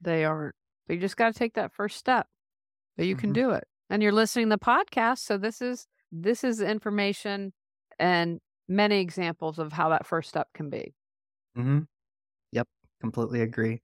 They 0.00 0.24
aren't. 0.24 0.54
But 0.86 0.94
you 0.94 1.00
just 1.00 1.16
got 1.16 1.32
to 1.32 1.38
take 1.38 1.54
that 1.54 1.72
first 1.72 1.96
step. 1.96 2.26
But 2.96 3.06
you 3.06 3.16
can 3.16 3.30
Mhm. 3.30 3.34
do 3.34 3.50
it. 3.50 3.64
And 3.90 4.02
you're 4.02 4.12
listening 4.12 4.46
to 4.50 4.56
the 4.56 4.58
podcast, 4.64 5.18
so 5.18 5.36
this 5.38 5.60
is 5.60 5.86
this 6.12 6.44
is 6.44 6.60
information 6.60 7.52
and 7.98 8.40
many 8.68 9.00
examples 9.00 9.58
of 9.58 9.72
how 9.72 9.88
that 9.88 10.06
first 10.06 10.28
step 10.28 10.48
can 10.54 10.70
be. 10.70 10.94
Mm-hmm. 11.56 11.80
Yep, 12.52 12.68
completely 13.00 13.40
agree. 13.40 13.80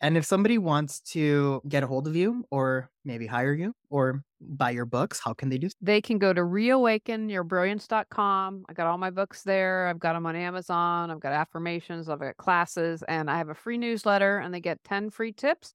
And 0.00 0.16
if 0.16 0.24
somebody 0.26 0.58
wants 0.58 1.00
to 1.12 1.62
get 1.68 1.82
a 1.82 1.86
hold 1.86 2.06
of 2.06 2.14
you 2.14 2.44
or 2.50 2.90
maybe 3.04 3.26
hire 3.26 3.54
you 3.54 3.72
or 3.88 4.22
buy 4.40 4.70
your 4.70 4.84
books, 4.84 5.18
how 5.24 5.32
can 5.32 5.48
they 5.48 5.56
do? 5.56 5.70
They 5.80 6.02
can 6.02 6.18
go 6.18 6.34
to 6.34 6.42
reawakenyourbrilliance.com. 6.42 8.66
I 8.68 8.72
got 8.74 8.86
all 8.86 8.98
my 8.98 9.10
books 9.10 9.42
there. 9.42 9.86
I've 9.86 9.98
got 9.98 10.12
them 10.12 10.26
on 10.26 10.36
Amazon. 10.36 11.10
I've 11.10 11.20
got 11.20 11.32
affirmations. 11.32 12.10
I've 12.10 12.20
got 12.20 12.36
classes, 12.36 13.02
and 13.08 13.30
I 13.30 13.38
have 13.38 13.48
a 13.48 13.54
free 13.54 13.78
newsletter. 13.78 14.36
And 14.38 14.52
they 14.52 14.60
get 14.60 14.84
ten 14.84 15.08
free 15.08 15.32
tips 15.32 15.72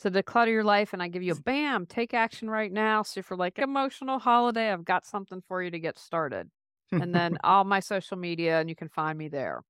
to 0.00 0.10
declutter 0.10 0.50
your 0.50 0.64
life. 0.64 0.92
And 0.92 1.02
I 1.02 1.08
give 1.08 1.24
you 1.24 1.32
a 1.32 1.36
bam, 1.36 1.86
take 1.86 2.14
action 2.14 2.48
right 2.48 2.70
now. 2.70 3.02
So 3.02 3.22
for 3.22 3.36
like 3.36 3.58
emotional 3.58 4.20
holiday, 4.20 4.72
I've 4.72 4.84
got 4.84 5.04
something 5.04 5.42
for 5.48 5.60
you 5.62 5.72
to 5.72 5.80
get 5.80 5.98
started. 5.98 6.48
And 6.92 7.14
then 7.14 7.38
all 7.44 7.64
my 7.64 7.80
social 7.80 8.16
media, 8.16 8.60
and 8.60 8.68
you 8.68 8.76
can 8.76 8.88
find 8.88 9.18
me 9.18 9.28
there. 9.28 9.62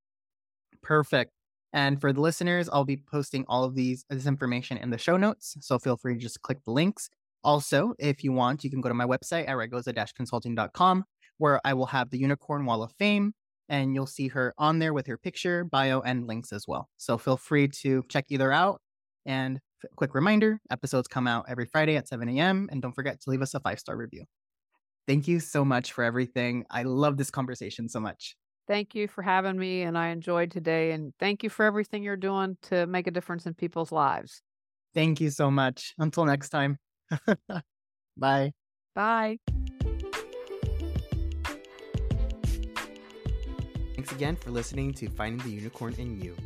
Perfect. 0.83 1.33
And 1.75 2.01
for 2.01 2.13
the 2.13 2.21
listeners, 2.21 2.69
I'll 2.73 2.85
be 2.85 2.97
posting 2.97 3.45
all 3.49 3.65
of 3.65 3.75
these 3.75 4.05
this 4.09 4.27
information 4.27 4.79
in 4.79 4.91
the 4.91 4.97
show 4.97 5.17
notes. 5.17 5.57
So 5.61 5.79
feel 5.79 5.97
free 5.97 6.15
to 6.15 6.21
just 6.21 6.41
click 6.41 6.65
the 6.65 6.71
links. 6.71 7.11
Also, 7.43 7.95
if 7.99 8.23
you 8.23 8.33
want, 8.33 8.63
you 8.65 8.71
can 8.71 8.81
go 8.81 8.89
to 8.89 8.95
my 8.95 9.05
website 9.05 9.49
at 9.49 9.57
raygoza-consulting.com 9.57 11.05
where 11.39 11.61
I 11.65 11.75
will 11.75 11.87
have 11.87 12.11
the 12.11 12.19
Unicorn 12.19 12.65
Wall 12.65 12.83
of 12.85 12.93
Fame 12.93 13.35
and 13.69 13.95
you'll 13.95 14.07
see 14.07 14.29
her 14.29 14.55
on 14.57 14.79
there 14.79 14.95
with 14.95 15.09
her 15.09 15.19
picture, 15.19 15.65
bio, 15.65 16.01
and 16.01 16.27
links 16.29 16.53
as 16.53 16.65
well. 16.69 16.89
So 16.97 17.19
feel 17.19 17.37
free 17.37 17.69
to 17.83 18.05
check 18.09 18.27
either 18.29 18.53
out. 18.53 18.81
And 19.27 19.59
quick 19.97 20.15
reminder, 20.15 20.61
episodes 20.71 21.09
come 21.09 21.27
out 21.27 21.47
every 21.49 21.67
Friday 21.67 21.97
at 21.97 22.07
7 22.07 22.29
a.m. 22.29 22.69
And 22.71 22.81
don't 22.83 22.95
forget 22.95 23.21
to 23.23 23.31
leave 23.31 23.43
us 23.43 23.53
a 23.53 23.61
five-star 23.61 23.97
review. 23.97 24.25
Thank 25.09 25.27
you 25.27 25.41
so 25.41 25.65
much 25.65 25.93
for 25.93 26.05
everything. 26.05 26.65
I 26.71 26.85
love 26.85 27.17
this 27.17 27.31
conversation 27.31 27.89
so 27.89 28.01
much. 28.01 28.37
Thank 28.67 28.95
you 28.95 29.09
for 29.09 29.23
having 29.23 29.59
me, 29.59 29.83
and 29.83 29.99
I 29.99 30.09
enjoyed 30.09 30.51
today. 30.51 30.93
And 30.93 31.13
thank 31.19 31.43
you 31.43 31.51
for 31.51 31.65
everything 31.65 32.03
you're 32.03 32.17
doing 32.17 32.57
to 32.63 32.87
make 32.87 33.07
a 33.07 33.11
difference 33.11 33.47
in 33.47 33.55
people's 33.55 33.93
lives. 33.93 34.43
Thank 34.95 35.21
you 35.21 35.31
so 35.31 35.51
much. 35.51 35.95
Until 35.99 36.25
next 36.25 36.49
time. 36.49 36.79
Bye. 38.17 38.53
Bye. 38.95 39.39
Thanks 43.95 44.13
again 44.13 44.37
for 44.37 44.51
listening 44.51 44.93
to 44.95 45.09
Finding 45.11 45.45
the 45.47 45.51
Unicorn 45.51 45.95
in 45.99 46.21
You. 46.21 46.37